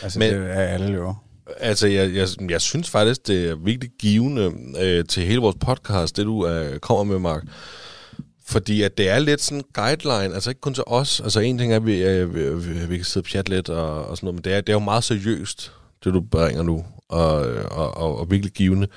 Altså, 0.04 0.20
Men- 0.20 0.34
Men, 0.34 0.42
det 0.42 0.52
er 0.52 0.60
alle 0.62 0.94
jo. 0.94 1.16
Altså, 1.60 1.88
jeg, 1.88 2.16
jeg, 2.16 2.28
jeg 2.50 2.62
synes 2.62 2.90
faktisk, 2.90 3.28
det 3.28 3.50
er 3.50 3.56
virkelig 3.56 3.92
givende 4.00 4.54
øh, 4.80 5.06
til 5.06 5.24
hele 5.24 5.42
vores 5.42 5.56
podcast, 5.60 6.18
det 6.18 6.26
du 6.26 6.48
øh, 6.48 6.80
kommer 6.80 7.04
med, 7.04 7.20
Mark. 7.20 7.44
Fordi 8.52 8.82
at 8.82 8.98
det 8.98 9.10
er 9.10 9.20
lidt 9.20 9.42
sådan 9.42 9.58
en 9.58 9.66
guideline, 9.74 10.36
altså 10.36 10.50
ikke 10.50 10.62
kun 10.62 10.74
til 10.74 10.84
os. 10.88 11.22
Altså 11.22 11.40
en 11.40 11.58
ting 11.58 11.72
er, 11.72 11.76
at 11.76 11.86
vi, 11.86 12.04
øh, 12.04 12.36
vi, 12.36 12.74
vi, 12.74 12.86
vi 12.86 12.96
kan 12.96 13.06
sidde 13.06 13.24
og 13.24 13.30
chatte 13.30 13.52
lidt 13.52 13.70
og, 13.70 14.06
og 14.06 14.18
sådan 14.18 14.26
noget, 14.26 14.36
men 14.36 14.44
det 14.44 14.54
er, 14.54 14.62
det 14.62 14.70
er 14.70 14.74
jo 14.74 14.80
meget 14.80 15.04
seriøst, 15.04 15.72
det 16.04 16.14
du 16.14 16.22
bringer 16.22 16.64
nu, 16.64 16.86
og, 17.10 17.50
øh, 17.50 17.66
og, 17.72 17.98
og, 17.98 18.20
og 18.20 18.32
virkelig 18.32 18.54
givende. 18.54 18.88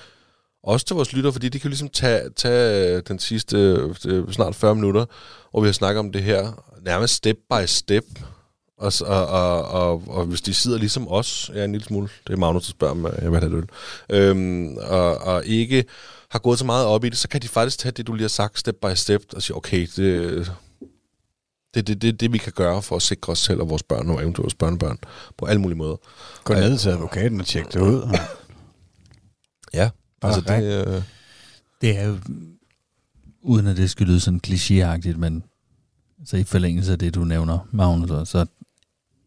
Også 0.63 0.87
til 0.87 0.95
vores 0.95 1.13
lytter, 1.13 1.31
fordi 1.31 1.49
de 1.49 1.59
kan 1.59 1.69
jo 1.69 1.71
ligesom 1.71 1.89
tage, 1.89 2.31
tage 2.37 2.97
øh, 2.97 3.03
den 3.09 3.19
sidste 3.19 3.57
øh, 4.07 4.33
snart 4.33 4.55
40 4.55 4.75
minutter, 4.75 5.05
hvor 5.51 5.61
vi 5.61 5.67
har 5.67 5.73
snakket 5.73 5.99
om 5.99 6.13
det 6.13 6.23
her, 6.23 6.65
nærmest 6.85 7.15
step 7.15 7.37
by 7.51 7.67
step, 7.67 8.05
og, 8.79 8.93
og, 9.07 9.27
og, 9.27 9.65
og, 9.65 10.03
og 10.07 10.25
hvis 10.25 10.41
de 10.41 10.55
sidder 10.55 10.79
ligesom 10.79 11.09
os, 11.09 11.51
ja, 11.55 11.65
en 11.65 11.73
lille 11.73 11.85
smule, 11.85 12.09
det 12.27 12.33
er 12.33 12.37
Magnus, 12.37 12.67
der 12.67 12.71
spørger, 12.71 12.95
mig, 12.95 13.19
jeg 13.23 13.33
vil 13.33 13.41
have 13.41 13.51
det 13.51 13.57
øl, 13.57 13.69
øhm, 14.11 14.77
og, 14.77 15.19
og 15.19 15.47
ikke 15.47 15.85
har 16.35 16.39
gået 16.39 16.59
så 16.59 16.65
meget 16.65 16.87
op 16.87 17.05
i 17.05 17.09
det, 17.09 17.19
så 17.19 17.29
kan 17.29 17.43
de 17.43 17.49
faktisk 17.49 17.79
tage 17.79 17.93
det, 17.93 18.07
du 18.07 18.13
lige 18.13 18.23
har 18.23 18.29
sagt, 18.29 18.59
step 18.59 18.77
by 18.83 18.95
step, 18.95 19.23
og 19.35 19.43
sige, 19.43 19.57
okay, 19.57 19.87
det 19.97 20.53
det 21.75 21.81
er 21.81 21.85
det, 21.85 22.03
det, 22.03 22.21
det, 22.21 22.33
vi 22.33 22.39
kan 22.39 22.53
gøre 22.53 22.83
for 22.83 22.97
at 22.97 23.03
sikre 23.03 23.31
os 23.33 23.39
selv 23.39 23.61
og 23.61 23.69
vores 23.69 23.83
børn 23.83 24.11
og 24.11 24.23
eventuelt 24.23 24.45
vores 24.45 24.55
børnebørn 24.55 24.99
på 25.39 25.45
alle 25.47 25.61
mulige 25.61 25.79
måder. 25.79 25.97
Gå 26.45 26.55
ned 26.55 26.79
til 26.79 26.89
advokaten 26.89 27.41
og 27.41 27.47
tjek 27.47 27.73
det 27.73 27.81
ud. 27.81 28.19
Ja, 29.75 29.91
Bare 30.21 30.35
altså 30.35 30.55
det, 30.55 30.87
øh, 30.87 31.03
Det 31.81 31.99
er 31.99 32.05
jo, 32.05 32.19
uden 33.43 33.67
at 33.67 33.77
det 33.77 33.91
skal 33.91 34.07
lyde 34.07 34.21
sådan 34.21 34.41
klichéagtigt, 34.47 35.17
men 35.17 35.45
så 36.25 36.37
i 36.37 36.45
forlængelse 36.45 36.93
af 36.93 36.99
det, 36.99 37.15
du 37.15 37.25
nævner, 37.25 37.59
Magnus, 37.73 38.09
så, 38.09 38.25
så 38.25 38.47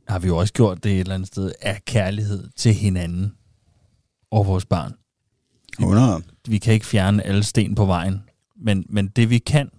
har 0.08 0.20
vi 0.20 0.28
jo 0.28 0.38
også 0.38 0.54
gjort 0.54 0.84
det 0.84 0.92
et 0.92 1.00
eller 1.00 1.16
andet 1.16 1.28
sted 1.28 1.52
af 1.62 1.82
kærlighed 1.86 2.50
til 2.56 2.74
hinanden 2.74 3.36
og 4.32 4.48
vores 4.48 4.66
barn. 4.66 4.94
100. 5.80 6.22
Vi 6.48 6.58
kan 6.58 6.74
ikke 6.74 6.86
fjerne 6.86 7.24
alle 7.24 7.44
sten 7.44 7.76
på 7.76 7.86
vejen, 7.86 8.24
men, 8.56 8.86
men 8.90 9.08
det 9.08 9.30
vi 9.30 9.38
kan 9.38 9.70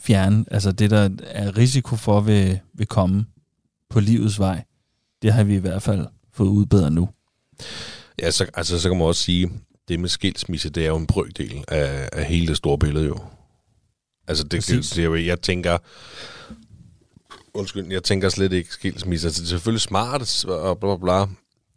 fjerne, 0.00 0.44
altså 0.50 0.72
det 0.72 0.90
der 0.90 1.08
er 1.22 1.56
risiko 1.58 1.96
for 1.96 2.20
vil, 2.20 2.60
vil 2.74 2.86
komme 2.86 3.26
på 3.90 4.00
livets 4.00 4.38
vej, 4.38 4.64
det 5.22 5.32
har 5.32 5.44
vi 5.44 5.54
i 5.54 5.58
hvert 5.58 5.82
fald 5.82 6.06
fået 6.32 6.48
udbedret 6.48 6.92
nu. 6.92 7.08
ja, 8.18 8.30
så, 8.30 8.46
altså, 8.54 8.80
så 8.80 8.88
kan 8.88 8.98
man 8.98 9.06
også 9.06 9.22
sige, 9.22 9.50
det 9.88 10.00
med 10.00 10.08
skilsmisse, 10.08 10.70
det 10.70 10.82
er 10.82 10.88
jo 10.88 10.96
en 10.96 11.06
brøkdel 11.06 11.64
af, 11.68 12.08
af 12.12 12.24
hele 12.24 12.46
det 12.46 12.56
store 12.56 12.78
billede 12.78 13.06
jo. 13.06 13.18
Altså, 14.28 14.44
det, 14.44 14.52
det, 14.52 14.58
Præcis. 14.58 14.90
det 14.90 14.98
er 14.98 15.04
jo, 15.04 15.16
jeg 15.16 15.40
tænker, 15.40 15.78
undskyld, 17.54 17.92
jeg 17.92 18.02
tænker 18.02 18.28
slet 18.28 18.52
ikke 18.52 18.72
skilsmisse. 18.72 19.26
Altså, 19.26 19.40
det 19.42 19.46
er 19.46 19.50
selvfølgelig 19.50 19.80
smart 19.80 20.44
og 20.44 20.78
bla 20.78 20.96
bla 20.96 20.96
bla, 20.96 21.20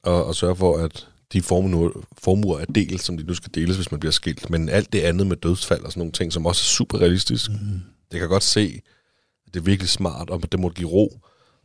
og, 0.03 0.25
og 0.25 0.35
sørge 0.35 0.55
for, 0.55 0.77
at 0.77 1.07
de 1.33 1.41
formuer, 1.41 1.89
formuer 2.17 2.59
er 2.59 2.65
delt, 2.65 3.01
som 3.01 3.17
de 3.17 3.23
nu 3.23 3.33
skal 3.33 3.51
deles, 3.55 3.75
hvis 3.75 3.91
man 3.91 3.99
bliver 3.99 4.11
skilt. 4.11 4.49
Men 4.49 4.69
alt 4.69 4.93
det 4.93 5.01
andet 5.01 5.27
med 5.27 5.37
dødsfald 5.37 5.81
og 5.81 5.91
sådan 5.91 5.99
nogle 5.99 6.11
ting, 6.11 6.33
som 6.33 6.45
også 6.45 6.61
er 6.61 6.73
super 6.75 6.97
realistisk, 6.97 7.51
mm. 7.51 7.57
det 7.57 8.11
kan 8.11 8.19
jeg 8.19 8.29
godt 8.29 8.43
se, 8.43 8.81
at 9.47 9.53
det 9.53 9.59
er 9.59 9.63
virkelig 9.63 9.89
smart, 9.89 10.29
og 10.29 10.51
det 10.51 10.59
må 10.59 10.69
give 10.69 10.89
ro 10.89 11.19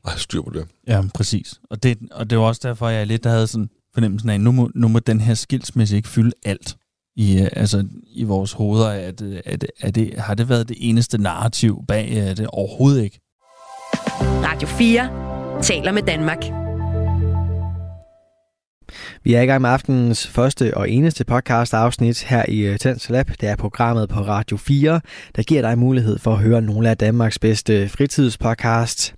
og 0.05 0.11
have 0.11 0.19
styr 0.19 0.43
på 0.43 0.51
det. 0.51 0.67
Ja, 0.87 1.03
præcis. 1.15 1.61
Og 1.71 1.83
det, 1.83 1.99
og 2.11 2.31
det 2.31 2.39
var 2.39 2.45
også 2.45 2.61
derfor, 2.65 2.89
jeg 2.89 3.07
lidt 3.07 3.27
havde 3.27 3.47
sådan, 3.47 3.71
fornemmelsen 3.95 4.31
af, 4.31 4.41
nu 4.41 4.53
må, 4.53 4.71
nu 4.75 4.89
må 4.89 4.99
den 4.99 5.21
her 5.21 5.35
skilsmisse 5.35 5.97
ikke 5.97 6.09
fylde 6.09 6.33
alt 6.45 6.77
i, 7.17 7.41
øh, 7.41 7.49
altså, 7.53 7.87
i 8.07 8.25
vores 8.25 8.53
hoveder. 8.53 8.89
Er 8.89 9.11
det, 9.11 9.43
er 9.45 9.57
det, 9.57 9.71
er 9.81 9.91
det, 9.91 10.15
har 10.19 10.35
det 10.35 10.49
været 10.49 10.69
det 10.69 10.77
eneste 10.81 11.19
narrativ 11.19 11.85
bag 11.89 12.17
er 12.17 12.35
det? 12.35 12.47
Overhovedet 12.47 13.03
ikke. 13.03 13.21
Radio 14.21 14.69
4 14.69 15.63
taler 15.63 15.93
med 15.93 16.03
Danmark. 16.03 16.68
Vi 19.25 19.35
er 19.35 19.41
i 19.41 19.47
gang 19.47 19.63
med 19.63 19.71
aftenens 19.71 20.27
første 20.27 20.77
og 20.77 20.91
eneste 20.91 21.25
podcast 21.25 21.75
afsnit 21.75 22.23
her 22.23 22.45
i 22.49 22.59
øh, 22.59 22.79
Tens 22.79 23.11
Lab. 23.11 23.31
Det 23.41 23.49
er 23.49 23.57
programmet 23.57 24.09
på 24.09 24.21
Radio 24.21 24.57
4, 24.57 25.01
der 25.37 25.43
giver 25.43 25.63
dig 25.63 25.79
mulighed 25.79 26.19
for 26.19 26.33
at 26.33 26.39
høre 26.39 26.63
nogle 26.63 26.91
af 26.91 26.97
Danmarks 26.97 27.39
bedste 27.39 27.89
fritidspodcasts. 27.89 29.15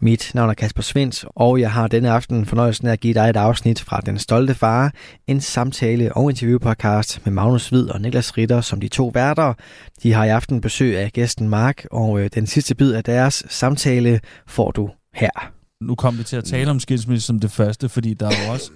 Mit 0.00 0.30
navn 0.34 0.50
er 0.50 0.54
Kasper 0.54 0.82
Svens, 0.82 1.24
og 1.28 1.60
jeg 1.60 1.72
har 1.72 1.88
denne 1.88 2.10
aften 2.10 2.46
fornøjelsen 2.46 2.86
af 2.86 2.92
at 2.92 3.00
give 3.00 3.14
dig 3.14 3.30
et 3.30 3.36
afsnit 3.36 3.80
fra 3.80 4.00
Den 4.06 4.18
Stolte 4.18 4.54
Far, 4.54 4.92
en 5.26 5.40
samtale- 5.40 6.12
og 6.12 6.30
interviewpodcast 6.30 7.20
med 7.24 7.32
Magnus 7.32 7.68
Hvid 7.68 7.88
og 7.88 8.00
Niklas 8.00 8.38
Ritter 8.38 8.60
som 8.60 8.80
de 8.80 8.88
to 8.88 9.10
værter. 9.14 9.54
De 10.02 10.12
har 10.12 10.24
i 10.24 10.28
aften 10.28 10.60
besøg 10.60 10.98
af 10.98 11.12
gæsten 11.12 11.48
Mark, 11.48 11.86
og 11.90 12.20
øh, 12.20 12.30
den 12.34 12.46
sidste 12.46 12.74
bid 12.74 12.92
af 12.92 13.04
deres 13.04 13.44
samtale 13.48 14.20
får 14.46 14.70
du 14.70 14.90
her. 15.14 15.52
Nu 15.80 15.94
kom 15.94 16.18
vi 16.18 16.22
til 16.22 16.36
at 16.36 16.44
tale 16.44 16.70
om 16.70 16.80
skilsmisse 16.80 17.26
som 17.26 17.40
det 17.40 17.50
første, 17.50 17.88
fordi 17.88 18.14
der 18.14 18.26
er 18.26 18.46
jo 18.46 18.52
også 18.52 18.70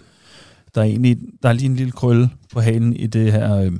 der 0.76 0.82
er, 0.82 0.86
egentlig, 0.86 1.18
der 1.42 1.48
er 1.48 1.52
lige 1.52 1.66
en 1.66 1.76
lille 1.76 1.92
krølle 1.92 2.30
på 2.52 2.60
halen 2.60 2.96
i 2.96 3.06
det 3.06 3.32
her 3.32 3.56
øh, 3.56 3.72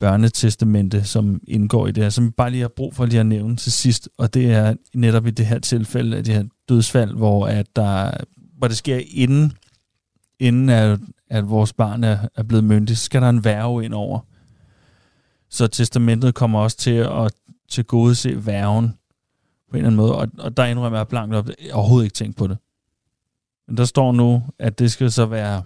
børnetestamente, 0.00 1.04
som 1.04 1.40
indgår 1.48 1.86
i 1.86 1.92
det 1.92 2.02
her, 2.02 2.10
som 2.10 2.26
vi 2.26 2.30
bare 2.30 2.50
lige 2.50 2.60
har 2.60 2.68
brug 2.68 2.94
for 2.94 3.06
lige 3.06 3.20
at 3.20 3.26
nævne 3.26 3.56
til 3.56 3.72
sidst, 3.72 4.08
og 4.18 4.34
det 4.34 4.52
er 4.52 4.74
netop 4.94 5.26
i 5.26 5.30
det 5.30 5.46
her 5.46 5.58
tilfælde 5.58 6.16
af 6.16 6.24
det 6.24 6.34
her 6.34 6.44
dødsfald, 6.68 7.14
hvor, 7.14 7.46
at 7.46 7.76
der, 7.76 8.10
hvor 8.58 8.68
det 8.68 8.76
sker 8.76 9.00
inden, 9.10 9.52
inden 10.38 10.68
at, 10.68 10.98
at 11.30 11.50
vores 11.50 11.72
barn 11.72 12.04
er, 12.04 12.18
er 12.34 12.42
blevet 12.42 12.64
myndig, 12.64 12.96
så 12.98 13.04
skal 13.04 13.22
der 13.22 13.28
en 13.28 13.44
værve 13.44 13.84
ind 13.84 13.94
over. 13.94 14.20
Så 15.50 15.66
testamentet 15.66 16.34
kommer 16.34 16.58
også 16.58 16.76
til 16.76 16.90
at 16.90 17.32
til 17.68 17.84
gode 17.84 18.14
se 18.14 18.46
værven 18.46 18.88
på 19.70 19.76
en 19.76 19.76
eller 19.76 19.86
anden 19.86 19.96
måde, 19.96 20.16
og, 20.16 20.28
og 20.38 20.56
der 20.56 20.64
indrømmer 20.64 20.98
jeg 20.98 21.08
blankt 21.08 21.34
op, 21.34 21.48
jeg 21.48 21.74
overhovedet 21.74 22.04
ikke 22.04 22.14
tænkt 22.14 22.36
på 22.36 22.46
det. 22.46 22.58
Men 23.68 23.76
der 23.76 23.84
står 23.84 24.12
nu, 24.12 24.42
at 24.58 24.78
det 24.78 24.92
skal 24.92 25.12
så 25.12 25.26
være 25.26 25.62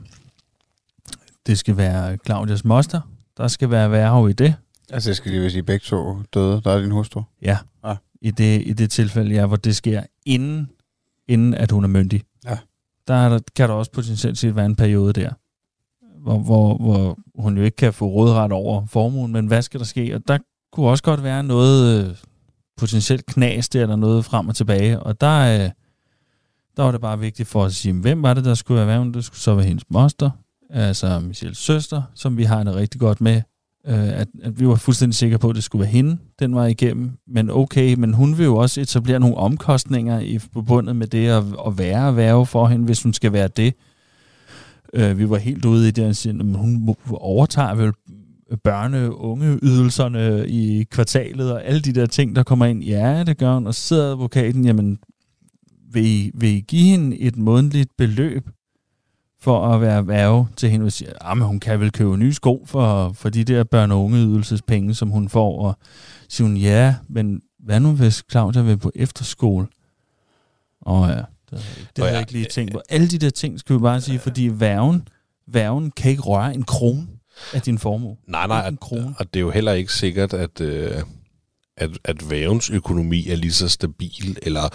det 1.46 1.58
skal 1.58 1.76
være 1.76 2.18
Claudias 2.26 2.64
moster. 2.64 3.00
Der 3.36 3.48
skal 3.48 3.70
være 3.70 3.90
værve 3.90 4.30
i 4.30 4.32
det. 4.32 4.54
Altså, 4.90 5.08
det 5.08 5.16
skal 5.16 5.32
lige 5.32 5.50
sige, 5.50 5.62
begge 5.62 5.84
to 5.84 6.22
døde. 6.34 6.60
Der 6.64 6.70
er 6.70 6.80
din 6.80 6.90
hustru. 6.90 7.22
Ja. 7.42 7.58
Ah. 7.82 7.96
I, 8.20 8.30
det, 8.30 8.62
I 8.66 8.72
det 8.72 8.90
tilfælde, 8.90 9.34
ja, 9.34 9.46
hvor 9.46 9.56
det 9.56 9.76
sker 9.76 10.02
inden, 10.26 10.70
inden 11.28 11.54
at 11.54 11.70
hun 11.70 11.84
er 11.84 11.88
myndig. 11.88 12.22
Ja. 12.44 12.58
Der, 13.08 13.14
er 13.14 13.28
der 13.28 13.38
kan 13.56 13.68
der 13.68 13.74
også 13.74 13.90
potentielt 13.90 14.38
set 14.38 14.56
være 14.56 14.66
en 14.66 14.76
periode 14.76 15.12
der, 15.12 15.30
hvor, 16.22 16.38
hvor, 16.38 16.76
hvor 16.76 17.18
hun 17.38 17.56
jo 17.56 17.62
ikke 17.62 17.76
kan 17.76 17.92
få 17.92 18.06
rådret 18.06 18.52
over 18.52 18.86
formuen, 18.86 19.32
men 19.32 19.46
hvad 19.46 19.62
skal 19.62 19.80
der 19.80 19.86
ske? 19.86 20.14
Og 20.14 20.22
der 20.28 20.38
kunne 20.72 20.86
også 20.86 21.04
godt 21.04 21.22
være 21.22 21.42
noget 21.42 22.06
øh, 22.06 22.16
potentielt 22.76 23.26
knas 23.26 23.68
der, 23.68 23.82
eller 23.82 23.96
noget 23.96 24.24
frem 24.24 24.48
og 24.48 24.56
tilbage. 24.56 25.00
Og 25.00 25.20
der, 25.20 25.64
øh, 25.64 25.70
der 26.76 26.82
var 26.82 26.90
det 26.90 27.00
bare 27.00 27.18
vigtigt 27.18 27.48
for 27.48 27.62
os 27.62 27.72
at 27.72 27.76
sige, 27.76 27.94
hvem 27.94 28.22
var 28.22 28.34
det, 28.34 28.44
der 28.44 28.54
skulle 28.54 28.78
være 28.78 28.86
værven? 28.86 29.14
Det 29.14 29.24
skulle 29.24 29.40
så 29.40 29.54
være 29.54 29.64
hendes 29.64 29.84
moster, 29.90 30.30
altså 30.70 31.20
Michelles 31.20 31.58
søster, 31.58 32.02
som 32.14 32.36
vi 32.36 32.44
har 32.44 32.64
det 32.64 32.74
rigtig 32.74 33.00
godt 33.00 33.20
med. 33.20 33.42
Øh, 33.86 34.20
at, 34.20 34.28
at 34.42 34.60
vi 34.60 34.68
var 34.68 34.74
fuldstændig 34.74 35.14
sikre 35.14 35.38
på, 35.38 35.50
at 35.50 35.56
det 35.56 35.64
skulle 35.64 35.80
være 35.80 35.90
hende, 35.90 36.18
den 36.38 36.54
var 36.54 36.66
igennem. 36.66 37.10
Men 37.26 37.50
okay, 37.50 37.94
men 37.94 38.14
hun 38.14 38.38
vil 38.38 38.44
jo 38.44 38.56
også 38.56 38.80
etablere 38.80 39.20
nogle 39.20 39.36
omkostninger 39.36 40.20
i 40.20 40.38
forbundet 40.38 40.96
med 40.96 41.06
det 41.06 41.28
at, 41.28 41.44
at 41.66 41.78
være 41.78 42.16
værve 42.16 42.46
for 42.46 42.66
hende, 42.66 42.84
hvis 42.84 43.02
hun 43.02 43.12
skal 43.12 43.32
være 43.32 43.48
det. 43.48 43.74
Øh, 44.94 45.18
vi 45.18 45.30
var 45.30 45.36
helt 45.36 45.64
ude 45.64 45.88
i 45.88 45.90
det, 45.90 46.26
at 46.26 46.56
hun 46.56 46.94
overtager 47.10 47.74
vel 47.74 47.92
børne- 48.68 48.96
og 48.96 49.24
ungeydelserne 49.24 50.26
øh, 50.26 50.46
i 50.48 50.84
kvartalet 50.90 51.52
og 51.52 51.64
alle 51.64 51.80
de 51.80 51.92
der 51.92 52.06
ting, 52.06 52.36
der 52.36 52.42
kommer 52.42 52.66
ind. 52.66 52.84
Ja, 52.84 53.24
det 53.24 53.38
gør 53.38 53.54
hun. 53.54 53.66
Og 53.66 53.74
så 53.74 53.80
sidder 53.80 54.10
advokaten, 54.10 54.64
jamen, 54.64 54.98
vil 55.92 56.06
I, 56.06 56.30
vil 56.34 56.48
I 56.48 56.60
give 56.60 56.82
hende 56.82 57.18
et 57.18 57.36
månedligt 57.36 57.90
beløb 57.98 58.48
for 59.46 59.68
at 59.74 59.80
være 59.80 60.08
værve 60.08 60.48
til 60.56 60.70
hende 60.70 60.86
og 60.86 60.92
sige, 60.92 61.10
at 61.10 61.16
ah, 61.20 61.38
hun 61.38 61.60
kan 61.60 61.80
vel 61.80 61.92
købe 61.92 62.16
nye 62.16 62.32
sko 62.32 62.64
for, 62.66 63.12
for 63.12 63.28
de 63.28 63.44
der 63.44 63.64
børne- 63.74 63.92
og 63.92 64.04
ungeydelsespenge, 64.04 64.94
som 64.94 65.08
hun 65.08 65.28
får. 65.28 65.66
Og 65.66 65.78
siger 66.28 66.48
hun, 66.48 66.56
ja, 66.56 66.94
men 67.08 67.42
hvad 67.58 67.80
nu 67.80 67.92
hvis 67.92 68.24
Claudia 68.30 68.62
vil 68.62 68.76
på 68.76 68.92
efterskole? 68.94 69.66
Og 70.80 71.08
ja, 71.08 71.14
det, 71.50 71.88
det 71.96 72.04
har 72.04 72.10
jeg 72.10 72.20
ikke 72.20 72.32
lige 72.32 72.44
tænkt 72.44 72.72
på. 72.72 72.80
Alle 72.88 73.08
de 73.08 73.18
der 73.18 73.30
ting 73.30 73.60
skal 73.60 73.76
vi 73.76 73.80
bare 73.80 74.00
sige, 74.00 74.18
fordi 74.18 74.50
værven, 74.52 75.08
værven 75.48 75.90
kan 75.90 76.10
ikke 76.10 76.22
røre 76.22 76.54
en 76.54 76.62
krone 76.62 77.06
af 77.54 77.62
din 77.62 77.78
formue. 77.78 78.16
Nej, 78.28 78.46
nej, 78.46 78.68
en 78.68 78.76
krone. 78.76 79.14
og 79.18 79.34
det 79.34 79.40
er 79.40 79.44
jo 79.44 79.50
heller 79.50 79.72
ikke 79.72 79.92
sikkert, 79.92 80.34
at, 80.34 80.60
øh, 80.60 81.02
at, 81.76 81.90
at 82.04 82.30
vævens 82.30 82.70
økonomi 82.70 83.28
er 83.28 83.36
lige 83.36 83.52
så 83.52 83.68
stabil, 83.68 84.38
eller 84.42 84.68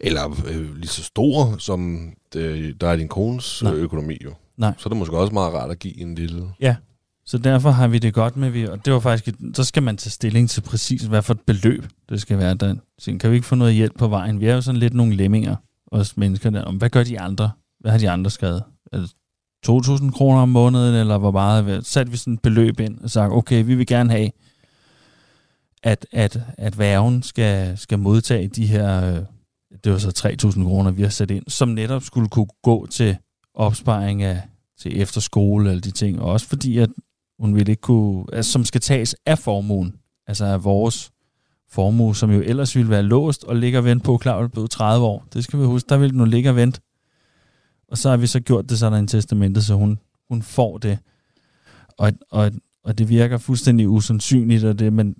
eller 0.00 0.44
øh, 0.48 0.76
lige 0.76 0.88
så 0.88 1.02
stor, 1.02 1.56
som 1.58 2.10
det, 2.32 2.80
der 2.80 2.88
er 2.88 2.96
din 2.96 3.08
kones 3.08 3.62
Nej. 3.62 3.72
økonomi 3.72 4.18
jo. 4.24 4.32
Nej. 4.56 4.74
Så 4.78 4.88
er 4.88 4.88
det 4.88 4.98
måske 4.98 5.16
også 5.18 5.34
meget 5.34 5.54
rart 5.54 5.70
at 5.70 5.78
give 5.78 6.00
en 6.00 6.14
lille... 6.14 6.48
Ja, 6.60 6.76
så 7.26 7.38
derfor 7.38 7.70
har 7.70 7.88
vi 7.88 7.98
det 7.98 8.14
godt 8.14 8.36
med, 8.36 8.50
vi, 8.50 8.66
og 8.66 8.84
det 8.84 8.92
var 8.92 9.00
faktisk, 9.00 9.36
så 9.54 9.64
skal 9.64 9.82
man 9.82 9.96
tage 9.96 10.10
stilling 10.10 10.50
til 10.50 10.60
præcis, 10.60 11.02
hvad 11.02 11.22
for 11.22 11.34
et 11.34 11.40
beløb 11.40 11.86
det 12.08 12.20
skal 12.20 12.38
være. 12.38 12.54
Der. 12.54 12.74
Så 12.98 13.16
kan 13.20 13.30
vi 13.30 13.36
ikke 13.36 13.46
få 13.46 13.54
noget 13.54 13.74
hjælp 13.74 13.98
på 13.98 14.08
vejen? 14.08 14.40
Vi 14.40 14.46
er 14.46 14.54
jo 14.54 14.60
sådan 14.60 14.80
lidt 14.80 14.94
nogle 14.94 15.16
lemminger, 15.16 15.56
os 15.92 16.16
mennesker 16.16 16.50
der. 16.50 16.62
Om, 16.62 16.76
hvad 16.76 16.90
gør 16.90 17.04
de 17.04 17.20
andre? 17.20 17.50
Hvad 17.80 17.90
har 17.90 17.98
de 17.98 18.10
andre 18.10 18.30
skrevet? 18.30 18.62
Det 18.92 19.10
2.000 19.68 20.10
kroner 20.10 20.40
om 20.40 20.48
måneden, 20.48 20.94
eller 20.94 21.18
hvor 21.18 21.30
meget? 21.30 21.86
Satte 21.86 22.12
vi 22.12 22.18
sådan 22.18 22.34
et 22.34 22.42
beløb 22.42 22.80
ind 22.80 22.98
og 23.00 23.10
sagde, 23.10 23.30
okay, 23.30 23.64
vi 23.64 23.74
vil 23.74 23.86
gerne 23.86 24.10
have, 24.10 24.30
at, 25.82 26.06
at, 26.12 26.40
at 26.58 26.78
værven 26.78 27.22
skal, 27.22 27.78
skal 27.78 27.98
modtage 27.98 28.48
de 28.48 28.66
her 28.66 29.24
det 29.86 29.92
var 29.92 29.98
så 29.98 30.36
3.000 30.46 30.62
kroner, 30.64 30.90
vi 30.90 31.02
har 31.02 31.08
sat 31.08 31.30
ind, 31.30 31.44
som 31.48 31.68
netop 31.68 32.02
skulle 32.02 32.28
kunne 32.28 32.46
gå 32.62 32.86
til 32.86 33.16
opsparing 33.54 34.22
af 34.22 34.42
til 34.78 35.00
efterskole 35.02 35.70
eller 35.70 35.80
de 35.80 35.90
ting, 35.90 36.20
og 36.20 36.32
også 36.32 36.46
fordi, 36.46 36.78
at 36.78 36.90
hun 37.38 37.54
ville 37.54 37.70
ikke 37.70 37.80
kunne, 37.80 38.24
altså, 38.32 38.52
som 38.52 38.64
skal 38.64 38.80
tages 38.80 39.16
af 39.26 39.38
formuen, 39.38 39.94
altså 40.26 40.44
af 40.44 40.64
vores 40.64 41.10
formue, 41.68 42.16
som 42.16 42.30
jo 42.30 42.40
ellers 42.40 42.76
ville 42.76 42.90
være 42.90 43.02
låst 43.02 43.44
og 43.44 43.56
ligger 43.56 43.78
og 43.78 43.84
vente 43.84 44.04
på, 44.04 44.16
klar 44.16 44.38
at 44.38 44.52
blive 44.52 44.68
30 44.68 45.06
år. 45.06 45.26
Det 45.32 45.44
skal 45.44 45.60
vi 45.60 45.64
huske, 45.64 45.88
der 45.88 45.96
vil 45.96 46.14
nu 46.14 46.24
ligge 46.24 46.50
og 46.50 46.56
vente. 46.56 46.80
Og 47.88 47.98
så 47.98 48.10
har 48.10 48.16
vi 48.16 48.26
så 48.26 48.40
gjort 48.40 48.68
det 48.68 48.78
sådan 48.78 48.98
en 48.98 49.08
testamente, 49.08 49.62
så 49.62 49.74
hun, 49.74 49.98
hun 50.28 50.42
får 50.42 50.78
det. 50.78 50.98
Og, 51.98 52.12
og, 52.30 52.52
og 52.84 52.98
det 52.98 53.08
virker 53.08 53.38
fuldstændig 53.38 53.88
usandsynligt, 53.88 54.64
og 54.64 54.78
det, 54.78 54.92
men 54.92 55.14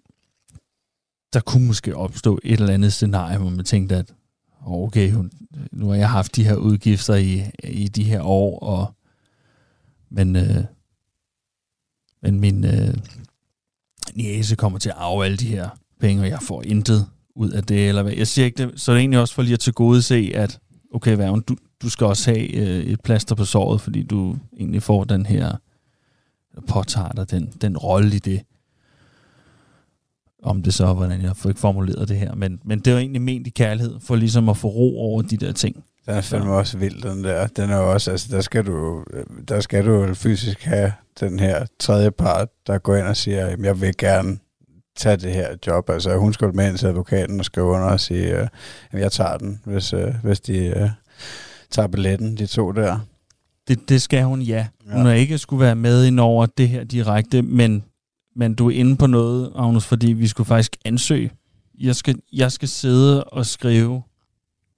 der 1.32 1.40
kunne 1.40 1.66
måske 1.66 1.96
opstå 1.96 2.38
et 2.44 2.60
eller 2.60 2.74
andet 2.74 2.92
scenarie, 2.92 3.38
hvor 3.38 3.50
man 3.50 3.64
tænkte, 3.64 3.96
at 3.96 4.12
okay, 4.66 5.12
hun, 5.12 5.30
nu 5.72 5.88
har 5.88 5.94
jeg 5.94 6.10
haft 6.10 6.36
de 6.36 6.44
her 6.44 6.54
udgifter 6.54 7.14
i, 7.14 7.42
i 7.64 7.88
de 7.88 8.04
her 8.04 8.22
år, 8.22 8.58
og 8.58 8.94
men, 10.10 10.36
øh, 10.36 10.64
men 12.22 12.40
min 12.40 12.64
øh, 12.64 12.94
næse 14.14 14.56
kommer 14.56 14.78
til 14.78 14.88
at 14.88 14.94
arve 14.98 15.24
alle 15.24 15.36
de 15.36 15.48
her 15.48 15.68
penge, 16.00 16.22
og 16.22 16.28
jeg 16.28 16.42
får 16.42 16.62
intet 16.62 17.06
ud 17.34 17.50
af 17.50 17.64
det, 17.64 17.88
eller 17.88 18.02
hvad. 18.02 18.12
Jeg 18.12 18.26
siger 18.26 18.46
ikke 18.46 18.66
det, 18.66 18.80
så 18.80 18.92
det 18.92 18.96
er 18.96 19.00
egentlig 19.00 19.20
også 19.20 19.34
for 19.34 19.42
lige 19.42 19.52
at 19.52 19.60
til 19.60 19.72
gode 19.72 20.02
se, 20.02 20.32
at 20.34 20.60
okay, 20.94 21.16
Værven, 21.16 21.40
du, 21.40 21.56
du 21.82 21.88
skal 21.88 22.06
også 22.06 22.30
have 22.30 22.54
øh, 22.54 22.84
et 22.84 23.00
plaster 23.00 23.34
på 23.34 23.44
såret, 23.44 23.80
fordi 23.80 24.02
du 24.02 24.36
egentlig 24.58 24.82
får 24.82 25.04
den 25.04 25.26
her, 25.26 25.56
påtager 26.68 27.12
dig 27.12 27.30
den, 27.30 27.52
den 27.60 27.76
rolle 27.76 28.16
i 28.16 28.18
det 28.18 28.42
om 30.42 30.62
det 30.62 30.74
så, 30.74 30.92
hvordan 30.92 31.22
jeg 31.22 31.36
får 31.36 31.48
ikke 31.48 31.60
formuleret 31.60 32.08
det 32.08 32.18
her, 32.18 32.34
men, 32.34 32.60
men 32.64 32.78
det 32.78 32.86
er 32.86 32.92
jo 32.92 32.98
egentlig 32.98 33.22
ment 33.22 33.46
i 33.46 33.50
kærlighed, 33.50 34.00
for 34.00 34.16
ligesom 34.16 34.48
at 34.48 34.56
få 34.56 34.68
ro 34.68 34.98
over 34.98 35.22
de 35.22 35.36
der 35.36 35.52
ting. 35.52 35.84
Den 36.06 36.14
er 36.14 36.20
fandme 36.20 36.50
ja. 36.50 36.58
også 36.58 36.78
vild, 36.78 37.02
den 37.02 37.24
der. 37.24 37.46
Den 37.46 37.70
er 37.70 37.76
også, 37.76 38.10
altså, 38.10 38.28
der 38.30 38.40
skal 38.40 38.66
du, 38.66 39.04
der 39.48 39.60
skal 39.60 39.86
du 39.86 40.14
fysisk 40.14 40.64
have 40.64 40.92
den 41.20 41.38
her 41.38 41.66
tredje 41.80 42.10
part, 42.10 42.48
der 42.66 42.78
går 42.78 42.96
ind 42.96 43.06
og 43.06 43.16
siger, 43.16 43.46
at 43.46 43.60
jeg 43.60 43.80
vil 43.80 43.96
gerne 43.96 44.38
tage 44.96 45.16
det 45.16 45.32
her 45.32 45.48
job. 45.66 45.90
Altså, 45.90 46.16
hun 46.16 46.32
skal 46.32 46.54
med 46.54 46.68
ind 46.68 46.78
til 46.78 46.86
advokaten 46.86 47.38
og 47.38 47.44
skrive 47.44 47.66
under 47.66 47.88
og 47.88 48.00
sige, 48.00 48.34
at 48.34 48.50
jeg 48.92 49.12
tager 49.12 49.36
den, 49.36 49.60
hvis, 49.64 49.92
øh, 49.92 50.14
hvis 50.22 50.40
de 50.40 50.72
uh, 50.76 50.90
tager 51.70 51.88
billetten, 51.88 52.36
de 52.36 52.46
to 52.46 52.72
der. 52.72 52.98
Det, 53.68 53.88
det 53.88 54.02
skal 54.02 54.24
hun, 54.24 54.42
ja. 54.42 54.66
Hun 54.90 55.02
ja. 55.02 55.08
har 55.08 55.12
ikke 55.12 55.38
skulle 55.38 55.60
være 55.60 55.76
med 55.76 56.04
ind 56.06 56.20
over 56.20 56.46
det 56.46 56.68
her 56.68 56.84
direkte, 56.84 57.42
men 57.42 57.84
men 58.36 58.54
du 58.54 58.66
er 58.66 58.74
inde 58.74 58.96
på 58.96 59.06
noget, 59.06 59.52
Agnes, 59.54 59.86
fordi 59.86 60.12
vi 60.12 60.26
skulle 60.26 60.46
faktisk 60.46 60.76
ansøge. 60.84 61.30
Jeg 61.80 61.96
skal, 61.96 62.20
jeg 62.32 62.52
skal 62.52 62.68
sidde 62.68 63.24
og 63.24 63.46
skrive, 63.46 64.02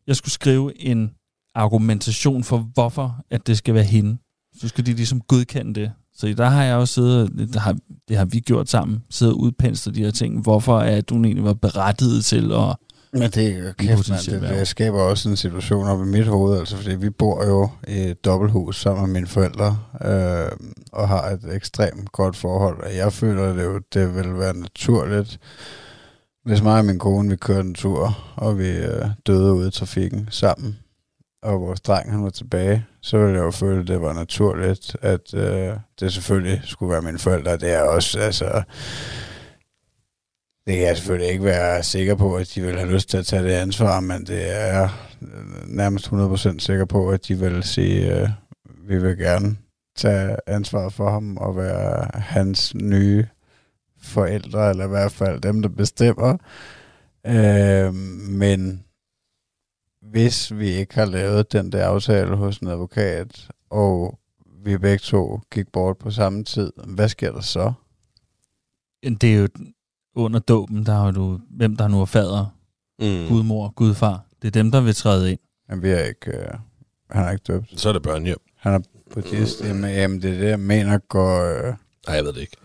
jeg 0.07 0.17
skulle 0.17 0.33
skrive 0.33 0.81
en 0.81 1.11
argumentation 1.55 2.45
for, 2.45 2.59
hvorfor 2.59 3.25
at 3.31 3.47
det 3.47 3.59
skal 3.59 3.75
være 3.75 3.85
hende. 3.85 4.19
Så 4.61 4.69
skal 4.69 4.87
de 4.87 4.93
ligesom 4.93 5.21
godkende 5.21 5.81
det. 5.81 5.93
Så 6.15 6.35
der 6.39 6.49
har 6.49 6.65
jeg 6.65 6.77
også 6.77 6.95
siddet, 6.95 7.39
det 7.39 7.61
har, 7.61 7.77
det 8.09 8.17
har 8.17 8.25
vi 8.25 8.41
gjort 8.41 8.69
sammen, 8.69 9.03
siddet 9.11 9.35
og 9.35 9.41
udpenslet 9.41 9.95
de 9.95 10.05
her 10.05 10.11
ting. 10.11 10.43
Hvorfor 10.43 10.81
er 10.81 11.01
du 11.01 11.15
egentlig 11.15 11.45
var 11.45 11.55
berettiget 11.55 12.25
til 12.25 12.53
at 12.53 12.77
men 13.13 13.23
det, 13.23 13.77
kæft, 13.77 14.11
man, 14.11 14.19
det, 14.19 14.43
det 14.43 14.69
skaber 14.69 15.01
også 15.03 15.29
en 15.29 15.37
situation 15.37 15.87
op 15.87 16.01
i 16.01 16.05
mit 16.05 16.27
hoved, 16.27 16.59
altså 16.59 16.77
fordi 16.77 16.95
vi 16.95 17.11
bor 17.11 17.47
jo 17.47 17.69
i 17.89 17.99
et 17.99 18.25
dobbelthus 18.25 18.81
sammen 18.81 19.07
med 19.07 19.13
mine 19.13 19.27
forældre, 19.27 19.79
øh, 20.05 20.51
og 20.93 21.09
har 21.09 21.23
et 21.23 21.55
ekstremt 21.55 22.13
godt 22.13 22.37
forhold, 22.37 22.83
og 22.83 22.97
jeg 22.97 23.13
føler 23.13 23.53
det 23.53 23.65
jo, 23.65 23.81
det 23.95 24.15
vil 24.15 24.39
være 24.39 24.57
naturligt, 24.57 25.39
hvis 26.45 26.63
mig 26.63 26.79
og 26.79 26.85
min 26.85 26.99
kone, 26.99 27.31
vi 27.31 27.37
kørte 27.37 27.69
en 27.69 27.75
tur, 27.75 28.19
og 28.37 28.59
vi 28.59 28.69
øh, 28.69 29.07
døde 29.27 29.53
ude 29.53 29.69
i 29.69 29.71
trafikken 29.71 30.29
sammen, 30.31 30.79
og 31.43 31.61
vores 31.61 31.81
dreng 31.81 32.11
han 32.11 32.25
var 32.25 32.31
tilbage, 32.31 32.87
så 33.03 33.19
ville 33.19 33.37
jeg 33.37 33.45
jo 33.45 33.51
føle, 33.51 33.81
at 33.81 33.89
det 33.89 34.01
var 34.01 34.13
naturligt, 34.13 34.97
at 35.03 35.35
øh, 35.35 35.73
det 36.01 36.13
selvfølgelig 36.13 36.61
skulle 36.65 36.93
være 36.93 37.03
mine 37.03 37.19
forældre. 37.19 37.57
Det 37.57 37.75
er 37.75 37.83
også, 37.83 38.19
altså, 38.19 38.63
det 40.69 40.77
kan 40.77 40.87
jeg 40.87 40.97
selvfølgelig 40.97 41.33
ikke 41.33 41.45
være 41.45 41.83
sikker 41.83 42.15
på, 42.15 42.37
at 42.37 42.53
de 42.55 42.63
vil 42.63 42.79
have 42.79 42.93
lyst 42.93 43.09
til 43.09 43.17
at 43.17 43.27
tage 43.27 43.43
det 43.43 43.51
ansvar, 43.51 44.01
men 44.01 44.27
det 44.27 44.57
er 44.57 44.89
øh, 45.23 45.69
nærmest 45.69 46.07
100% 46.07 46.59
sikker 46.59 46.85
på, 46.85 47.11
at 47.11 47.29
de 47.29 47.39
vil 47.39 47.63
sige, 47.63 48.13
at 48.13 48.31
vi 48.89 49.03
vil 49.03 49.19
gerne 49.19 49.57
tage 49.97 50.37
ansvar 50.47 50.89
for 50.89 51.11
ham 51.11 51.37
og 51.37 51.57
være 51.57 52.11
hans 52.15 52.75
nye 52.75 53.27
forældre, 54.03 54.71
eller 54.71 54.85
i 54.85 54.89
hvert 54.89 55.13
fald 55.13 55.41
dem, 55.41 55.63
der 55.63 55.69
bestemmer. 55.69 56.37
Øh, 57.27 57.95
men 58.29 58.85
hvis 60.03 60.57
vi 60.59 60.69
ikke 60.69 60.95
har 60.95 61.07
lavet 61.07 61.53
den 61.53 61.73
der 61.73 61.87
aftale 61.87 62.37
hos 62.37 62.59
en 62.59 62.69
advokat, 62.69 63.49
og 63.71 64.19
vi 64.65 64.79
begge 64.79 64.99
to 64.99 65.41
gik 65.53 65.73
bort 65.73 65.99
på 65.99 66.11
samme 66.11 66.45
tid, 66.45 66.73
hvad 66.87 67.09
sker 67.09 67.33
der 67.33 67.41
så? 67.41 67.73
Det 69.03 69.35
er 69.35 69.39
jo 69.39 69.49
under 70.19 70.39
dåben, 70.39 70.87
der 70.87 70.95
har 70.95 71.11
du, 71.11 71.41
hvem 71.51 71.77
der 71.77 71.89
nu 71.89 72.01
er 72.01 72.05
fader, 72.05 72.55
Mm. 73.01 73.29
gudmor, 73.29 73.73
gudfar. 73.77 74.25
Det 74.43 74.49
er 74.49 74.53
dem, 74.53 74.71
der 74.71 74.81
vil 74.81 74.95
træde 74.95 75.31
ind. 75.31 75.39
Men 75.69 75.83
vi 75.83 75.91
er 75.91 75.99
ikke, 76.05 76.31
øh, 76.39 76.47
han 77.11 77.25
er 77.25 77.31
ikke 77.31 77.43
døbt. 77.47 77.81
Så 77.81 77.89
er 77.89 77.93
det 77.93 78.03
børnehjem. 78.03 78.39
Han 78.57 78.75
er 78.75 78.79
buddhist. 79.15 79.65
Jamen, 79.65 79.91
jamen, 79.91 80.23
det 80.23 80.35
er 80.35 80.39
det, 80.39 80.49
jeg 80.49 80.61
mener, 80.61 80.99
går, 80.99 81.41
øh, 81.43 81.75
Nej, 82.07 82.17
jeg 82.17 82.25
ved 82.25 82.33
det 82.33 82.41
ikke. 82.41 82.57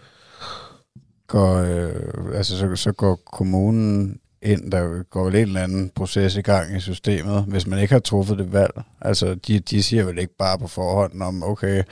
går, 1.27 1.55
øh, 1.55 2.37
altså, 2.37 2.57
så, 2.57 2.75
så 2.75 2.91
går 2.91 3.15
kommunen 3.15 4.19
ind, 4.41 4.71
der 4.71 5.03
går 5.03 5.23
vel 5.25 5.35
en 5.35 5.41
eller 5.41 5.63
anden 5.63 5.89
proces 5.95 6.35
i 6.35 6.41
gang 6.41 6.77
i 6.77 6.79
systemet, 6.79 7.43
hvis 7.43 7.67
man 7.67 7.79
ikke 7.79 7.93
har 7.93 7.99
truffet 7.99 8.37
det 8.37 8.53
valg. 8.53 8.81
Altså, 9.01 9.35
de, 9.35 9.59
de 9.59 9.83
siger 9.83 10.03
vel 10.03 10.17
ikke 10.17 10.37
bare 10.37 10.59
på 10.59 10.67
forhånd 10.67 11.21
om, 11.21 11.43
okay, 11.43 11.83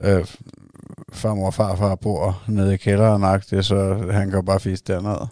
øh, 0.00 0.26
farmor 1.12 1.46
og 1.46 1.54
farfar 1.54 1.94
bor 1.94 2.42
nede 2.48 2.74
i 2.74 2.76
kælderen, 2.76 3.40
det, 3.50 3.66
så 3.66 4.08
han 4.12 4.26
kan 4.30 4.36
jo 4.36 4.42
bare 4.42 4.60
fiske 4.60 4.92
derned. 4.92 5.26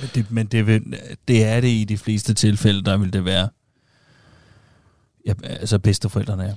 Men 0.00 0.10
det, 0.14 0.30
men 0.30 0.46
det, 0.46 0.66
vil, 0.66 0.98
det 1.28 1.44
er 1.44 1.60
det 1.60 1.68
i 1.68 1.84
de 1.84 1.98
fleste 1.98 2.34
tilfælde, 2.34 2.84
der 2.84 2.96
vil 2.96 3.12
det 3.12 3.24
være. 3.24 3.48
Ja, 5.26 5.32
altså 5.42 5.78
bedsteforældrene 5.78 6.44
er. 6.44 6.54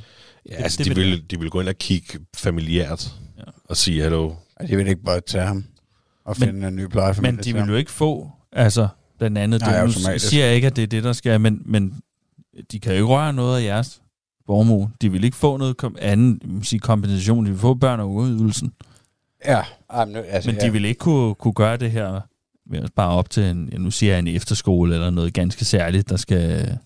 Ja, 0.49 0.55
Det- 0.57 0.63
altså, 0.63 0.77
det 0.77 0.85
de, 0.85 0.95
vil- 0.95 1.11
vil, 1.11 1.31
de 1.31 1.39
vil 1.39 1.49
gå 1.49 1.59
ind 1.61 1.69
og 1.69 1.75
kigge 1.75 2.19
familiært 2.37 3.11
Ja. 3.37 3.41
ja. 3.47 3.51
og 3.65 3.77
sige 3.77 4.01
hallo. 4.01 4.33
Og 4.55 4.67
de 4.67 4.75
vil 4.77 4.87
ikke 4.87 5.03
bare 5.03 5.21
tage 5.21 5.45
ham 5.45 5.65
og 6.25 6.35
Men- 6.39 6.47
finde 6.49 6.67
en 6.67 6.75
ny 6.75 6.85
plejefamilie 6.85 7.31
Men 7.35 7.43
de 7.43 7.53
vil 7.53 7.59
ham. 7.61 7.69
jo 7.69 7.75
ikke 7.75 7.91
få, 7.91 8.31
altså 8.51 8.87
blandt 9.17 9.37
andet, 9.37 9.61
Nej, 9.61 9.75
det, 9.85 9.85
nu 10.13 10.19
siger 10.19 10.45
jeg 10.45 10.55
ikke, 10.55 10.67
at 10.67 10.75
det 10.75 10.83
er 10.83 10.87
det, 10.87 11.03
der 11.03 11.13
skal, 11.13 11.41
men, 11.41 11.61
men 11.65 12.01
de 12.71 12.79
kan 12.79 12.91
jo 12.91 12.95
ikke 12.95 13.05
røre 13.05 13.33
noget 13.33 13.59
af 13.61 13.63
jeres 13.65 14.01
formue. 14.47 14.91
De 15.01 15.11
vil 15.11 15.23
ikke 15.23 15.37
få 15.37 15.57
noget 15.57 15.77
kom, 15.77 15.95
anden 16.01 16.63
sige, 16.63 16.79
kompensation. 16.79 17.45
De 17.45 17.51
vil 17.51 17.59
få 17.59 17.73
børn- 17.73 17.99
og 17.99 18.13
ungeydelsen. 18.13 18.73
Ja, 19.45 19.61
Ej, 19.89 20.05
men, 20.05 20.13
nu, 20.13 20.19
altså, 20.19 20.49
Men 20.49 20.59
ja. 20.59 20.65
de 20.65 20.71
vil 20.71 20.85
ikke 20.85 20.99
kunne, 20.99 21.35
kunne 21.35 21.53
gøre 21.53 21.77
det 21.77 21.91
her 21.91 22.21
ved 22.69 22.79
at 22.79 22.87
spare 22.87 23.09
op 23.09 23.29
til 23.29 23.43
en, 23.43 23.69
ja, 23.71 23.77
nu 23.77 23.91
siger 23.91 24.11
jeg 24.11 24.19
en 24.19 24.27
efterskole 24.27 24.93
eller 24.93 25.09
noget 25.09 25.33
ganske 25.33 25.65
særligt, 25.65 26.09
der 26.09 26.17
skal 26.17 26.77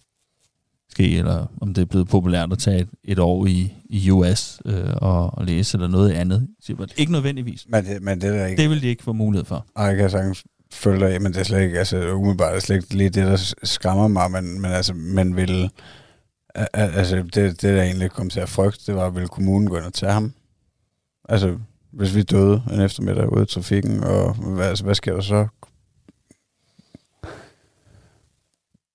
ske, 0.92 1.18
eller 1.18 1.46
om 1.62 1.74
det 1.74 1.82
er 1.82 1.86
blevet 1.86 2.08
populært 2.08 2.52
at 2.52 2.60
tage 2.60 2.80
et, 2.80 2.90
et 3.04 3.20
år 3.20 3.46
i, 3.46 3.74
i 3.86 4.12
US 4.12 4.62
øh, 4.66 4.94
og, 4.96 5.38
og 5.38 5.46
læse, 5.46 5.78
eller 5.78 5.88
noget 5.88 6.12
andet. 6.12 6.48
Bare, 6.78 6.88
Ikke 6.98 7.12
nødvendigvis. 7.12 7.66
Men 7.70 7.86
det, 7.86 8.02
men 8.02 8.22
det 8.22 8.30
er 8.30 8.34
der 8.34 8.46
ikke. 8.46 8.62
Det 8.62 8.70
vil 8.70 8.82
de 8.82 8.88
ikke 8.88 9.04
få 9.04 9.14
mulighed 9.14 9.46
for. 9.46 9.66
Ej, 9.76 9.86
jeg 9.86 9.98
kan 9.98 10.10
sagtens 10.10 10.44
følge 10.74 11.08
dig 11.08 11.22
men 11.22 11.34
det 11.34 11.40
er 11.40 11.44
slet 11.44 11.62
ikke, 11.62 11.80
altså 11.80 12.14
umiddelbart 12.14 12.50
er 12.50 12.54
det 12.54 12.64
slet 12.64 12.76
ikke 12.76 12.96
lige 12.96 13.10
det, 13.10 13.26
der 13.26 13.54
skræmmer 13.64 14.08
mig, 14.08 14.32
men, 14.32 14.62
men 14.62 14.72
altså, 14.72 14.94
man 14.94 15.36
vil, 15.36 15.70
altså 16.74 17.16
det, 17.16 17.34
det 17.36 17.62
der 17.62 17.84
egentlig 17.84 18.12
kom 18.12 18.30
til 18.30 18.40
at 18.40 18.50
frygte, 18.50 18.86
det 18.88 18.96
var, 18.96 19.10
vil 19.10 19.28
kommunen 19.28 19.70
gå 19.70 19.78
ind 19.78 19.86
og 19.86 19.94
tage 19.94 20.12
ham? 20.12 20.34
Altså, 21.30 21.58
hvis 21.92 22.16
vi 22.16 22.22
døde 22.22 22.64
en 22.74 22.82
eftermiddag 22.82 23.34
ude 23.34 23.44
i 23.44 23.46
trafikken, 23.46 24.04
og 24.04 24.34
hvad, 24.34 24.68
altså, 24.68 24.84
hvad 24.84 24.96
sker 24.96 25.14
der 25.14 25.22
så? 25.22 25.48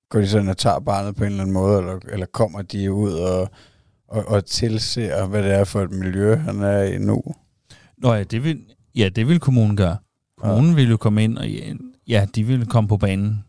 Går 0.09 0.21
de 0.21 0.29
sådan 0.29 0.49
og 0.49 0.57
tager 0.57 0.81
barnet 0.81 1.17
på 1.17 1.25
en 1.25 1.31
eller 1.31 1.43
anden 1.43 1.55
måde, 1.55 1.79
eller, 1.79 1.99
eller 2.09 2.27
kommer 2.27 2.63
de 2.63 2.93
ud 2.93 3.13
og, 3.13 3.51
og, 4.09 4.29
og 4.29 4.45
tilser, 4.45 5.27
hvad 5.27 5.43
det 5.43 5.53
er 5.53 5.65
for 5.65 5.83
et 5.83 5.91
miljø, 5.91 6.37
han 6.37 6.63
er 6.63 6.83
i 6.83 6.99
nu? 6.99 7.23
Nå 7.99 8.15
ja, 8.15 8.23
det 8.23 8.45
vil, 8.45 8.65
ja, 8.95 9.09
det 9.09 9.29
vil 9.29 9.41
kommunen 9.41 9.77
gøre. 9.77 9.97
Kommunen 10.39 10.71
ja. 10.71 10.75
vil 10.75 10.91
jo 10.91 10.97
komme 10.97 11.25
ind, 11.25 11.39
og 11.39 11.49
ja, 11.49 11.75
ja, 12.09 12.27
de 12.35 12.45
vil 12.45 12.67
komme 12.67 12.89
på 12.89 12.97
banen 12.97 13.45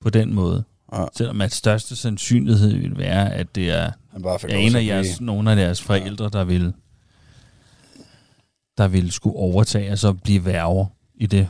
på 0.00 0.10
den 0.10 0.34
måde. 0.34 0.64
Ja. 0.92 1.04
Selvom 1.16 1.40
at 1.40 1.52
største 1.52 1.96
sandsynlighed 1.96 2.72
vil 2.72 2.98
være, 2.98 3.32
at 3.32 3.54
det 3.54 3.70
er 3.70 3.90
Han 4.12 4.22
bare 4.22 4.38
ja, 4.48 4.56
en 4.56 4.76
af 4.76 4.86
jeres, 4.86 5.20
nogle 5.20 5.50
af 5.50 5.56
deres 5.56 5.82
forældre, 5.82 6.28
der 6.28 6.44
vil 6.44 6.72
der 8.78 8.88
vil 8.88 9.12
skulle 9.12 9.36
overtage 9.36 9.92
og 9.92 9.98
så 9.98 10.12
blive 10.12 10.44
værger 10.44 10.86
i 11.14 11.26
det. 11.26 11.48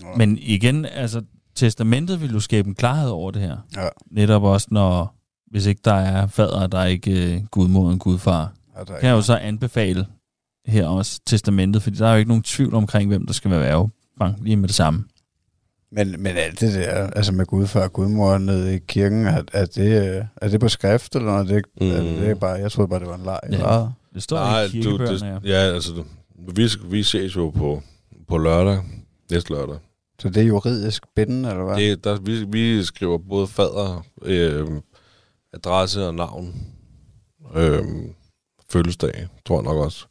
Ja. 0.00 0.06
Men 0.16 0.38
igen, 0.38 0.84
altså, 0.84 1.22
testamentet 1.54 2.20
vil 2.20 2.32
jo 2.32 2.40
skabe 2.40 2.68
en 2.68 2.74
klarhed 2.74 3.10
over 3.10 3.30
det 3.30 3.42
her. 3.42 3.56
Ja. 3.76 3.88
Netop 4.10 4.42
også, 4.42 4.68
når, 4.70 5.16
hvis 5.50 5.66
ikke 5.66 5.80
der 5.84 5.94
er 5.94 6.26
fader, 6.26 6.66
der 6.66 6.78
er 6.78 6.86
ikke 6.86 7.34
øh, 7.34 7.44
gudmor 7.44 7.90
og 7.90 7.98
gudfar. 7.98 8.52
Ja, 8.76 8.80
der 8.80 8.98
Kan 8.98 9.08
jeg 9.08 9.14
jo 9.14 9.22
så 9.22 9.36
anbefale 9.36 10.06
her 10.66 10.86
også 10.86 11.20
testamentet, 11.26 11.82
fordi 11.82 11.96
der 11.96 12.06
er 12.06 12.12
jo 12.12 12.18
ikke 12.18 12.28
nogen 12.28 12.42
tvivl 12.42 12.74
omkring, 12.74 13.08
hvem 13.08 13.26
der 13.26 13.32
skal 13.32 13.50
være 13.50 13.60
værge. 13.60 13.90
Bang, 14.18 14.44
lige 14.44 14.56
med 14.56 14.68
det 14.68 14.76
samme. 14.76 15.04
Men, 15.94 16.22
men 16.22 16.36
alt 16.36 16.60
det 16.60 16.74
der, 16.74 17.10
altså 17.10 17.32
med 17.32 17.46
gudfar 17.46 17.82
og 17.82 17.92
gudmor 17.92 18.38
nede 18.38 18.74
i 18.74 18.78
kirken, 18.78 19.26
er, 19.26 19.42
er, 19.52 19.64
det, 19.66 20.26
er 20.36 20.48
det 20.48 20.60
på 20.60 20.68
skrift, 20.68 21.16
eller 21.16 21.32
er 21.32 21.42
det, 21.44 21.64
mm. 21.80 21.86
er 21.90 22.00
det, 22.02 22.28
er 22.30 22.34
bare, 22.34 22.52
jeg 22.52 22.72
troede 22.72 22.88
bare, 22.88 23.00
det 23.00 23.08
var 23.08 23.16
en 23.16 23.24
leg. 23.24 23.40
Ja. 23.60 23.86
Det 24.14 24.22
står 24.22 24.36
Nej, 24.36 24.62
i 24.62 24.66
du, 24.66 24.70
kirkebøgerne, 24.72 25.34
det, 25.34 25.48
ja. 25.48 25.64
ja, 25.66 25.74
altså, 25.74 25.92
du- 25.92 26.04
vi, 26.54 26.68
vi 26.90 27.02
ses 27.02 27.36
jo 27.36 27.50
på, 27.50 27.82
på 28.28 28.38
lørdag, 28.38 28.78
næste 29.30 29.50
lørdag. 29.52 29.76
Så 30.18 30.28
det 30.28 30.36
er 30.36 30.46
juridisk 30.46 31.02
bindende, 31.16 31.50
eller 31.50 31.64
hvad? 31.64 31.76
Det, 31.76 32.04
der, 32.04 32.18
vi, 32.20 32.44
vi 32.44 32.84
skriver 32.84 33.18
både 33.18 33.46
fader, 33.46 34.04
øh, 34.22 34.66
adresse 35.54 36.06
og 36.06 36.14
navn, 36.14 36.54
øh, 37.54 37.84
fødselsdag, 38.70 39.28
tror 39.46 39.56
jeg 39.56 39.64
nok 39.64 39.76
også, 39.84 40.06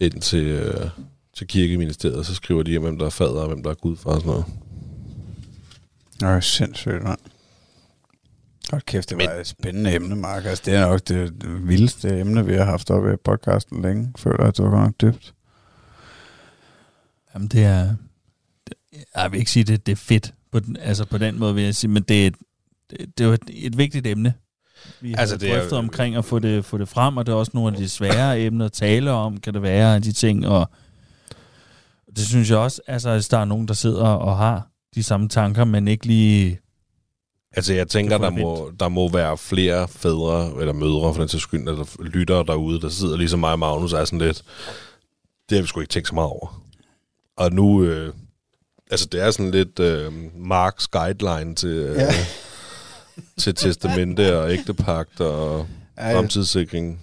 ind 0.00 0.20
til, 0.20 0.44
øh, 0.46 0.90
til 1.36 1.46
kirkeministeriet, 1.46 2.26
så 2.26 2.34
skriver 2.34 2.62
de, 2.62 2.78
hvem 2.78 2.98
der 2.98 3.06
er 3.06 3.10
fader 3.10 3.40
og 3.40 3.46
hvem 3.48 3.62
der 3.62 3.70
er 3.70 3.74
gudfar 3.74 4.10
og 4.10 4.16
sådan 4.20 4.30
noget. 4.30 4.44
Nå, 6.20 6.40
sindssygt, 6.40 7.02
mand. 7.02 7.18
Hold 8.70 8.82
kæft, 8.82 9.10
det 9.10 9.18
var 9.18 9.32
et 9.32 9.46
spændende 9.46 9.94
emne, 9.94 10.16
Mark. 10.16 10.44
Altså, 10.44 10.62
det 10.66 10.74
er 10.74 10.88
nok 10.88 11.00
det, 11.08 11.42
det 11.42 11.68
vildeste 11.68 12.20
emne, 12.20 12.46
vi 12.46 12.54
har 12.54 12.64
haft 12.64 12.90
oppe 12.90 13.12
i 13.12 13.16
podcasten 13.24 13.82
længe. 13.82 14.12
Føler 14.18 14.36
jeg, 14.38 14.48
at 14.48 14.56
det 14.56 14.64
var 14.64 14.70
godt 14.70 14.82
nok 14.82 14.94
dybt. 15.00 15.34
Jamen, 17.34 17.48
det 17.48 17.64
er... 17.64 17.94
Det, 18.66 18.74
jeg 19.16 19.32
vil 19.32 19.38
ikke 19.38 19.50
sige, 19.50 19.64
det, 19.64 19.86
det 19.86 19.92
er 19.92 19.96
fedt. 19.96 20.34
På 20.52 20.60
den, 20.60 20.76
altså, 20.76 21.04
på 21.04 21.18
den 21.18 21.38
måde 21.38 21.54
vil 21.54 21.64
jeg 21.64 21.74
sige, 21.74 21.90
men 21.90 22.02
det 22.02 22.22
er 22.22 22.26
et, 22.26 22.34
det, 22.90 23.18
det 23.18 23.26
er 23.26 23.32
et, 23.32 23.40
et 23.48 23.78
vigtigt 23.78 24.06
emne. 24.06 24.34
Vi 25.00 25.10
har 25.10 25.16
Altså, 25.18 25.36
det 25.36 25.50
er- 25.50 25.56
drøftet 25.58 25.78
omkring 25.78 26.16
at 26.16 26.24
få 26.24 26.38
det, 26.38 26.64
få 26.64 26.78
det 26.78 26.88
frem, 26.88 27.16
og 27.16 27.26
det 27.26 27.32
er 27.32 27.36
også 27.36 27.52
nogle 27.54 27.72
af 27.76 27.82
de 27.82 27.88
svære 27.88 28.40
emner 28.40 28.64
at 28.64 28.72
tale 28.72 29.10
om, 29.10 29.40
kan 29.40 29.54
det 29.54 29.62
være, 29.62 29.98
de 29.98 30.12
ting, 30.12 30.46
og 30.46 30.70
det 32.16 32.26
synes 32.26 32.50
jeg 32.50 32.58
også, 32.58 32.80
altså, 32.86 33.12
hvis 33.12 33.28
der 33.28 33.38
er 33.38 33.44
nogen, 33.44 33.68
der 33.68 33.74
sidder 33.74 34.04
og 34.06 34.38
har 34.38 34.68
de 34.98 35.02
samme 35.02 35.28
tanker, 35.28 35.64
men 35.64 35.88
ikke 35.88 36.06
lige... 36.06 36.58
Altså, 37.52 37.74
jeg 37.74 37.88
tænker, 37.88 38.18
der 38.18 38.30
må, 38.30 38.72
der 38.80 38.88
må 38.88 39.08
være 39.08 39.38
flere 39.38 39.88
fædre, 39.88 40.60
eller 40.60 40.72
mødre 40.72 41.14
for 41.14 41.20
den 41.20 41.28
til 41.28 41.40
skyld, 41.40 41.68
eller 41.68 41.84
lyttere 42.00 42.44
derude, 42.46 42.80
der 42.80 42.88
sidder 42.88 43.16
ligesom 43.16 43.40
mig 43.40 43.52
og 43.52 43.58
Magnus, 43.58 43.92
og 43.92 44.00
er 44.00 44.04
sådan 44.04 44.18
lidt, 44.18 44.42
det 45.48 45.56
har 45.56 45.62
vi 45.62 45.68
sgu 45.68 45.80
ikke 45.80 45.90
tænkt 45.92 46.08
så 46.08 46.14
meget 46.14 46.30
over. 46.30 46.62
Og 47.36 47.52
nu, 47.52 47.82
øh, 47.84 48.12
altså 48.90 49.08
det 49.12 49.20
er 49.22 49.30
sådan 49.30 49.50
lidt 49.50 49.78
øh, 49.78 50.12
Marks 50.36 50.88
guideline 50.88 51.54
til, 51.54 51.68
øh, 51.68 51.96
Ja. 51.96 52.10
til 53.38 53.54
testamente 53.54 54.38
og 54.40 54.52
ægtepagt 54.52 55.20
og 55.20 55.66
fremtidssikring. 56.12 57.00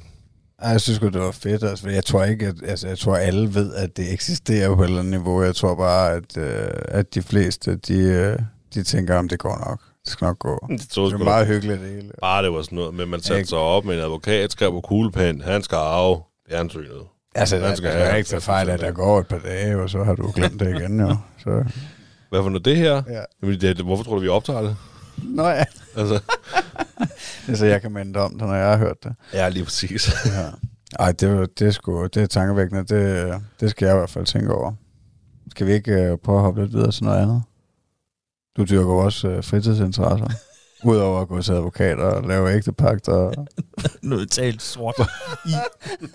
Ej, 0.61 0.69
jeg 0.69 0.81
synes 0.81 0.99
godt, 0.99 1.13
det 1.13 1.21
var 1.21 1.31
fedt. 1.31 1.63
Altså, 1.63 1.89
jeg 1.89 2.05
tror 2.05 2.23
ikke, 2.23 2.45
at, 2.47 2.55
altså, 2.67 2.87
jeg 2.87 2.97
tror, 2.97 3.15
alle 3.15 3.53
ved, 3.55 3.73
at 3.75 3.97
det 3.97 4.13
eksisterer 4.13 4.75
på 4.75 4.81
et 4.81 4.85
eller 4.87 4.99
andet 4.99 5.11
niveau. 5.11 5.43
Jeg 5.43 5.55
tror 5.55 5.75
bare, 5.75 6.11
at, 6.13 6.37
øh, 6.37 6.67
at 6.87 7.15
de 7.15 7.21
fleste, 7.21 7.75
de, 7.75 7.97
øh, 7.97 8.39
de 8.73 8.83
tænker, 8.83 9.17
om 9.17 9.29
det 9.29 9.39
går 9.39 9.57
nok. 9.67 9.79
Det 10.03 10.11
skal 10.11 10.25
nok 10.25 10.39
gå. 10.39 10.67
Det 10.69 10.89
tror 10.89 11.05
Det 11.05 11.13
er 11.13 11.17
meget 11.23 11.47
hyggeligt, 11.47 11.81
det 11.81 11.89
hele. 11.89 12.11
Bare 12.21 12.43
det 12.43 12.51
var 12.53 12.61
sådan 12.61 12.75
noget, 12.75 12.93
men 12.93 13.09
man 13.09 13.21
satte 13.21 13.37
Ikke? 13.39 13.49
sig 13.49 13.57
op 13.57 13.85
med 13.85 13.95
en 13.95 14.01
advokat, 14.01 14.51
skrev 14.51 14.71
på 14.71 14.81
kuglepen, 14.81 15.41
han 15.41 15.63
skal 15.63 15.75
arve 15.75 16.21
fjernsynet. 16.49 17.01
Altså, 17.35 17.55
der 17.55 17.65
skal 17.65 17.77
skal 17.77 17.91
have 17.91 18.03
jeg 18.03 18.17
ikke 18.17 18.27
tage 18.27 18.41
fejl 18.41 18.69
at 18.69 18.79
der 18.79 18.91
50%. 18.91 18.93
går 18.93 19.19
et 19.19 19.27
par 19.27 19.39
dage, 19.39 19.77
og 19.77 19.89
så 19.89 20.03
har 20.03 20.15
du 20.15 20.31
glemt 20.35 20.59
det 20.59 20.79
igen, 20.79 20.99
jo. 20.99 21.17
Så, 21.43 21.63
Hvad 22.29 22.41
for 22.43 22.49
noget 22.49 22.65
det 22.65 22.77
her? 22.77 23.03
Ja. 23.09 23.21
Jamen, 23.43 23.61
det, 23.61 23.77
hvorfor 23.81 24.03
tror 24.03 24.15
du, 24.15 24.21
vi 24.21 24.27
optager 24.27 24.61
det? 24.61 24.75
Nå 25.23 25.47
ja. 25.47 25.63
Altså, 25.97 26.19
Det 27.45 27.51
er 27.53 27.55
så, 27.55 27.65
jeg 27.65 27.81
kan 27.81 27.91
minde 27.91 28.19
om 28.19 28.31
det, 28.31 28.47
når 28.47 28.55
jeg 28.55 28.69
har 28.69 28.77
hørt 28.77 29.03
det. 29.03 29.15
ja, 29.33 29.49
lige 29.49 29.63
præcis. 29.63 30.11
Ja. 30.25 30.49
Ej, 30.99 31.11
det, 31.11 31.59
det 31.59 31.67
er 31.67 31.71
sgu, 31.71 32.07
det 32.13 32.23
er 32.23 32.27
tankevækkende. 32.27 32.83
Det, 32.83 33.33
det 33.59 33.69
skal 33.69 33.85
jeg 33.85 33.95
i 33.95 33.97
hvert 33.97 34.09
fald 34.09 34.25
tænke 34.25 34.53
over. 34.53 34.73
Skal 35.51 35.67
vi 35.67 35.73
ikke 35.73 36.11
uh, 36.13 36.19
prøve 36.19 36.37
at 36.37 36.43
hoppe 36.43 36.61
lidt 36.61 36.73
videre 36.73 36.91
til 36.91 37.03
noget 37.03 37.21
andet? 37.21 37.43
Du 38.57 38.63
dyrker 38.63 38.91
jo 38.93 38.97
også 38.97 39.27
uh, 39.37 39.43
fritidsinteresser. 39.43 40.27
Udover 40.83 41.21
at 41.21 41.27
gå 41.27 41.41
til 41.41 41.51
advokater 41.51 42.03
og 42.03 42.23
lave 42.27 42.55
ægte 42.55 42.71
pagter. 42.73 43.45
Noget 44.01 44.31
talt 44.31 44.61
sort. 44.61 44.95
I, 45.45 45.53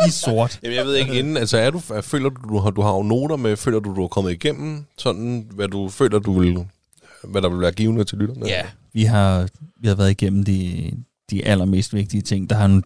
I 0.07 0.11
sort. 0.11 0.61
Jamen, 0.63 0.77
jeg 0.77 0.85
ved 0.85 0.95
ikke 0.95 1.19
inden, 1.19 1.37
altså 1.37 1.59
er 1.59 1.71
du, 1.71 1.81
er, 1.95 2.01
føler 2.01 2.29
du, 2.29 2.49
du 2.49 2.59
har, 2.59 2.71
du 2.71 2.81
har 2.83 2.93
jo 2.95 3.03
noter 3.03 3.37
med, 3.37 3.57
føler 3.57 3.81
du, 3.81 3.95
du 3.95 4.05
er 4.05 4.09
kommet 4.09 4.31
igennem, 4.33 4.85
sådan, 4.99 5.47
hvad 5.55 5.69
du 5.69 5.89
føler, 5.89 6.19
du 6.19 6.39
vil, 6.41 6.67
hvad 7.25 7.43
der 7.43 7.49
vil 7.49 7.61
være 7.61 7.73
givende 7.73 8.05
til 8.05 8.19
lytterne? 8.19 8.47
Ja, 8.47 8.63
vi 8.93 9.05
har, 9.05 9.49
vi 9.81 9.89
har 9.89 9.95
været 9.95 10.11
igennem 10.11 10.45
de, 10.45 10.91
de 11.31 11.45
allermest 11.45 11.95
vigtige 11.95 12.23
ting. 12.23 12.51
Der, 12.51 12.57
har, 12.57 12.65
en, 12.65 12.85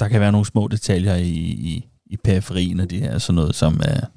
der 0.00 0.08
kan 0.08 0.20
være 0.20 0.32
nogle 0.32 0.46
små 0.46 0.68
detaljer 0.68 1.14
i, 1.14 1.30
i, 1.38 1.86
i 2.06 2.16
periferien 2.16 2.80
af 2.80 2.88
det 2.88 2.98
her, 3.00 3.18
sådan 3.18 3.34
noget 3.34 3.54
som, 3.54 3.74
uh, 3.74 4.08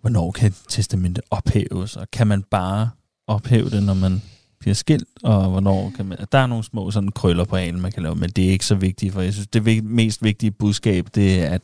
hvornår 0.00 0.30
kan 0.30 0.54
testamentet 0.68 1.24
ophæves, 1.30 1.96
og 1.96 2.10
kan 2.10 2.26
man 2.26 2.42
bare 2.42 2.90
ophæve 3.26 3.70
det, 3.70 3.82
når 3.82 3.94
man 3.94 4.22
bliver 4.60 4.74
skilt, 4.74 5.08
og 5.22 5.50
hvornår 5.50 5.92
kan 5.96 6.06
man... 6.06 6.18
Der 6.32 6.38
er 6.38 6.46
nogle 6.46 6.64
små 6.64 6.90
sådan 6.90 7.08
krøller 7.08 7.44
på 7.44 7.56
halen, 7.56 7.80
man 7.80 7.92
kan 7.92 8.02
lave, 8.02 8.14
men 8.14 8.30
det 8.30 8.46
er 8.46 8.50
ikke 8.50 8.66
så 8.66 8.74
vigtigt, 8.74 9.12
for 9.12 9.20
jeg 9.20 9.32
synes, 9.32 9.48
det 9.48 9.84
mest 9.84 10.22
vigtige 10.22 10.50
budskab, 10.50 11.06
det 11.14 11.42
er, 11.42 11.48
at 11.50 11.62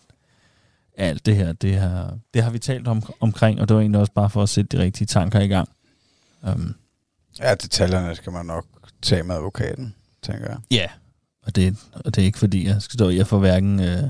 alt 0.96 1.26
det 1.26 1.36
her, 1.36 1.52
det 1.52 1.74
har, 1.74 2.18
det 2.34 2.42
har 2.42 2.50
vi 2.50 2.58
talt 2.58 2.88
om, 2.88 3.02
omkring, 3.20 3.60
og 3.60 3.68
det 3.68 3.74
var 3.74 3.80
egentlig 3.80 4.00
også 4.00 4.12
bare 4.12 4.30
for 4.30 4.42
at 4.42 4.48
sætte 4.48 4.76
de 4.76 4.82
rigtige 4.82 5.06
tanker 5.06 5.40
i 5.40 5.46
gang. 5.46 5.68
Um, 6.42 6.74
Ja, 7.40 7.54
detaljerne 7.54 8.14
skal 8.14 8.32
man 8.32 8.46
nok 8.46 8.64
tage 9.02 9.22
med 9.22 9.34
advokaten, 9.34 9.94
tænker 10.22 10.48
jeg. 10.48 10.58
Ja, 10.70 10.86
og 11.46 11.56
det, 11.56 11.76
og 11.92 12.14
det 12.14 12.22
er 12.22 12.26
ikke 12.26 12.38
fordi, 12.38 12.66
jeg 12.66 12.82
skal 12.82 12.94
stå, 12.94 13.08
jeg 13.08 13.26
får 13.26 13.38
hverken 13.38 13.80
øh, 13.80 14.02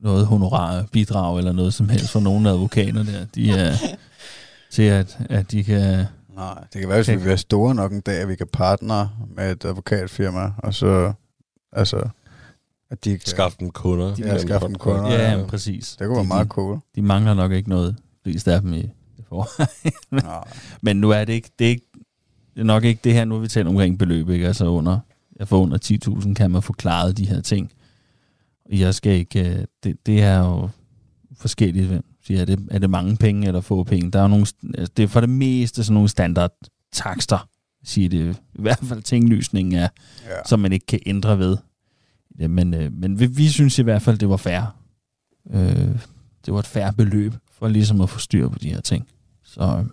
noget 0.00 0.26
honorar, 0.26 0.86
bidrag 0.92 1.38
eller 1.38 1.52
noget 1.52 1.74
som 1.74 1.88
helst 1.88 2.10
fra 2.10 2.20
nogle 2.20 2.48
af 2.48 2.52
advokater 2.52 3.02
der. 3.02 3.24
De 3.34 3.50
er 3.50 3.74
til, 4.72 4.82
at, 4.82 5.18
at 5.30 5.50
de 5.50 5.64
kan... 5.64 6.04
Nej, 6.36 6.64
det 6.72 6.80
kan 6.80 6.88
være, 6.88 6.98
hvis 6.98 7.08
vi 7.08 7.16
bliver 7.16 7.36
store 7.36 7.74
nok 7.74 7.92
en 7.92 8.00
dag, 8.00 8.16
at 8.20 8.28
vi 8.28 8.36
kan 8.36 8.46
partner 8.52 9.26
med 9.36 9.52
et 9.52 9.64
advokatfirma, 9.64 10.50
og 10.58 10.74
så, 10.74 11.12
altså, 11.72 12.08
at 12.90 13.04
de 13.04 13.10
kan... 13.10 13.20
Skaffe 13.26 13.56
dem 13.60 13.70
kunder. 13.70 14.14
Ja, 14.18 14.38
skaffe 14.38 14.66
dem 14.66 14.74
kunder. 14.74 15.10
Ja, 15.10 15.22
ja. 15.22 15.38
ja, 15.38 15.46
præcis. 15.46 15.96
Det 15.98 16.06
kunne 16.06 16.16
være 16.16 16.22
de, 16.22 16.28
meget 16.28 16.48
cool. 16.48 16.74
De, 16.74 16.80
de 16.96 17.02
mangler 17.02 17.34
nok 17.34 17.52
ikke 17.52 17.68
noget, 17.68 17.96
flest 18.22 18.48
af 18.48 18.60
dem 18.60 18.72
i 18.72 18.90
forvejen. 19.28 19.92
Nej. 20.10 20.44
Men 20.82 20.96
nu 20.96 21.10
er 21.10 21.24
det 21.24 21.32
ikke, 21.32 21.50
det 21.58 21.64
er 21.64 21.68
ikke, 21.68 21.86
det 22.54 22.60
er 22.60 22.64
nok 22.64 22.84
ikke 22.84 23.00
det 23.04 23.12
her, 23.12 23.24
nu 23.24 23.38
vi 23.38 23.48
talt 23.48 23.68
omkring 23.68 23.98
beløb, 23.98 24.28
ikke? 24.28 24.46
Altså 24.46 24.66
under, 24.66 24.98
jeg 25.36 25.48
får 25.48 25.62
under 25.62 25.78
10.000, 26.24 26.34
kan 26.34 26.50
man 26.50 26.62
få 26.62 26.72
klaret 26.72 27.18
de 27.18 27.26
her 27.26 27.40
ting. 27.40 27.72
Jeg 28.72 28.94
skal 28.94 29.12
ikke, 29.12 29.50
øh, 29.58 29.64
det, 29.84 30.06
det 30.06 30.22
er 30.22 30.38
jo 30.38 30.68
forskelligt, 31.36 31.86
hvem 31.86 32.04
siger, 32.26 32.40
er 32.40 32.44
det, 32.44 32.66
er 32.70 32.78
det 32.78 32.90
mange 32.90 33.16
penge 33.16 33.46
eller 33.46 33.60
få 33.60 33.84
penge? 33.84 34.10
Der 34.10 34.22
er 34.22 34.28
nogle, 34.28 34.46
altså, 34.74 34.92
det 34.96 35.02
er 35.02 35.06
for 35.06 35.20
det 35.20 35.28
meste 35.28 35.84
sådan 35.84 35.94
nogle 35.94 36.08
standard 36.08 36.50
takster, 36.92 37.48
siger 37.84 38.08
det. 38.08 38.36
I 38.54 38.62
hvert 38.62 38.80
fald 38.82 39.02
tinglysningen 39.02 39.74
er, 39.74 39.88
Ja. 40.24 40.34
som 40.46 40.60
man 40.60 40.72
ikke 40.72 40.86
kan 40.86 41.00
ændre 41.06 41.38
ved. 41.38 41.56
Ja, 42.38 42.48
men, 42.48 42.74
øh, 42.74 42.92
men 42.92 43.20
vi, 43.20 43.26
vi 43.26 43.48
synes 43.48 43.78
i 43.78 43.82
hvert 43.82 44.02
fald, 44.02 44.18
det 44.18 44.28
var 44.28 44.36
fair. 44.36 44.76
Øh, 45.50 45.88
det 46.46 46.54
var 46.54 46.58
et 46.58 46.66
fair 46.66 46.90
beløb, 46.90 47.34
for 47.52 47.68
ligesom 47.68 48.00
at 48.00 48.10
få 48.10 48.18
styr 48.18 48.48
på 48.48 48.58
de 48.58 48.68
her 48.68 48.80
ting. 48.80 49.06
Så 49.44 49.60
øh, 49.62 49.84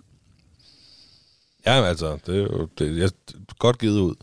Ja, 1.66 1.84
altså, 1.84 2.18
det 2.26 2.34
er 2.36 2.40
jo 2.42 2.68
det, 2.78 2.96
jeg, 2.96 3.04
er 3.04 3.54
godt 3.58 3.78
givet 3.78 4.00
ud. 4.00 4.14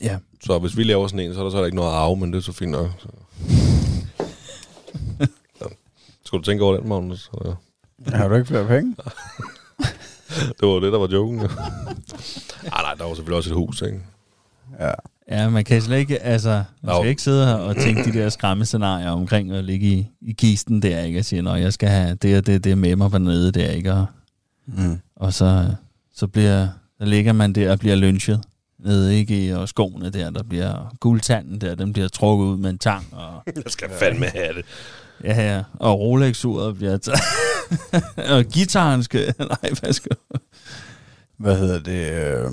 ja, 0.00 0.18
Så 0.44 0.58
hvis 0.58 0.76
vi 0.76 0.84
laver 0.84 1.06
sådan 1.08 1.20
en, 1.20 1.34
så 1.34 1.40
er 1.40 1.44
der 1.44 1.50
så 1.50 1.56
er 1.56 1.60
der 1.60 1.66
ikke 1.66 1.76
noget 1.76 1.90
at 1.90 1.94
arve, 1.96 2.16
men 2.16 2.32
det 2.32 2.38
er 2.38 2.42
så 2.42 2.52
fint 2.52 2.70
nok. 2.70 2.90
Så. 2.98 3.08
så. 5.58 5.68
Skal 6.24 6.38
du 6.38 6.44
tænke 6.44 6.64
over 6.64 6.76
den, 6.76 6.88
Magnus? 6.88 7.20
Så, 7.20 7.54
Har 8.06 8.28
du 8.28 8.34
ikke 8.34 8.46
flere 8.46 8.66
penge? 8.66 8.96
Det 10.60 10.68
var 10.68 10.74
det, 10.80 10.92
der 10.92 10.98
var 10.98 11.08
joken. 11.12 11.40
jo. 11.40 11.48
Ej, 12.72 12.82
nej, 12.82 12.94
der 12.94 13.04
var 13.04 13.14
selvfølgelig 13.14 13.36
også 13.36 13.50
et 13.50 13.56
hus, 13.56 13.82
ikke? 13.82 14.00
Ja. 14.80 14.90
Ja, 15.30 15.48
man 15.48 15.64
kan 15.64 15.82
slet 15.82 15.98
ikke, 15.98 16.22
altså, 16.22 16.64
man 16.82 16.94
skal 16.94 17.04
Jo. 17.04 17.08
ikke 17.10 17.22
sidde 17.22 17.46
her 17.46 17.54
og 17.54 17.76
tænke 17.76 18.04
de 18.04 18.12
der 18.18 18.28
skræmmescenarier 18.28 19.10
omkring 19.10 19.52
at 19.52 19.64
ligge 19.64 19.86
i, 19.86 20.06
i 20.20 20.32
kisten 20.32 20.82
der, 20.82 21.00
ikke? 21.02 21.18
Og 21.18 21.24
sige, 21.24 21.42
når 21.42 21.56
jeg 21.56 21.72
skal 21.72 21.88
have 21.88 22.14
det 22.14 22.36
og 22.38 22.46
det, 22.46 22.64
det 22.64 22.78
med 22.78 22.96
mig 22.96 23.12
dernede 23.12 23.52
der, 23.52 23.70
ikke? 23.70 23.92
Og, 23.92 24.06
Mm. 24.66 24.98
og 25.16 25.32
så, 25.32 25.74
så 26.14 26.26
bliver, 26.26 26.68
så 26.98 27.04
ligger 27.04 27.32
man 27.32 27.52
der 27.52 27.70
og 27.72 27.78
bliver 27.78 27.96
lynchet 27.96 28.40
nede, 28.78 29.16
ikke? 29.18 29.46
I- 29.46 29.50
Og 29.52 29.68
skoene 29.68 30.10
der, 30.10 30.30
der 30.30 30.42
bliver 30.42 30.94
guldtanden 31.00 31.60
der, 31.60 31.74
den 31.74 31.92
bliver 31.92 32.08
trukket 32.08 32.44
ud 32.46 32.56
med 32.58 32.70
en 32.70 32.78
tang, 32.78 33.06
og 33.12 33.42
Jeg 33.56 33.62
skal 33.66 33.88
fandme 33.90 34.26
have 34.26 34.54
det. 34.54 34.64
ja, 35.24 35.52
ja, 35.54 35.62
og 35.80 36.00
Rolex-uret 36.00 36.76
bliver 36.76 36.96
taget. 36.96 37.20
og 38.36 38.44
gitaren 38.44 39.02
skal, 39.02 39.34
nej, 39.62 39.70
hvad 39.80 39.92
skal 39.92 40.16
Hvad 41.38 41.58
hedder 41.58 41.78
det? 41.78 42.10
Øh, 42.12 42.52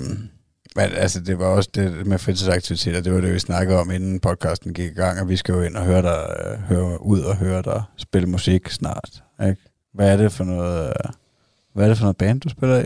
men 0.76 0.84
altså, 0.92 1.20
det 1.20 1.38
var 1.38 1.46
også 1.46 1.70
det 1.74 2.06
med 2.06 2.18
fritidsaktiviteter, 2.18 3.00
det 3.00 3.14
var 3.14 3.20
det, 3.20 3.34
vi 3.34 3.38
snakkede 3.38 3.78
om, 3.80 3.90
inden 3.90 4.20
podcasten 4.20 4.74
gik 4.74 4.90
i 4.90 4.94
gang, 4.94 5.20
og 5.20 5.28
vi 5.28 5.36
skal 5.36 5.52
jo 5.52 5.62
ind 5.62 5.76
og 5.76 5.84
høre 5.84 6.02
dig, 6.02 6.36
øh, 6.46 6.58
høre 6.60 7.02
ud 7.02 7.20
og 7.20 7.36
høre 7.36 7.62
dig 7.62 7.82
spille 7.96 8.28
musik 8.28 8.68
snart. 8.70 9.22
Ikke? 9.42 9.62
Hvad 9.94 10.12
er 10.12 10.16
det 10.16 10.32
for 10.32 10.44
noget, 10.44 10.86
øh, 10.88 11.10
hvad 11.74 11.84
er 11.84 11.88
det 11.88 11.98
for 11.98 12.04
noget 12.04 12.16
band, 12.16 12.40
du 12.40 12.48
spiller 12.48 12.80
i? 12.80 12.84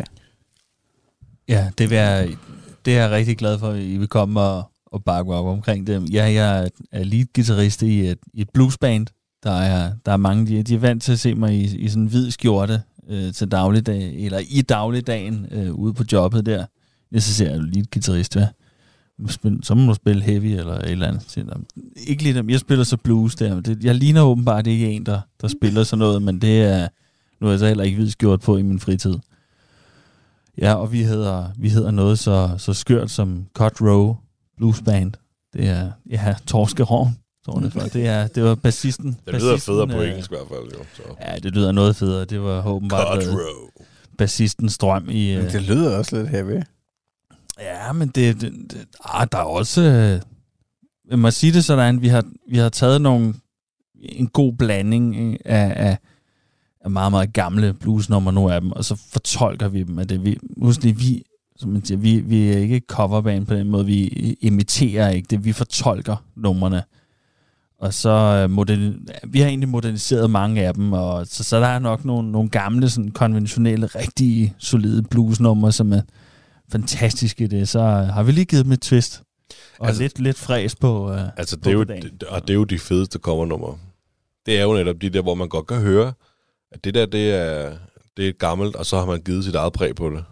Ja, 1.49 1.71
det, 1.79 1.91
vil 1.91 1.97
jeg, 1.97 2.37
det 2.85 2.97
er 2.97 3.01
jeg 3.03 3.11
rigtig 3.11 3.39
glad 3.39 3.59
for, 3.59 3.69
at 3.69 3.83
I 3.83 3.97
vil 3.97 4.09
komme 4.09 4.41
og, 4.41 4.71
og 4.87 5.05
bakke 5.05 5.35
op 5.35 5.47
omkring 5.47 5.87
det. 5.87 6.13
Ja, 6.13 6.25
jeg 6.25 6.71
er 6.93 7.05
lead 7.05 7.27
guitarist 7.35 7.83
i 7.83 8.01
et, 8.01 8.19
i 8.35 8.41
et 8.41 8.51
bluesband. 8.51 9.07
Der 9.43 9.53
er, 9.53 9.93
der 10.07 10.13
er 10.13 10.17
mange, 10.17 10.47
de, 10.47 10.63
de 10.63 10.75
er 10.75 10.79
vant 10.79 11.03
til 11.03 11.13
at 11.13 11.19
se 11.19 11.35
mig 11.35 11.55
i, 11.55 11.77
i 11.77 11.89
sådan 11.89 12.03
en 12.03 12.09
hvid 12.09 12.31
skjorte 12.31 12.83
øh, 13.09 13.33
til 13.33 13.49
dagligdag, 13.49 14.15
eller 14.15 14.39
i 14.49 14.63
dagligdagen 14.63 15.47
øh, 15.51 15.75
ude 15.75 15.95
på 15.95 16.05
jobbet 16.13 16.47
der. 16.47 16.67
Jeg 17.13 17.23
så 17.23 17.35
ser 17.35 17.51
jeg 17.51 17.61
lead 17.61 17.85
guitarist, 17.93 18.35
hvad? 18.35 18.47
Så 19.63 19.75
må 19.75 19.87
du 19.87 19.95
spille 19.95 20.23
heavy 20.23 20.45
eller 20.45 20.75
et 20.75 20.91
eller 20.91 21.07
andet. 21.07 21.23
Så 21.23 21.29
siger 21.29 21.47
Ikke 22.07 22.23
lige 22.23 22.35
dem. 22.35 22.51
Jeg 22.51 22.61
spiller 22.61 22.85
så 22.85 22.97
blues 22.97 23.35
der. 23.35 23.61
Det, 23.61 23.85
jeg 23.85 23.95
ligner 23.95 24.23
åbenbart 24.23 24.67
ikke 24.67 24.91
en, 24.91 25.07
der, 25.07 25.21
der 25.41 25.49
spiller 25.49 25.85
sådan 25.85 25.99
noget, 25.99 26.23
men 26.23 26.41
det 26.41 26.63
er... 26.63 26.89
Nu 27.41 27.47
er 27.47 27.51
jeg 27.51 27.59
så 27.59 27.67
heller 27.67 27.85
ikke 27.85 27.97
hvid 27.97 28.11
skjort 28.11 28.41
på 28.41 28.57
i 28.57 28.63
min 28.63 28.81
fritid. 28.81 29.15
Ja, 30.59 30.75
og 30.75 30.93
vi 30.93 31.03
hedder, 31.03 31.51
vi 31.59 31.69
hedder 31.69 31.91
noget 31.91 32.19
så, 32.19 32.51
så 32.59 32.73
skørt 32.73 33.11
som 33.11 33.47
Cut 33.55 33.81
Row 33.81 34.17
Blues 34.57 34.83
Band. 34.83 35.13
Det 35.53 35.69
er, 35.69 35.91
ja, 36.11 36.35
Torskerovn, 36.47 37.19
tror 37.45 37.81
jeg 37.83 37.93
det 37.93 38.07
er, 38.07 38.27
det 38.27 38.43
var 38.45 38.55
bassisten. 38.55 39.19
Det 39.27 39.35
lyder 39.35 39.53
bassisten, 39.53 39.75
federe 39.75 39.89
på 39.89 40.03
øh, 40.03 40.09
engelsk 40.09 40.31
i 40.31 40.35
hvert 40.35 40.49
fald, 40.49 40.79
jo. 40.79 40.85
Så. 40.95 41.03
Ja, 41.21 41.39
det 41.39 41.53
lyder 41.53 41.73
noget 41.73 41.97
federe. 41.97 42.25
Det 42.25 42.41
var 42.43 42.67
åbenbart 42.67 43.23
Cut 43.23 43.33
øh, 43.33 43.35
row. 43.35 43.69
bassistens 44.19 44.79
drøm 44.79 45.09
i... 45.11 45.37
Men 45.37 45.47
det 45.47 45.63
lyder 45.63 45.99
også 45.99 46.17
lidt 46.17 46.29
heavy. 46.29 46.63
Ja, 47.61 47.93
men 47.93 48.09
det, 48.09 48.41
det, 48.41 48.53
det 48.71 48.87
ah, 49.05 49.27
der 49.33 49.39
er 49.39 49.43
også... 49.43 49.83
Øh, 49.83 50.21
jeg 51.11 51.19
må 51.19 51.31
sige 51.31 51.53
det 51.53 51.65
sådan, 51.65 52.03
vi 52.03 52.09
har, 52.09 52.25
vi 52.51 52.59
har 52.59 52.69
taget 52.69 53.01
nogle, 53.01 53.35
en 54.03 54.27
god 54.27 54.53
blanding 54.53 55.17
ikke, 55.17 55.39
af, 55.49 55.89
af, 55.89 55.99
af 56.85 56.91
meget, 56.91 57.13
meget 57.13 57.33
gamle 57.33 57.73
bluesnumre, 57.73 58.33
nogle 58.33 58.55
af 58.55 58.61
dem, 58.61 58.73
og 58.73 58.85
så 58.85 58.97
fortolker 59.13 59.69
vi 59.69 59.83
dem 59.83 59.99
af 59.99 60.09
det. 60.09 60.25
Vi, 60.25 60.39
husk 60.57 60.83
lige, 60.83 60.97
vi, 60.97 61.23
som 61.57 61.71
man 61.71 61.85
siger, 61.85 61.99
vi, 61.99 62.21
vi 62.21 62.53
er 62.53 62.59
ikke 62.59 62.81
coverband 62.89 63.47
på 63.47 63.55
den 63.55 63.69
måde, 63.71 63.87
vi 63.87 64.07
imiterer 64.41 65.09
ikke 65.11 65.27
det, 65.31 65.45
vi 65.45 65.53
fortolker 65.53 66.17
numrene. 66.37 66.83
Og 67.79 67.95
så 67.95 68.11
øh, 68.11 68.51
modern, 68.51 69.09
vi 69.25 69.41
har 69.41 69.49
egentlig 69.49 69.69
moderniseret 69.69 70.31
mange 70.31 70.67
af 70.67 70.75
dem, 70.75 70.93
og 70.93 71.27
så, 71.27 71.45
så 71.45 71.61
der 71.61 71.67
er 71.67 71.79
nok 71.79 72.05
nogle, 72.05 72.33
nogle 72.33 72.49
gamle, 72.49 72.91
sådan 72.91 73.11
konventionelle, 73.11 73.87
rigtige, 73.87 74.55
solide 74.59 75.03
bluesnumre, 75.03 75.73
som 75.73 75.93
er 75.93 76.01
fantastiske 76.73 77.45
i 77.45 77.47
det. 77.47 77.69
Så 77.69 77.79
øh, 77.79 77.87
har 77.87 78.23
vi 78.23 78.33
lige 78.33 78.45
givet 78.45 78.65
dem 78.65 78.73
et 78.73 78.81
twist. 78.81 79.23
Og 79.79 79.87
Altså- 79.87 80.03
lidt, 80.03 80.19
lidt 80.19 80.39
fræs 80.39 80.75
på, 80.75 81.13
øh, 81.13 81.21
Altså, 81.37 81.57
på 81.57 81.65
det 81.65 81.71
er, 81.71 81.73
jo, 81.73 81.83
det, 81.83 82.23
og 82.23 82.43
det 82.43 82.51
er 82.51 82.55
jo 82.55 82.65
de 82.65 82.79
fedeste 82.79 83.19
covernumre. 83.19 83.77
Det 84.47 84.59
er 84.59 84.63
jo 84.63 84.73
netop 84.75 84.97
de 85.03 85.11
der, 85.11 85.23
hvor 85.23 85.35
man 85.35 85.49
godt 85.49 85.67
kan 85.67 85.81
høre, 85.81 86.13
at 86.75 86.85
det 86.85 86.95
der, 86.95 87.07
det 87.07 87.35
er, 87.35 87.73
det 88.17 88.29
er 88.29 88.33
gammelt, 88.33 88.77
og 88.77 88.87
så 88.87 88.99
har 88.99 89.07
man 89.07 89.21
givet 89.21 89.45
sit 89.45 89.55
eget 89.55 89.73
præg 89.73 89.95
på 89.95 90.11
det. 90.11 90.25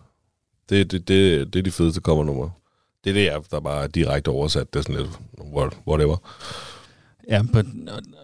Det, 0.68 0.90
det, 0.90 1.08
det, 1.08 1.52
det 1.52 1.58
er 1.58 1.62
de 1.62 1.70
fedeste 1.70 2.00
covernumre. 2.00 2.50
Det 3.04 3.10
er 3.10 3.14
det, 3.14 3.24
jeg- 3.24 3.40
der 3.50 3.60
bare 3.60 3.82
er 3.84 3.86
direkte 3.88 4.28
oversat. 4.28 4.74
Det 4.74 4.78
er 4.78 4.82
sådan 4.82 4.96
lidt, 4.96 5.10
what- 5.38 5.78
whatever. 5.88 6.16
Ja, 7.30 7.42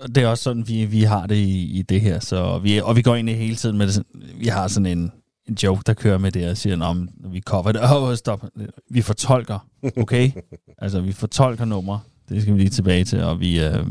og 0.02 0.14
det 0.14 0.22
er 0.22 0.26
også 0.28 0.44
sådan, 0.44 0.68
vi, 0.68 0.84
vi 0.84 1.02
har 1.02 1.26
det 1.26 1.36
i, 1.36 1.78
i 1.78 1.82
det 1.82 2.00
her. 2.00 2.20
Så 2.20 2.58
vi, 2.58 2.78
og 2.80 2.96
vi 2.96 3.02
går 3.02 3.14
ind 3.16 3.30
i 3.30 3.32
hele 3.32 3.56
tiden 3.56 3.78
med 3.78 3.86
det. 3.86 4.02
Vi 4.34 4.46
har 4.46 4.68
sådan 4.68 4.86
en, 4.86 5.12
en 5.48 5.54
joke, 5.62 5.82
der 5.86 5.94
kører 5.94 6.18
med 6.18 6.32
det 6.32 6.50
og 6.50 6.56
siger, 6.56 6.76
"Nå, 6.76 6.92
men 6.92 7.10
når 7.16 7.28
vi 7.30 7.40
cover 7.40 7.72
det, 7.72 7.80
oh, 7.96 8.14
stop. 8.16 8.44
Vi 8.90 9.02
fortolker, 9.02 9.68
okay? 9.96 10.30
altså, 10.78 11.00
vi 11.00 11.12
fortolker 11.12 11.64
numre. 11.64 12.00
Det 12.28 12.42
skal 12.42 12.54
vi 12.54 12.58
lige 12.58 12.70
tilbage 12.70 13.04
til. 13.04 13.22
Og 13.22 13.40
vi, 13.40 13.60
øh, 13.64 13.86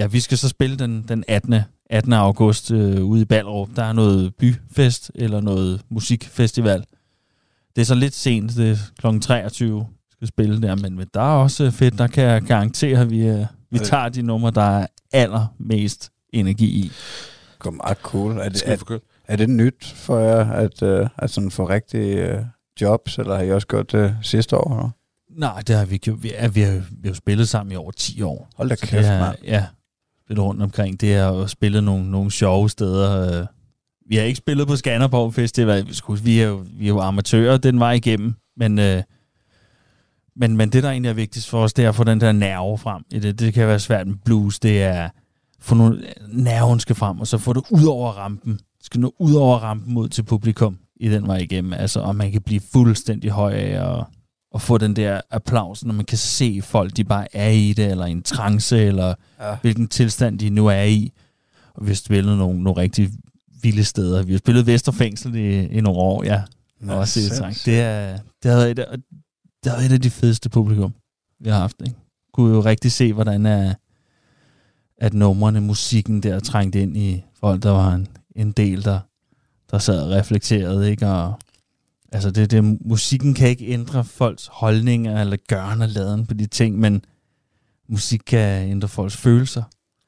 ja, 0.00 0.06
vi 0.06 0.20
skal 0.20 0.38
så 0.38 0.48
spille 0.48 0.76
den, 0.76 1.04
den 1.08 1.24
18. 1.28 1.54
18. 1.90 2.12
august 2.12 2.70
øh, 2.70 3.04
ude 3.04 3.22
i 3.22 3.24
Ballerup. 3.24 3.68
Der 3.76 3.84
er 3.84 3.92
noget 3.92 4.34
byfest 4.34 5.12
eller 5.14 5.40
noget 5.40 5.82
musikfestival. 5.90 6.84
Det 7.76 7.82
er 7.82 7.86
så 7.86 7.94
lidt 7.94 8.14
sent, 8.14 8.56
det 8.56 8.70
er 8.70 9.10
kl. 9.10 9.20
23, 9.20 9.86
vi 10.08 10.12
skal 10.12 10.28
spille 10.28 10.62
der, 10.62 10.76
men, 10.76 11.06
der 11.14 11.20
er 11.20 11.36
også 11.36 11.70
fedt, 11.70 11.98
der 11.98 12.06
kan 12.06 12.24
jeg 12.24 12.42
garantere, 12.42 13.00
at 13.00 13.10
vi, 13.10 13.26
øh, 13.26 13.46
vi 13.70 13.78
tager 13.78 14.08
de 14.08 14.22
numre, 14.22 14.50
der 14.50 14.78
er 14.78 14.86
allermest 15.12 16.10
energi 16.32 16.66
i. 16.66 16.82
Det 16.82 17.58
går 17.58 17.70
meget 17.70 17.98
cool. 17.98 18.38
Er 18.38 18.48
det, 18.48 18.62
er, 18.66 18.98
er 19.28 19.36
det 19.36 19.50
nyt 19.50 19.84
for 19.96 20.18
jer, 20.18 20.50
at, 20.50 20.82
øh, 20.82 21.08
at 21.18 21.30
sådan 21.30 21.50
få 21.50 21.68
rigtige 21.68 22.28
øh, 22.28 22.44
jobs, 22.80 23.18
eller 23.18 23.36
har 23.36 23.42
I 23.42 23.52
også 23.52 23.66
gjort 23.66 23.92
det 23.92 24.16
sidste 24.22 24.56
år? 24.56 24.74
Eller? 24.74 24.90
Nej, 25.30 25.62
det 25.66 25.76
har 25.76 25.84
vi 25.84 25.98
gjort. 25.98 26.22
Vi, 26.22 26.32
er, 26.34 26.48
vi, 26.48 26.60
har, 26.60 26.72
vi 26.72 26.80
har 27.04 27.08
jo 27.08 27.14
spillet 27.14 27.48
sammen 27.48 27.72
i 27.72 27.76
over 27.76 27.90
10 27.90 28.22
år. 28.22 28.50
Hold 28.56 28.68
da 28.68 28.74
kæft, 28.74 28.92
det 28.92 29.20
mand. 29.20 29.36
Ja, 29.44 29.66
lidt 30.30 30.40
rundt 30.40 30.62
omkring. 30.62 31.00
Det 31.00 31.14
er 31.14 31.26
jo 31.26 31.46
spillet 31.46 31.84
nogle, 31.84 32.10
nogle 32.10 32.30
sjove 32.30 32.70
steder. 32.70 33.40
Øh, 33.40 33.46
vi 34.08 34.16
har 34.16 34.22
ikke 34.22 34.36
spillet 34.36 34.66
på 34.66 34.76
Skanderborg 34.76 35.34
Festival. 35.34 35.86
Vi, 35.86 36.20
vi, 36.22 36.40
er 36.40 36.46
jo, 36.46 36.64
vi 36.72 36.84
er 36.84 36.88
jo 36.88 37.00
amatører 37.00 37.56
den 37.56 37.80
vej 37.80 37.92
igennem. 37.92 38.34
Men, 38.56 38.78
øh, 38.78 39.02
men, 40.36 40.56
men 40.56 40.72
det, 40.72 40.82
der 40.82 40.90
egentlig 40.90 41.08
er 41.08 41.14
vigtigst 41.14 41.50
for 41.50 41.62
os, 41.62 41.72
det 41.72 41.84
er 41.84 41.88
at 41.88 41.94
få 41.94 42.04
den 42.04 42.20
der 42.20 42.32
nerve 42.32 42.78
frem 42.78 43.02
i 43.10 43.18
det. 43.18 43.38
Det 43.38 43.54
kan 43.54 43.66
være 43.66 43.78
svært 43.78 44.06
med 44.06 44.16
blues. 44.24 44.58
Det 44.58 44.82
er 44.82 45.08
få 45.60 45.74
nogle, 45.74 46.02
nerven 46.28 46.80
skal 46.80 46.96
frem, 46.96 47.20
og 47.20 47.26
så 47.26 47.38
få 47.38 47.52
det 47.52 47.62
ud 47.70 47.86
over 47.86 48.10
rampen. 48.10 48.52
Det 48.52 48.86
skal 48.86 49.00
nå 49.00 49.14
ud 49.18 49.34
over 49.34 49.58
rampen 49.58 49.96
ud 49.96 50.08
til 50.08 50.22
publikum 50.22 50.78
i 51.00 51.08
den 51.08 51.26
vej 51.26 51.36
igennem. 51.36 51.72
Altså, 51.72 52.00
og 52.00 52.16
man 52.16 52.32
kan 52.32 52.42
blive 52.42 52.60
fuldstændig 52.72 53.30
høj 53.30 53.52
af 53.52 53.98
at 53.98 54.04
og 54.50 54.62
få 54.62 54.78
den 54.78 54.96
der 54.96 55.20
applaus, 55.30 55.84
når 55.84 55.92
man 55.94 56.04
kan 56.04 56.18
se 56.18 56.60
folk, 56.62 56.96
de 56.96 57.04
bare 57.04 57.36
er 57.36 57.48
i 57.50 57.72
det, 57.72 57.86
eller 57.90 58.06
i 58.06 58.10
en 58.10 58.22
trance, 58.22 58.78
eller 58.84 59.14
Ja. 59.40 59.56
hvilken 59.62 59.88
tilstand 59.88 60.38
de 60.38 60.50
nu 60.50 60.66
er 60.66 60.82
i. 60.82 61.12
Og 61.74 61.84
vi 61.84 61.90
har 61.90 61.94
spillet 61.94 62.38
nogle, 62.38 62.62
nogle 62.62 62.80
rigtig 62.80 63.10
vilde 63.62 63.84
steder. 63.84 64.22
Vi 64.22 64.32
har 64.32 64.38
spillet 64.38 64.66
Vesterfængsel 64.66 65.34
i, 65.36 65.66
i 65.66 65.80
nogle 65.80 65.98
år, 66.00 66.24
ja. 66.24 66.42
Nå, 66.80 66.92
Og 66.92 66.98
også 66.98 67.12
sindssygt. 67.12 67.38
Trang. 67.38 67.56
Det, 67.64 67.80
er, 67.80 68.18
det, 68.42 68.70
et, 68.70 68.78
af- 68.78 68.98
det 69.64 69.72
har 69.72 69.78
været 69.78 69.90
et 69.90 69.94
af 69.94 70.00
de 70.00 70.10
fedeste 70.10 70.48
publikum, 70.48 70.94
vi 71.40 71.50
har 71.50 71.58
haft. 71.58 71.76
Ikke? 71.86 71.96
Kunne 72.32 72.54
jo 72.54 72.60
rigtig 72.60 72.92
se, 72.92 73.12
hvordan 73.12 73.46
er, 73.46 73.74
at 74.98 75.14
numrene, 75.14 75.60
musikken 75.60 76.22
der 76.22 76.40
trængt 76.40 76.76
ind 76.76 76.96
i 76.96 77.24
folk, 77.40 77.62
der 77.62 77.70
var 77.70 77.94
en, 77.94 78.08
en 78.36 78.52
del, 78.52 78.84
der, 78.84 79.00
der 79.70 79.78
sad 79.78 80.02
og 80.02 80.10
reflekterede. 80.10 80.90
Ikke? 80.90 81.06
Og, 81.08 81.38
altså 82.12 82.30
det, 82.30 82.50
det, 82.50 82.78
musikken 82.86 83.34
kan 83.34 83.48
ikke 83.48 83.66
ændre 83.66 84.04
folks 84.04 84.48
holdninger 84.52 85.20
eller 85.20 85.36
gørne 85.48 85.84
og 85.84 85.88
laden 85.88 86.26
på 86.26 86.34
de 86.34 86.46
ting, 86.46 86.78
men 86.78 87.04
musik 87.88 88.20
kan 88.26 88.68
ændre 88.68 88.88
folks 88.88 89.16
følelser 89.16 89.62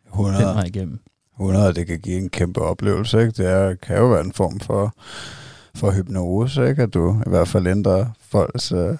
den 0.05 0.11
100, 0.13 0.45
vej 0.45 0.65
igennem. 0.65 1.01
100, 1.35 1.75
det 1.75 1.87
kan 1.87 2.01
give 2.01 2.19
en 2.19 2.29
kæmpe 2.29 2.61
oplevelse, 2.61 3.21
ikke? 3.21 3.31
Det 3.31 3.47
er, 3.47 3.75
kan 3.75 3.97
jo 3.97 4.07
være 4.07 4.25
en 4.25 4.33
form 4.33 4.61
for, 4.61 4.95
for 5.75 5.91
hypnose, 5.91 6.69
ikke? 6.69 6.83
At 6.83 6.95
du 6.95 7.23
i 7.27 7.31
hvert 7.31 7.49
fald 7.49 7.67
ændrer 7.67 8.07
folks 8.21 8.73
øh, 8.73 8.99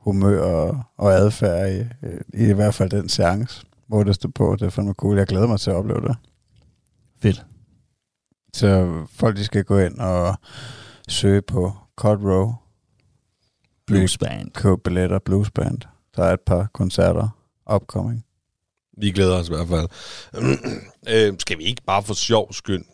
humør 0.00 0.42
og, 0.42 0.82
og 0.96 1.12
adfærd 1.12 1.72
i, 1.72 1.80
i, 2.34 2.50
i 2.50 2.52
hvert 2.52 2.74
fald 2.74 2.90
den 2.90 3.08
seance, 3.08 3.66
hvor 3.86 4.02
det 4.02 4.14
står 4.14 4.30
på. 4.34 4.56
Det 4.58 4.66
er 4.66 4.70
fandme 4.70 4.92
cool. 4.92 5.18
Jeg 5.18 5.26
glæder 5.26 5.46
mig 5.46 5.60
til 5.60 5.70
at 5.70 5.76
opleve 5.76 6.00
det. 6.00 6.16
Fedt. 7.22 7.46
Så 8.52 8.92
folk, 9.12 9.36
de 9.36 9.44
skal 9.44 9.64
gå 9.64 9.78
ind 9.78 9.98
og 9.98 10.36
søge 11.08 11.42
på 11.42 11.72
Cut 12.00 12.18
Row, 12.22 12.52
Blues 13.86 14.18
Band. 14.18 14.50
købe 14.50 14.76
billetter, 14.84 15.18
bluesband. 15.18 15.78
Der 16.16 16.24
er 16.24 16.32
et 16.32 16.40
par 16.40 16.68
koncerter 16.72 17.28
upcoming. 17.74 18.24
Vi 18.98 19.10
glæder 19.10 19.38
os 19.38 19.48
i 19.48 19.52
hvert 19.52 19.68
fald. 19.68 19.88
øh, 21.14 21.34
skal 21.38 21.58
vi 21.58 21.62
ikke 21.64 21.82
bare 21.86 22.02
for 22.02 22.14
sjov 22.14 22.52
skyld 22.52 22.84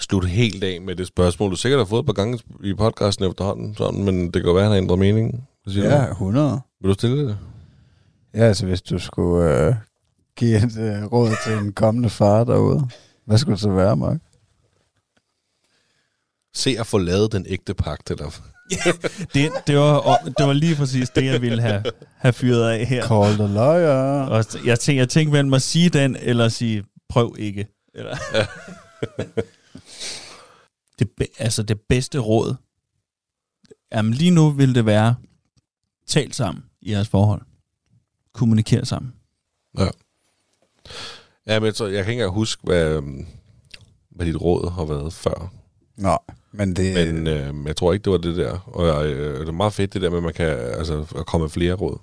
slutte 0.00 0.28
helt 0.28 0.64
af 0.64 0.80
med 0.80 0.96
det 0.96 1.06
spørgsmål, 1.06 1.50
du 1.50 1.56
sikkert 1.56 1.78
har 1.80 1.84
fået 1.84 2.00
et 2.00 2.06
par 2.06 2.12
gange 2.12 2.40
i 2.64 2.74
podcasten 2.74 3.24
efterhånden, 3.24 3.74
sådan, 3.74 4.04
men 4.04 4.24
det 4.24 4.32
kan 4.32 4.42
jo 4.44 4.52
være, 4.52 4.64
at 4.64 4.70
han 4.70 4.72
har 4.72 4.82
ændret 4.82 4.98
mening. 4.98 5.48
Hvad 5.64 5.72
siger 5.72 5.94
Ja, 6.00 6.06
du? 6.06 6.10
100. 6.10 6.60
Vil 6.80 6.88
du 6.88 6.94
stille 6.94 7.28
det? 7.28 7.38
Ja, 8.34 8.40
altså 8.40 8.66
hvis 8.66 8.82
du 8.82 8.98
skulle 8.98 9.66
øh, 9.66 9.74
give 10.36 10.56
et 10.56 10.78
øh, 10.78 11.04
råd 11.04 11.30
til 11.44 11.52
en 11.66 11.72
kommende 11.72 12.10
far 12.10 12.44
derude, 12.44 12.88
hvad 13.24 13.38
skulle 13.38 13.52
det 13.54 13.60
så 13.60 13.70
være, 13.70 13.96
Mark? 13.96 14.20
Se 16.56 16.76
at 16.78 16.86
få 16.86 16.98
lavet 16.98 17.32
den 17.32 17.46
ægte 17.48 17.74
pagt, 17.74 18.10
eller 18.10 18.30
Det, 19.34 19.52
det, 19.66 19.76
var, 19.76 20.16
det 20.38 20.46
var 20.46 20.52
lige 20.52 20.76
præcis 20.76 21.10
det, 21.10 21.24
jeg 21.24 21.42
ville 21.42 21.62
have, 21.62 21.84
have 22.16 22.32
fyret 22.32 22.70
af 22.70 22.86
her. 22.86 23.08
Call 23.08 23.34
the 23.34 23.54
lawyer. 23.54 24.26
Og 24.26 24.44
jeg 24.64 24.80
tænkte, 24.80 24.96
jeg 24.96 25.08
tænkte 25.08 25.32
mellem 25.32 25.54
at 25.54 25.62
sige 25.62 25.88
den, 25.88 26.16
eller 26.16 26.48
sige, 26.48 26.84
prøv 27.08 27.36
ikke. 27.38 27.66
Eller. 27.94 28.16
det, 30.98 31.08
altså 31.38 31.62
det 31.62 31.80
bedste 31.88 32.18
råd, 32.18 32.54
jamen 33.92 34.14
lige 34.14 34.30
nu 34.30 34.50
vil 34.50 34.74
det 34.74 34.86
være, 34.86 35.14
tal 36.06 36.32
sammen 36.32 36.64
i 36.82 36.92
jeres 36.92 37.08
forhold. 37.08 37.42
Kommuniker 38.34 38.84
sammen. 38.84 39.12
Ja, 41.46 41.60
men 41.60 41.74
så, 41.74 41.86
jeg 41.86 42.04
kan 42.04 42.12
ikke 42.12 42.22
engang 42.22 42.34
huske, 42.34 42.62
hvad, 42.64 42.84
øhm, 42.84 43.26
hvad 44.10 44.26
dit 44.26 44.40
råd 44.40 44.70
har 44.70 44.84
været 44.84 45.12
før. 45.12 45.52
Nå, 45.96 46.18
men 46.56 46.76
det... 46.76 46.94
Men 46.94 47.26
øh, 47.26 47.54
jeg 47.66 47.76
tror 47.76 47.92
ikke, 47.92 48.04
det 48.04 48.12
var 48.12 48.18
det 48.18 48.36
der. 48.36 48.58
Og 48.66 49.06
øh, 49.06 49.40
det 49.40 49.48
er 49.48 49.52
meget 49.52 49.72
fedt, 49.72 49.94
det 49.94 50.02
der 50.02 50.10
med, 50.10 50.18
at 50.18 50.24
man 50.24 50.34
kan 50.34 50.46
altså, 50.48 51.04
komme 51.26 51.44
med 51.44 51.50
flere 51.50 51.74
råd. 51.74 51.98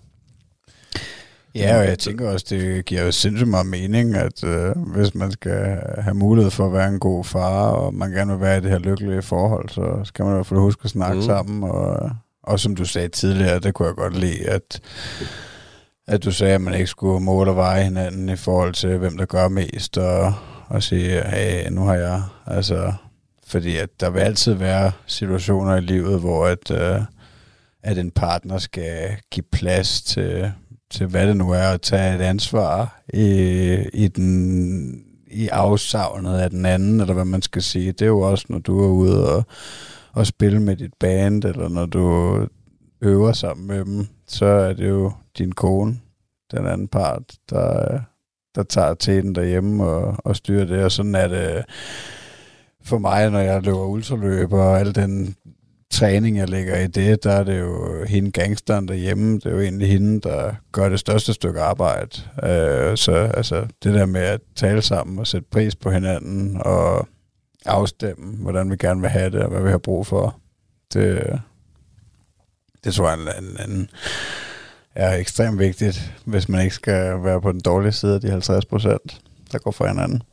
Ja, 1.55 1.77
og 1.77 1.85
jeg 1.85 1.99
tænker 1.99 2.29
også, 2.29 2.45
det 2.49 2.85
giver 2.85 3.03
jo 3.03 3.11
sindssygt 3.11 3.49
meget 3.49 3.65
mening, 3.65 4.15
at 4.15 4.43
øh, 4.43 4.71
hvis 4.77 5.15
man 5.15 5.31
skal 5.31 5.77
have 5.97 6.13
mulighed 6.13 6.51
for 6.51 6.65
at 6.65 6.73
være 6.73 6.87
en 6.87 6.99
god 6.99 7.23
far, 7.23 7.71
og 7.71 7.93
man 7.93 8.11
gerne 8.11 8.31
vil 8.31 8.41
være 8.41 8.57
i 8.57 8.61
det 8.61 8.69
her 8.69 8.79
lykkelige 8.79 9.21
forhold, 9.21 9.69
så 9.69 10.01
skal 10.03 10.25
man 10.25 10.33
i 10.33 10.35
hvert 10.35 10.45
fald 10.45 10.59
huske 10.59 10.81
at 10.83 10.89
snakke 10.89 11.15
mm. 11.15 11.21
sammen. 11.21 11.63
Og, 11.63 12.11
og 12.43 12.59
som 12.59 12.75
du 12.75 12.85
sagde 12.85 13.07
tidligere, 13.07 13.59
det 13.59 13.73
kunne 13.73 13.87
jeg 13.87 13.95
godt 13.95 14.17
lide, 14.17 14.49
at, 14.49 14.81
at 16.07 16.23
du 16.23 16.31
sagde, 16.31 16.53
at 16.55 16.61
man 16.61 16.73
ikke 16.73 16.87
skulle 16.87 17.23
måle 17.23 17.51
og 17.51 17.55
veje 17.55 17.83
hinanden 17.83 18.29
i 18.29 18.35
forhold 18.35 18.73
til, 18.73 18.97
hvem 18.97 19.17
der 19.17 19.25
gør 19.25 19.47
mest, 19.47 19.97
og, 19.97 20.33
og 20.67 20.83
sige, 20.83 21.21
hey, 21.27 21.69
nu 21.71 21.81
har 21.81 21.95
jeg... 21.95 22.21
Altså, 22.47 22.93
fordi 23.53 23.77
at 23.77 23.89
der 23.99 24.09
vil 24.09 24.19
altid 24.19 24.53
være 24.53 24.91
situationer 25.05 25.75
i 25.75 25.81
livet, 25.81 26.19
hvor 26.19 26.45
at, 26.45 26.71
øh, 26.71 27.01
at 27.83 27.97
en 27.97 28.11
partner 28.11 28.57
skal 28.57 29.17
give 29.31 29.43
plads 29.51 30.01
til, 30.01 30.51
til 30.91 31.07
hvad 31.07 31.27
det 31.27 31.37
nu 31.37 31.51
er, 31.51 31.67
at 31.67 31.81
tage 31.81 32.15
et 32.15 32.21
ansvar 32.21 33.03
i, 33.13 33.29
i, 33.93 34.07
den, 34.07 35.03
i 35.31 35.47
afsavnet 35.47 36.39
af 36.39 36.49
den 36.49 36.65
anden, 36.65 37.01
eller 37.01 37.13
hvad 37.13 37.25
man 37.25 37.41
skal 37.41 37.61
sige. 37.61 37.91
Det 37.91 38.01
er 38.01 38.05
jo 38.05 38.19
også, 38.19 38.45
når 38.49 38.59
du 38.59 38.83
er 38.83 38.87
ude 38.87 39.35
og, 39.35 39.43
og 40.13 40.27
spille 40.27 40.59
med 40.59 40.75
dit 40.75 40.93
band, 40.99 41.43
eller 41.43 41.69
når 41.69 41.85
du 41.85 42.37
øver 43.01 43.33
sammen 43.33 43.67
med 43.67 43.85
dem, 43.85 44.07
så 44.27 44.45
er 44.45 44.73
det 44.73 44.89
jo 44.89 45.11
din 45.37 45.51
kone, 45.51 45.99
den 46.51 46.67
anden 46.67 46.87
part, 46.87 47.23
der, 47.49 47.99
der 48.55 48.63
tager 48.63 48.93
teten 48.93 49.35
derhjemme 49.35 49.83
og, 49.83 50.15
og 50.19 50.35
styrer 50.35 50.65
det, 50.65 50.83
og 50.83 50.91
sådan 50.91 51.15
er 51.15 51.27
det 51.27 51.65
for 52.86 52.97
mig, 52.97 53.29
når 53.29 53.39
jeg 53.39 53.61
løber 53.61 53.86
ultraløb 53.86 54.53
og 54.53 54.79
al 54.79 54.95
den 54.95 55.36
træning, 55.93 56.38
jeg 56.38 56.49
lægger 56.49 56.79
i 56.79 56.88
det, 56.88 57.23
der 57.23 57.31
er 57.31 57.43
det 57.43 57.59
jo 57.59 58.05
hende 58.05 58.31
gangsteren 58.31 58.88
derhjemme. 58.88 59.36
Det 59.36 59.45
er 59.45 59.51
jo 59.51 59.59
egentlig 59.59 59.89
hende, 59.89 60.21
der 60.21 60.53
gør 60.71 60.89
det 60.89 60.99
største 60.99 61.34
stykke 61.34 61.61
arbejde. 61.61 62.21
Øh, 62.43 62.97
så 62.97 63.31
altså, 63.34 63.65
det 63.84 63.93
der 63.93 64.05
med 64.05 64.21
at 64.21 64.41
tale 64.55 64.81
sammen 64.81 65.19
og 65.19 65.27
sætte 65.27 65.47
pris 65.51 65.75
på 65.75 65.91
hinanden 65.91 66.61
og 66.65 67.07
afstemme, 67.65 68.36
hvordan 68.38 68.71
vi 68.71 68.75
gerne 68.77 69.01
vil 69.01 69.09
have 69.09 69.29
det 69.29 69.41
og 69.41 69.49
hvad 69.49 69.61
vi 69.61 69.69
har 69.69 69.77
brug 69.77 70.07
for, 70.07 70.38
det, 70.93 71.39
det 72.84 72.93
tror 72.93 73.09
jeg 73.09 73.19
en, 73.19 73.43
en, 73.43 73.71
en, 73.71 73.89
er 74.95 75.15
ekstremt 75.15 75.59
vigtigt, 75.59 76.13
hvis 76.25 76.49
man 76.49 76.61
ikke 76.61 76.75
skal 76.75 77.23
være 77.23 77.41
på 77.41 77.51
den 77.51 77.61
dårlige 77.61 77.91
side 77.91 78.15
af 78.15 78.21
de 78.21 78.29
50 78.29 78.65
procent, 78.65 79.21
der 79.51 79.57
går 79.57 79.71
for 79.71 79.88
hinanden. 79.88 80.23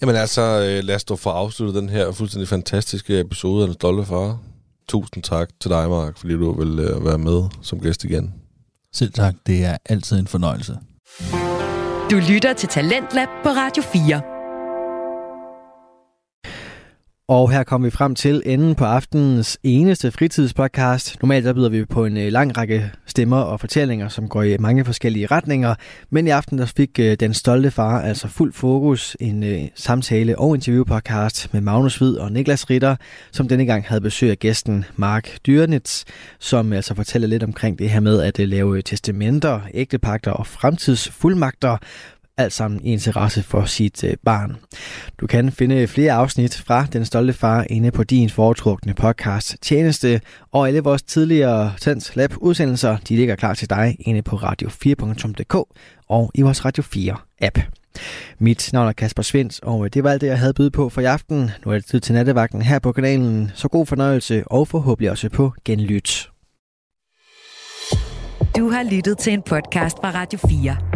Jamen 0.00 0.16
altså, 0.16 0.42
øh, 0.42 0.84
lad 0.84 0.94
os 0.94 1.04
dog 1.04 1.18
få 1.18 1.30
afsluttet 1.30 1.82
den 1.82 1.88
her 1.88 2.12
fuldstændig 2.12 2.48
fantastiske 2.48 3.20
episode 3.20 3.62
af 3.62 3.66
Den 3.66 3.74
Stolte 3.74 4.04
Far. 4.04 4.38
Tusind 4.88 5.22
tak 5.22 5.48
til 5.60 5.70
dig, 5.70 5.88
Mark, 5.88 6.18
fordi 6.18 6.32
du 6.32 6.52
vil 6.52 6.78
øh, 6.78 7.04
være 7.04 7.18
med 7.18 7.42
som 7.62 7.80
gæst 7.80 8.04
igen. 8.04 8.34
Selv 8.92 9.12
tak, 9.12 9.34
det 9.46 9.64
er 9.64 9.76
altid 9.86 10.18
en 10.18 10.26
fornøjelse. 10.26 10.78
Du 12.10 12.16
lytter 12.32 12.52
til 12.52 12.68
Talentlab 12.68 13.28
på 13.42 13.48
Radio 13.48 13.82
4. 13.82 14.35
Og 17.28 17.50
her 17.50 17.62
kommer 17.62 17.86
vi 17.86 17.90
frem 17.90 18.14
til 18.14 18.42
enden 18.44 18.74
på 18.74 18.84
aftenens 18.84 19.58
eneste 19.62 20.10
fritidspodcast. 20.10 21.22
Normalt 21.22 21.44
der 21.44 21.52
byder 21.52 21.68
vi 21.68 21.84
på 21.84 22.04
en 22.04 22.16
øh, 22.16 22.32
lang 22.32 22.58
række 22.58 22.90
stemmer 23.06 23.36
og 23.36 23.60
fortællinger, 23.60 24.08
som 24.08 24.28
går 24.28 24.42
i 24.42 24.56
mange 24.58 24.84
forskellige 24.84 25.26
retninger. 25.26 25.74
Men 26.10 26.26
i 26.26 26.30
aften 26.30 26.58
der 26.58 26.66
fik 26.66 26.98
øh, 26.98 27.16
Den 27.20 27.34
Stolte 27.34 27.70
Far 27.70 28.02
altså 28.02 28.28
fuld 28.28 28.52
fokus 28.52 29.16
en 29.20 29.42
øh, 29.42 29.60
samtale- 29.74 30.38
og 30.38 30.54
interviewpodcast 30.54 31.52
med 31.52 31.60
Magnus 31.60 31.96
Hvid 31.96 32.16
og 32.16 32.32
Niklas 32.32 32.70
Ritter, 32.70 32.96
som 33.32 33.48
denne 33.48 33.66
gang 33.66 33.84
havde 33.88 34.00
besøg 34.00 34.30
af 34.30 34.38
gæsten 34.38 34.84
Mark 34.96 35.38
Dyrenitz, 35.46 36.04
som 36.38 36.72
altså 36.72 36.94
fortæller 36.94 37.28
lidt 37.28 37.42
omkring 37.42 37.78
det 37.78 37.90
her 37.90 38.00
med 38.00 38.22
at 38.22 38.38
lave 38.38 38.82
testamenter, 38.82 39.60
ægtepagter 39.74 40.30
og 40.30 40.46
fremtidsfuldmagter 40.46 41.76
alt 42.38 42.52
sammen 42.52 42.80
i 42.84 42.92
interesse 42.92 43.42
for 43.42 43.64
sit 43.64 44.04
øh, 44.04 44.16
barn. 44.24 44.56
Du 45.20 45.26
kan 45.26 45.52
finde 45.52 45.86
flere 45.86 46.12
afsnit 46.12 46.56
fra 46.66 46.86
Den 46.92 47.04
Stolte 47.04 47.32
Far 47.32 47.66
inde 47.70 47.90
på 47.90 48.04
din 48.04 48.30
foretrukne 48.30 48.94
podcast 48.94 49.56
tjeneste, 49.62 50.20
og 50.52 50.68
alle 50.68 50.80
vores 50.80 51.02
tidligere 51.02 51.72
Tens 51.80 52.16
Lab 52.16 52.32
udsendelser, 52.36 52.96
de 53.08 53.16
ligger 53.16 53.36
klar 53.36 53.54
til 53.54 53.70
dig 53.70 53.96
inde 54.00 54.22
på 54.22 54.36
radio4.dk 54.36 55.54
og 56.08 56.30
i 56.34 56.42
vores 56.42 56.64
Radio 56.64 56.82
4 56.82 57.16
app. 57.40 57.58
Mit 58.38 58.70
navn 58.72 58.88
er 58.88 58.92
Kasper 58.92 59.22
Svens, 59.22 59.58
og 59.58 59.84
øh, 59.84 59.90
det 59.94 60.04
var 60.04 60.10
alt 60.10 60.20
det, 60.20 60.26
jeg 60.26 60.38
havde 60.38 60.54
byde 60.54 60.70
på 60.70 60.88
for 60.88 61.00
i 61.00 61.04
aften. 61.04 61.50
Nu 61.64 61.70
er 61.72 61.74
det 61.74 61.86
tid 61.86 62.00
til 62.00 62.14
nattevagten 62.14 62.62
her 62.62 62.78
på 62.78 62.92
kanalen, 62.92 63.50
så 63.54 63.68
god 63.68 63.86
fornøjelse 63.86 64.44
og 64.46 64.68
forhåbentlig 64.68 65.10
også 65.10 65.28
på 65.28 65.52
genlyt. 65.64 66.30
Du 68.56 68.70
har 68.70 68.82
lyttet 68.90 69.18
til 69.18 69.32
en 69.32 69.42
podcast 69.42 69.96
fra 70.02 70.10
Radio 70.10 70.38
4. 70.48 70.95